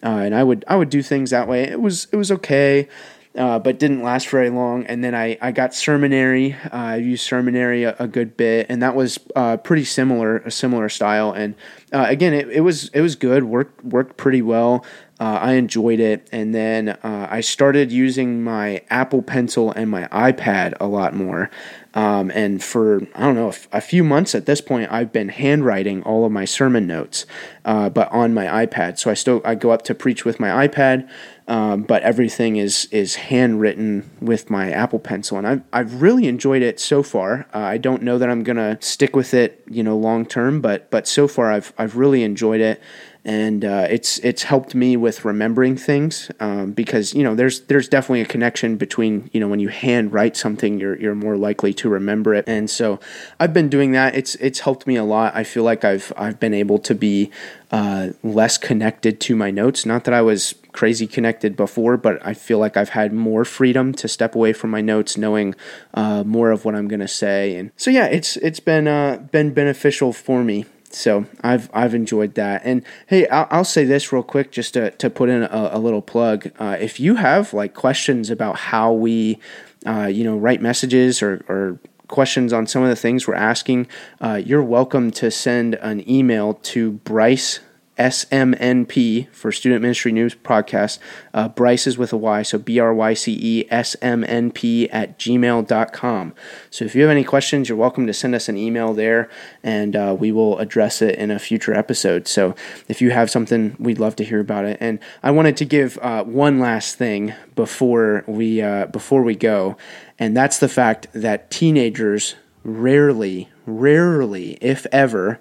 uh, 0.05 0.09
and 0.09 0.35
I 0.35 0.45
would 0.45 0.65
I 0.69 0.77
would 0.77 0.91
do 0.91 1.03
things 1.03 1.31
that 1.31 1.49
way. 1.49 1.65
It 1.65 1.81
was 1.81 2.07
it 2.13 2.17
was 2.17 2.31
okay. 2.31 2.89
uh, 3.37 3.59
but 3.59 3.79
didn't 3.79 4.03
last 4.03 4.29
very 4.29 4.49
long. 4.51 4.87
And 4.87 5.03
then 5.03 5.15
I, 5.15 5.37
I 5.41 5.51
got 5.51 5.71
Sermonary. 5.71 6.55
Uh, 6.67 6.77
I 6.77 6.97
used 6.97 7.29
Sermonary 7.29 7.85
a, 7.85 8.05
a, 8.05 8.07
good 8.07 8.37
bit, 8.37 8.67
and 8.69 8.81
that 8.83 8.95
was 8.95 9.19
uh, 9.35 9.57
pretty 9.57 9.85
similar, 9.85 10.37
a 10.39 10.51
similar 10.51 10.89
style. 10.89 11.33
And 11.33 11.55
uh, 11.93 12.07
again, 12.09 12.33
it, 12.33 12.49
it 12.49 12.61
was 12.61 12.91
it 12.91 13.01
was 13.01 13.17
good, 13.17 13.45
worked 13.45 13.85
worked 13.85 14.17
pretty 14.17 14.43
well. 14.43 14.85
Uh, 15.25 15.39
I 15.41 15.53
enjoyed 15.53 16.01
it, 16.01 16.29
and 16.33 16.55
then 16.55 16.91
uh, 16.91 17.29
I 17.31 17.41
started 17.41 17.91
using 17.91 18.45
my 18.45 18.83
Apple 18.91 19.23
Pencil 19.23 19.73
and 19.73 19.89
my 19.89 20.07
iPad 20.09 20.75
a 20.81 20.87
lot 20.87 21.15
more. 21.15 21.49
Um, 21.95 22.31
and 22.35 22.63
for 22.63 23.01
I 23.15 23.21
don't 23.21 23.35
know 23.35 23.55
a 23.73 23.81
few 23.81 24.05
months 24.05 24.35
at 24.35 24.45
this 24.45 24.61
point, 24.61 24.93
I've 24.93 25.13
been 25.13 25.31
handwriting 25.31 26.03
all 26.03 26.27
of 26.27 26.33
my 26.33 26.45
sermon 26.45 26.87
notes, 26.87 27.25
uh, 27.65 27.89
but 27.89 28.13
on 28.13 28.35
my 28.35 28.67
iPad. 28.67 28.99
So 28.99 29.11
I 29.11 29.15
still 29.15 29.41
I 29.47 29.55
go 29.55 29.71
up 29.71 29.81
to 29.85 29.95
preach 29.95 30.27
with 30.27 30.39
my 30.39 30.69
iPad, 30.69 31.09
um, 31.49 31.85
but 31.85 32.03
everything 32.03 32.57
is 32.57 32.87
is 32.91 33.15
handwritten 33.15 34.11
with 34.21 34.51
my 34.51 34.73
Apple 34.73 34.99
Pencil, 34.99 35.39
and 35.39 35.47
I've 35.47 35.63
I've 35.73 36.03
really 36.03 36.27
enjoyed 36.27 36.61
it 36.61 36.79
so 36.79 37.03
far. 37.03 37.47
Uh, 37.55 37.61
I 37.61 37.79
don't 37.79 38.03
know 38.03 38.19
that 38.19 38.29
I'm 38.29 38.43
gonna 38.43 38.77
stick 38.83 39.17
with 39.17 39.33
it, 39.33 39.63
you 39.71 39.83
know, 39.83 39.97
long 39.97 40.27
term, 40.27 40.61
but 40.61 40.91
but 40.91 41.09
so 41.09 41.27
far 41.27 41.51
I've 41.51 41.73
I've 41.79 41.97
really 41.97 42.25
enjoyed 42.25 42.61
it 42.61 42.83
and 43.25 43.65
uh, 43.65 43.87
it's 43.89 44.19
it's 44.19 44.43
helped 44.43 44.75
me 44.75 44.97
with 44.97 45.25
remembering 45.25 45.77
things 45.77 46.31
um, 46.41 46.73
because 46.73 47.15
you 47.15 47.23
know 47.23 47.35
there's 47.35 47.61
there's 47.63 47.89
definitely 47.89 48.21
a 48.21 48.27
connection 48.27 48.77
between 48.77 49.31
you 49.33 49.41
know 49.41 49.49
when 49.49 49.61
you 49.61 49.69
hand 49.69 50.13
write 50.13 50.37
something 50.37 50.79
you're 50.79 51.01
you're 51.01 51.15
more 51.15 51.37
likely 51.37 51.73
to 51.75 51.89
remember 51.89 52.35
it. 52.35 52.45
And 52.47 52.69
so 52.69 53.01
I've 53.41 53.55
been 53.55 53.71
doing 53.71 53.93
that. 53.93 54.15
It's 54.15 54.35
it's 54.37 54.61
helped 54.61 54.87
me 54.87 54.97
a 54.97 55.05
lot. 55.05 55.35
I 55.35 55.45
feel 55.45 55.63
like 55.63 55.85
I've 55.85 56.13
I've 56.17 56.39
been 56.39 56.53
able 56.53 56.79
to 56.81 56.95
be 56.95 57.31
uh, 57.71 58.11
less 58.23 58.59
connected 58.59 59.21
to 59.23 59.35
my 59.35 59.51
notes. 59.51 59.87
Not 59.87 60.05
that 60.05 60.13
I 60.13 60.21
was 60.21 60.55
crazy 60.73 61.07
connected 61.07 61.57
before 61.57 61.97
but 61.97 62.25
I 62.27 62.35
feel 62.35 62.59
like 62.59 62.77
I've 62.77 62.91
had 62.91 63.13
more 63.13 63.45
freedom 63.45 63.93
to 63.95 64.09
step 64.09 64.35
away 64.35 64.53
from 64.53 64.71
my 64.71 64.81
notes 64.81 65.17
knowing 65.17 65.55
uh, 65.95 66.25
more 66.25 66.51
of 66.51 66.65
what 66.65 66.75
I'm 66.75 66.89
gonna 66.89 67.09
say. 67.09 67.57
And 67.57 67.71
so 67.77 67.91
yeah 67.91 68.07
it's 68.07 68.37
it's 68.39 68.61
been 68.61 68.87
uh, 68.87 69.27
been 69.31 69.55
beneficial 69.55 70.13
for 70.13 70.45
me 70.45 70.67
so 70.95 71.27
I've 71.43 71.71
I've 71.73 71.95
enjoyed 71.95 72.35
that. 72.35 72.63
And 72.65 72.85
hey, 73.07 73.27
I'll, 73.29 73.47
I'll 73.51 73.65
say 73.65 73.85
this 73.85 74.13
real 74.13 74.23
quick, 74.23 74.53
just 74.53 74.75
to 74.75 74.91
to 74.93 75.11
put 75.11 75.29
in 75.29 75.43
a, 75.43 75.71
a 75.73 75.79
little 75.79 76.03
plug. 76.03 76.51
Uh, 76.59 76.77
if 76.81 77.01
you 77.01 77.17
have 77.17 77.53
like 77.53 77.75
questions 77.75 78.31
about 78.31 78.57
how 78.57 78.93
we, 78.93 79.39
uh, 79.87 80.07
you 80.07 80.25
know, 80.25 80.37
write 80.37 80.63
messages 80.63 81.23
or 81.23 81.45
or 81.49 81.79
questions 82.09 82.53
on 82.53 82.67
some 82.67 82.83
of 82.83 82.89
the 82.89 82.97
things 82.97 83.27
we're 83.27 83.35
asking, 83.35 83.87
uh, 84.21 84.41
you're 84.45 84.63
welcome 84.63 85.11
to 85.11 85.31
send 85.31 85.75
an 85.77 86.09
email 86.09 86.55
to 86.55 86.93
Bryce 86.93 87.61
SMNP 87.99 89.29
for 89.31 89.53
Student 89.53 89.83
Ministry 89.83 90.13
Noobs 90.13 90.37
Podcast. 90.37 90.99
Uh, 91.33 91.49
Bryce 91.49 91.87
is 91.87 91.97
with 91.97 92.13
a 92.13 92.17
Y, 92.17 92.43
so 92.43 92.59
B 92.59 92.79
R 92.79 92.93
Y 92.93 93.15
C 93.15 93.39
E 93.41 93.65
S 93.71 93.97
M 94.03 94.25
N 94.25 94.51
P 94.51 94.89
at 94.91 95.19
gmail.com. 95.19 96.35
So 96.71 96.85
if 96.85 96.95
you 96.95 97.03
have 97.03 97.11
any 97.11 97.25
questions, 97.25 97.69
you're 97.69 97.79
welcome 97.79 98.07
to 98.07 98.13
send 98.13 98.35
us 98.35 98.49
an 98.49 98.57
email 98.57 98.95
there 98.95 99.31
and 99.63 99.95
uh, 99.95 100.17
we 100.19 100.33
will 100.33 100.59
address 100.59 101.01
it 101.03 101.15
in 101.17 101.31
a 101.31 101.39
future 101.39 101.75
episode. 101.75 102.27
So 102.27 102.55
if 102.89 103.01
you 103.01 103.11
have 103.11 103.31
something, 103.31 103.77
we'd 103.79 104.01
love 104.01 104.17
to 104.17 104.25
hear 104.25 104.41
about 104.41 104.65
it. 104.65 104.79
And 104.81 104.99
I 105.23 105.31
wanted 105.31 105.57
to 105.59 105.65
give 105.65 105.99
uh, 105.99 106.25
one 106.25 106.59
last 106.59 106.97
thing 106.97 107.35
before 107.55 108.25
we, 108.27 108.61
uh, 108.61 108.87
before 108.87 109.23
we 109.23 109.37
go, 109.37 109.77
and 110.19 110.37
that's 110.37 110.59
the 110.59 110.69
fact 110.69 111.07
that 111.13 111.51
teenagers 111.51 112.35
rarely, 112.65 113.51
rarely, 113.67 114.53
if 114.61 114.87
ever, 114.91 115.39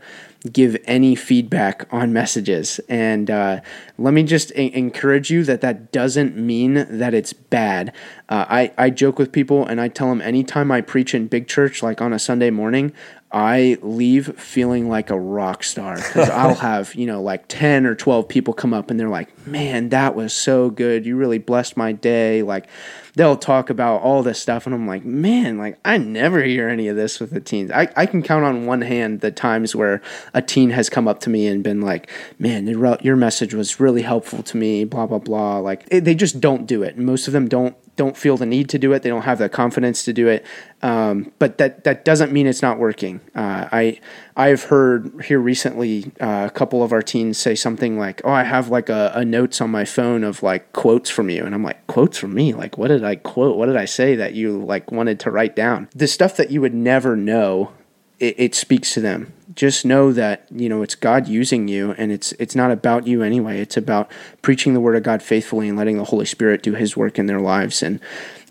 give 0.51 0.75
any 0.85 1.15
feedback 1.15 1.87
on 1.91 2.11
messages. 2.11 2.79
And 2.89 3.31
uh, 3.31 3.61
let 3.97 4.13
me 4.13 4.23
just 4.23 4.51
a- 4.51 4.77
encourage 4.77 5.29
you 5.29 5.43
that 5.45 5.61
that 5.61 5.91
doesn't 5.91 6.35
mean 6.35 6.85
that 6.89 7.13
it's 7.13 7.31
bad. 7.33 7.93
Uh, 8.27 8.45
I, 8.49 8.71
I 8.77 8.89
joke 8.89 9.17
with 9.17 9.31
people 9.31 9.65
and 9.65 9.79
I 9.79 9.87
tell 9.87 10.09
them 10.09 10.21
anytime 10.21 10.71
I 10.71 10.81
preach 10.81 11.15
in 11.15 11.27
big 11.27 11.47
church, 11.47 11.81
like 11.81 12.01
on 12.01 12.11
a 12.11 12.19
Sunday 12.19 12.49
morning, 12.49 12.91
I 13.33 13.79
leave 13.81 14.39
feeling 14.39 14.87
like 14.89 15.09
a 15.09 15.19
rock 15.19 15.63
star 15.63 15.95
because 15.95 16.29
I'll 16.29 16.55
have, 16.55 16.93
you 16.93 17.07
know, 17.07 17.21
like 17.21 17.45
10 17.47 17.85
or 17.85 17.95
12 17.95 18.27
people 18.27 18.53
come 18.53 18.73
up 18.73 18.91
and 18.91 18.99
they're 18.99 19.09
like, 19.09 19.47
man, 19.47 19.89
that 19.89 20.15
was 20.15 20.33
so 20.33 20.69
good. 20.69 21.05
You 21.05 21.17
really 21.17 21.39
blessed 21.39 21.75
my 21.75 21.93
day. 21.93 22.43
Like, 22.43 22.67
they'll 23.15 23.37
talk 23.37 23.69
about 23.69 24.01
all 24.01 24.23
this 24.23 24.39
stuff 24.39 24.65
and 24.65 24.73
I'm 24.73 24.87
like, 24.87 25.05
man, 25.05 25.57
like 25.57 25.77
I 25.85 25.97
never 25.97 26.43
hear 26.43 26.67
any 26.67 26.87
of 26.87 26.95
this 26.95 27.19
with 27.19 27.31
the 27.31 27.39
teens. 27.39 27.71
I, 27.71 27.87
I 27.95 28.05
can 28.05 28.23
count 28.23 28.43
on 28.43 28.65
one 28.65 28.81
hand 28.81 29.21
the 29.21 29.31
times 29.31 29.75
where 29.75 30.01
a 30.33 30.41
teen 30.41 30.71
has 30.71 30.89
come 30.89 31.07
up 31.07 31.19
to 31.21 31.29
me 31.29 31.47
and 31.47 31.63
been 31.63 31.81
like, 31.81 32.09
man, 32.39 32.67
your 32.67 33.15
message 33.15 33.53
was 33.53 33.79
really 33.79 34.01
helpful 34.01 34.41
to 34.43 34.57
me, 34.57 34.83
blah, 34.83 35.05
blah, 35.05 35.19
blah. 35.19 35.59
Like 35.59 35.87
they 35.89 36.15
just 36.15 36.39
don't 36.39 36.65
do 36.65 36.83
it. 36.83 36.97
Most 36.97 37.27
of 37.27 37.33
them 37.33 37.47
don't 37.47 37.75
don't 37.95 38.17
feel 38.17 38.37
the 38.37 38.45
need 38.45 38.69
to 38.69 38.79
do 38.79 38.91
it. 38.93 39.03
They 39.03 39.09
don't 39.09 39.23
have 39.23 39.37
the 39.37 39.49
confidence 39.49 40.03
to 40.05 40.13
do 40.13 40.27
it. 40.27 40.45
Um, 40.81 41.31
but 41.39 41.57
that 41.59 41.83
that 41.83 42.03
doesn't 42.03 42.31
mean 42.31 42.47
it's 42.47 42.61
not 42.61 42.79
working. 42.79 43.21
Uh, 43.35 43.69
I 43.71 43.99
I've 44.35 44.63
heard 44.63 45.23
here 45.25 45.39
recently 45.39 46.11
uh, 46.19 46.47
a 46.47 46.51
couple 46.51 46.83
of 46.83 46.91
our 46.91 47.01
teens 47.01 47.37
say 47.37 47.55
something 47.55 47.97
like, 47.97 48.21
"Oh, 48.25 48.31
I 48.31 48.43
have 48.43 48.69
like 48.69 48.89
a, 48.89 49.11
a, 49.15 49.23
notes 49.23 49.61
on 49.61 49.69
my 49.69 49.85
phone 49.85 50.23
of 50.23 50.43
like 50.43 50.73
quotes 50.73 51.09
from 51.09 51.29
you," 51.29 51.45
and 51.45 51.53
I'm 51.53 51.63
like, 51.63 51.85
"Quotes 51.87 52.17
from 52.17 52.33
me? 52.33 52.53
Like, 52.53 52.77
what 52.77 52.89
did 52.89 53.03
I 53.03 53.15
quote? 53.15 53.57
What 53.57 53.67
did 53.67 53.77
I 53.77 53.85
say 53.85 54.15
that 54.15 54.33
you 54.33 54.57
like 54.57 54.91
wanted 54.91 55.19
to 55.21 55.31
write 55.31 55.55
down?" 55.55 55.87
The 55.95 56.07
stuff 56.07 56.35
that 56.37 56.51
you 56.51 56.61
would 56.61 56.73
never 56.73 57.15
know, 57.15 57.71
it, 58.23 58.35
it 58.37 58.55
speaks 58.55 58.93
to 58.93 59.01
them 59.01 59.33
just 59.55 59.85
know 59.85 60.11
that 60.11 60.47
you 60.51 60.67
know 60.67 60.81
it's 60.81 60.95
God 60.95 61.27
using 61.27 61.67
you, 61.67 61.91
and 61.97 62.11
it's 62.11 62.31
it's 62.33 62.55
not 62.55 62.71
about 62.71 63.07
you 63.07 63.21
anyway. 63.21 63.59
It's 63.59 63.77
about 63.77 64.09
preaching 64.41 64.73
the 64.73 64.79
word 64.79 64.95
of 64.95 65.03
God 65.03 65.21
faithfully 65.21 65.69
and 65.69 65.77
letting 65.77 65.97
the 65.97 66.05
Holy 66.05 66.25
Spirit 66.25 66.63
do 66.63 66.73
His 66.73 66.97
work 66.97 67.19
in 67.19 67.27
their 67.27 67.39
lives. 67.39 67.83
And 67.83 67.99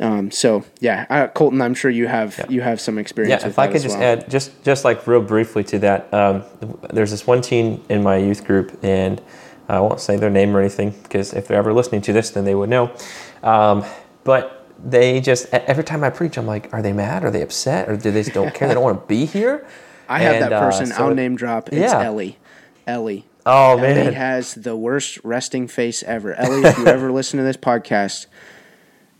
um, 0.01 0.31
so, 0.31 0.65
yeah, 0.81 1.07
I, 1.11 1.27
Colton, 1.27 1.61
I'm 1.61 1.75
sure 1.75 1.91
you 1.91 2.07
have 2.07 2.39
yeah. 2.39 2.49
you 2.49 2.61
have 2.61 2.81
some 2.81 2.99
experience. 2.99 3.43
Yeah, 3.43 3.49
if 3.49 3.59
I 3.59 3.67
could 3.69 3.83
just 3.83 3.99
well. 3.99 4.19
add 4.19 4.31
just 4.31 4.63
just 4.65 4.85
like 4.85 5.07
real 5.07 5.23
briefly 5.23 5.65
to 5.65 5.79
that, 5.81 6.13
um, 6.15 6.45
there's 6.93 7.11
this 7.11 7.27
one 7.27 7.41
teen 7.41 7.85
in 7.89 8.03
my 8.03 8.17
youth 8.17 8.45
group, 8.45 8.79
and 8.83 9.21
I 9.69 9.81
won't 9.81 10.01
say 10.01 10.17
their 10.17 10.31
name 10.31 10.57
or 10.57 10.61
anything 10.61 10.91
because 11.03 11.33
if 11.33 11.49
they're 11.49 11.59
ever 11.59 11.73
listening 11.73 12.03
to 12.03 12.13
this, 12.13 12.31
then 12.31 12.45
they 12.45 12.55
would 12.55 12.71
know. 12.71 12.95
Um, 13.43 13.85
but 14.25 14.62
they 14.85 15.21
just 15.21 15.53
every 15.53 15.85
time 15.85 16.05
I 16.05 16.11
preach, 16.11 16.37
I'm 16.37 16.47
like, 16.47 16.73
are 16.73 16.83
they 16.83 16.93
mad? 16.93 17.25
Are 17.25 17.31
they 17.31 17.43
upset? 17.43 17.89
Or 17.89 17.97
do 17.97 18.11
they 18.11 18.23
just 18.23 18.35
don't 18.35 18.55
care? 18.55 18.69
they 18.69 18.75
don't 18.75 18.83
want 18.83 19.01
to 19.01 19.07
be 19.07 19.25
here? 19.25 19.67
I 20.09 20.21
have 20.21 20.35
and, 20.35 20.45
that 20.45 20.53
uh, 20.53 20.61
person. 20.61 20.93
Uh, 20.93 20.97
so 20.97 21.09
I'll 21.09 21.15
name 21.15 21.37
drop. 21.37 21.69
It's 21.69 21.93
yeah. 21.93 22.03
Ellie. 22.03 22.39
Ellie. 22.87 23.25
Oh 23.45 23.73
Ellie 23.73 23.83
man, 23.83 23.99
Ellie 23.99 24.15
has 24.15 24.55
the 24.55 24.77
worst 24.77 25.19
resting 25.25 25.69
face 25.69 26.03
ever. 26.03 26.35
Ellie, 26.35 26.63
if 26.63 26.79
you 26.79 26.87
ever 26.87 27.11
listen 27.11 27.39
to 27.39 27.45
this 27.45 27.57
podcast, 27.57 28.27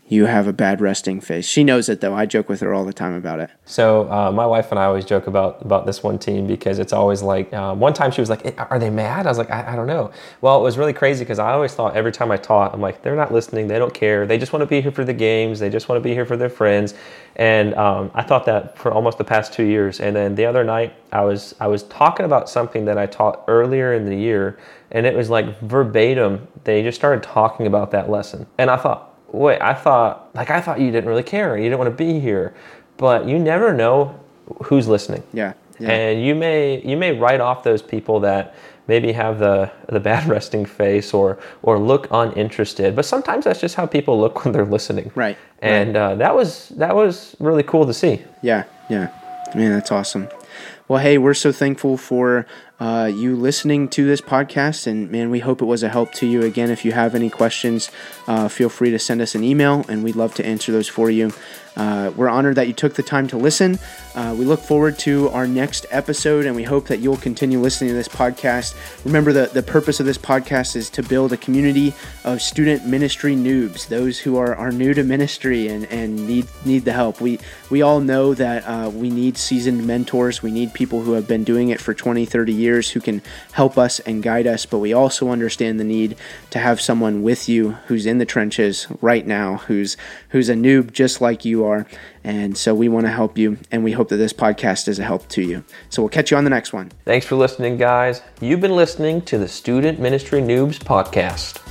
you 0.07 0.25
have 0.25 0.47
a 0.47 0.53
bad 0.53 0.81
resting 0.81 1.21
face. 1.21 1.47
She 1.47 1.63
knows 1.63 1.87
it 1.87 2.01
though. 2.01 2.13
I 2.13 2.25
joke 2.25 2.49
with 2.49 2.59
her 2.59 2.73
all 2.73 2.83
the 2.83 2.93
time 2.93 3.13
about 3.13 3.39
it. 3.39 3.49
So 3.65 4.11
uh, 4.11 4.31
my 4.31 4.45
wife 4.45 4.69
and 4.71 4.79
I 4.79 4.85
always 4.85 5.05
joke 5.05 5.27
about 5.27 5.61
about 5.61 5.85
this 5.85 6.03
one 6.03 6.19
team 6.19 6.45
because 6.45 6.77
it's 6.77 6.91
always 6.91 7.21
like 7.21 7.53
um, 7.53 7.79
one 7.79 7.93
time 7.93 8.11
she 8.11 8.19
was 8.19 8.29
like, 8.29 8.53
"Are 8.69 8.79
they 8.79 8.89
mad?" 8.89 9.25
I 9.25 9.29
was 9.29 9.37
like, 9.37 9.49
"I, 9.49 9.73
I 9.73 9.75
don't 9.75 9.87
know." 9.87 10.11
Well, 10.41 10.59
it 10.59 10.63
was 10.63 10.77
really 10.77 10.93
crazy 10.93 11.23
because 11.23 11.39
I 11.39 11.53
always 11.53 11.73
thought 11.73 11.95
every 11.95 12.11
time 12.11 12.31
I 12.31 12.37
taught, 12.37 12.73
I'm 12.73 12.81
like, 12.81 13.01
"They're 13.01 13.15
not 13.15 13.31
listening. 13.31 13.67
They 13.67 13.79
don't 13.79 13.93
care. 13.93 14.27
They 14.27 14.37
just 14.37 14.51
want 14.51 14.61
to 14.61 14.67
be 14.67 14.81
here 14.81 14.91
for 14.91 15.05
the 15.05 15.13
games. 15.13 15.59
They 15.59 15.69
just 15.69 15.87
want 15.87 16.01
to 16.01 16.03
be 16.03 16.13
here 16.13 16.25
for 16.25 16.35
their 16.35 16.49
friends." 16.49 16.95
And 17.37 17.73
um, 17.75 18.11
I 18.13 18.23
thought 18.23 18.45
that 18.45 18.77
for 18.77 18.91
almost 18.91 19.17
the 19.17 19.23
past 19.23 19.53
two 19.53 19.63
years. 19.63 19.99
And 19.99 20.15
then 20.15 20.35
the 20.35 20.45
other 20.45 20.63
night, 20.63 20.93
I 21.13 21.21
was 21.21 21.55
I 21.61 21.67
was 21.67 21.83
talking 21.83 22.25
about 22.25 22.49
something 22.49 22.85
that 22.85 22.97
I 22.97 23.05
taught 23.05 23.45
earlier 23.47 23.93
in 23.93 24.05
the 24.05 24.15
year, 24.15 24.59
and 24.91 25.05
it 25.05 25.15
was 25.15 25.29
like 25.29 25.59
verbatim. 25.61 26.47
They 26.65 26.83
just 26.83 26.97
started 26.97 27.23
talking 27.23 27.67
about 27.67 27.91
that 27.91 28.09
lesson, 28.09 28.47
and 28.57 28.69
I 28.69 28.75
thought 28.75 29.12
wait, 29.33 29.61
I 29.61 29.73
thought, 29.73 30.29
like, 30.33 30.49
I 30.49 30.61
thought 30.61 30.79
you 30.79 30.91
didn't 30.91 31.09
really 31.09 31.23
care. 31.23 31.57
You 31.57 31.63
didn't 31.63 31.79
want 31.79 31.91
to 31.91 32.03
be 32.03 32.19
here. 32.19 32.53
But 32.97 33.27
you 33.27 33.39
never 33.39 33.73
know 33.73 34.17
who's 34.65 34.87
listening. 34.87 35.23
Yeah. 35.33 35.53
yeah. 35.79 35.91
And 35.91 36.23
you 36.23 36.35
may, 36.35 36.81
you 36.83 36.95
may 36.95 37.11
write 37.17 37.41
off 37.41 37.63
those 37.63 37.81
people 37.81 38.19
that 38.21 38.55
maybe 38.87 39.11
have 39.11 39.39
the, 39.39 39.71
the 39.89 39.99
bad 39.99 40.27
resting 40.29 40.65
face 40.65 41.13
or, 41.13 41.39
or 41.63 41.79
look 41.79 42.07
uninterested. 42.11 42.95
But 42.95 43.05
sometimes 43.05 43.45
that's 43.45 43.59
just 43.59 43.75
how 43.75 43.87
people 43.87 44.19
look 44.19 44.45
when 44.45 44.53
they're 44.53 44.65
listening. 44.65 45.11
Right. 45.15 45.37
And 45.61 45.95
right. 45.95 46.01
Uh, 46.01 46.15
that 46.15 46.35
was, 46.35 46.69
that 46.69 46.95
was 46.95 47.35
really 47.39 47.63
cool 47.63 47.85
to 47.87 47.93
see. 47.93 48.23
Yeah. 48.43 48.65
Yeah. 48.89 49.11
Man, 49.55 49.71
that's 49.71 49.91
awesome. 49.91 50.29
Well, 50.87 50.99
hey, 50.99 51.17
we're 51.17 51.33
so 51.33 51.51
thankful 51.51 51.97
for 51.97 52.45
uh, 52.79 53.09
you 53.13 53.35
listening 53.35 53.87
to 53.89 54.05
this 54.05 54.21
podcast. 54.21 54.87
And 54.87 55.11
man, 55.11 55.29
we 55.29 55.39
hope 55.39 55.61
it 55.61 55.65
was 55.65 55.83
a 55.83 55.89
help 55.89 56.11
to 56.13 56.25
you. 56.25 56.41
Again, 56.41 56.69
if 56.69 56.83
you 56.83 56.91
have 56.91 57.15
any 57.15 57.29
questions, 57.29 57.91
uh, 58.27 58.47
feel 58.47 58.69
free 58.69 58.91
to 58.91 58.99
send 58.99 59.21
us 59.21 59.35
an 59.35 59.43
email 59.43 59.85
and 59.87 60.03
we'd 60.03 60.15
love 60.15 60.33
to 60.35 60.45
answer 60.45 60.71
those 60.71 60.87
for 60.87 61.09
you. 61.09 61.31
Uh, 61.75 62.11
we're 62.15 62.29
honored 62.29 62.55
that 62.55 62.67
you 62.67 62.73
took 62.73 62.93
the 62.93 63.03
time 63.03 63.27
to 63.27 63.37
listen. 63.37 63.79
Uh, 64.15 64.35
we 64.37 64.45
look 64.45 64.59
forward 64.59 64.97
to 64.99 65.29
our 65.29 65.47
next 65.47 65.85
episode, 65.89 66.45
and 66.45 66.55
we 66.55 66.63
hope 66.63 66.87
that 66.87 66.99
you'll 66.99 67.17
continue 67.17 67.59
listening 67.59 67.89
to 67.89 67.95
this 67.95 68.07
podcast. 68.07 68.75
Remember, 69.05 69.33
the, 69.33 69.47
the 69.47 69.63
purpose 69.63 69.99
of 69.99 70.05
this 70.05 70.17
podcast 70.17 70.75
is 70.75 70.89
to 70.91 71.03
build 71.03 71.33
a 71.33 71.37
community 71.37 71.93
of 72.23 72.41
student 72.41 72.85
ministry 72.85 73.35
noobs, 73.35 73.87
those 73.87 74.19
who 74.19 74.37
are, 74.37 74.55
are 74.55 74.71
new 74.71 74.93
to 74.93 75.03
ministry 75.03 75.67
and, 75.67 75.85
and 75.85 76.27
need 76.27 76.45
need 76.65 76.85
the 76.85 76.93
help. 76.93 77.19
We 77.19 77.39
we 77.69 77.81
all 77.81 77.99
know 77.99 78.33
that 78.35 78.63
uh, 78.65 78.89
we 78.89 79.09
need 79.09 79.37
seasoned 79.37 79.85
mentors. 79.85 80.43
We 80.43 80.51
need 80.51 80.73
people 80.73 81.01
who 81.01 81.13
have 81.13 81.27
been 81.27 81.43
doing 81.43 81.69
it 81.69 81.81
for 81.81 81.93
20, 81.93 82.25
30 82.25 82.53
years 82.63 82.91
who 82.91 82.99
can 82.99 83.21
help 83.51 83.77
us 83.77 83.99
and 83.99 84.23
guide 84.23 84.47
us, 84.47 84.65
but 84.65 84.79
we 84.79 84.93
also 84.93 85.29
understand 85.29 85.79
the 85.79 85.83
need 85.83 86.17
to 86.49 86.59
have 86.59 86.81
someone 86.81 87.21
with 87.21 87.47
you 87.47 87.71
who's 87.87 88.05
in 88.05 88.17
the 88.17 88.25
trenches 88.25 88.87
right 89.01 89.27
now, 89.27 89.57
who's 89.67 89.97
who's 90.29 90.49
a 90.49 90.55
noob 90.55 90.91
just 90.91 91.21
like 91.21 91.45
you 91.45 91.65
are. 91.65 91.85
And 92.23 92.57
so 92.57 92.73
we 92.73 92.87
want 92.89 93.05
to 93.05 93.11
help 93.11 93.37
you, 93.37 93.57
and 93.71 93.83
we 93.83 93.91
hope 93.91 94.09
that 94.09 94.17
this 94.17 94.33
podcast 94.33 94.87
is 94.87 94.97
a 94.97 95.03
help 95.03 95.27
to 95.29 95.41
you. 95.41 95.63
So 95.89 96.01
we'll 96.01 96.09
catch 96.09 96.31
you 96.31 96.37
on 96.37 96.45
the 96.45 96.49
next 96.49 96.73
one. 96.73 96.91
Thanks 97.05 97.25
for 97.25 97.35
listening, 97.35 97.77
guys. 97.77 98.21
You've 98.39 98.61
been 98.61 98.75
listening 98.75 99.21
to 99.23 99.37
the 99.37 99.47
Student 99.47 99.99
Ministry 99.99 100.41
Noobs 100.41 100.79
podcast. 100.79 101.62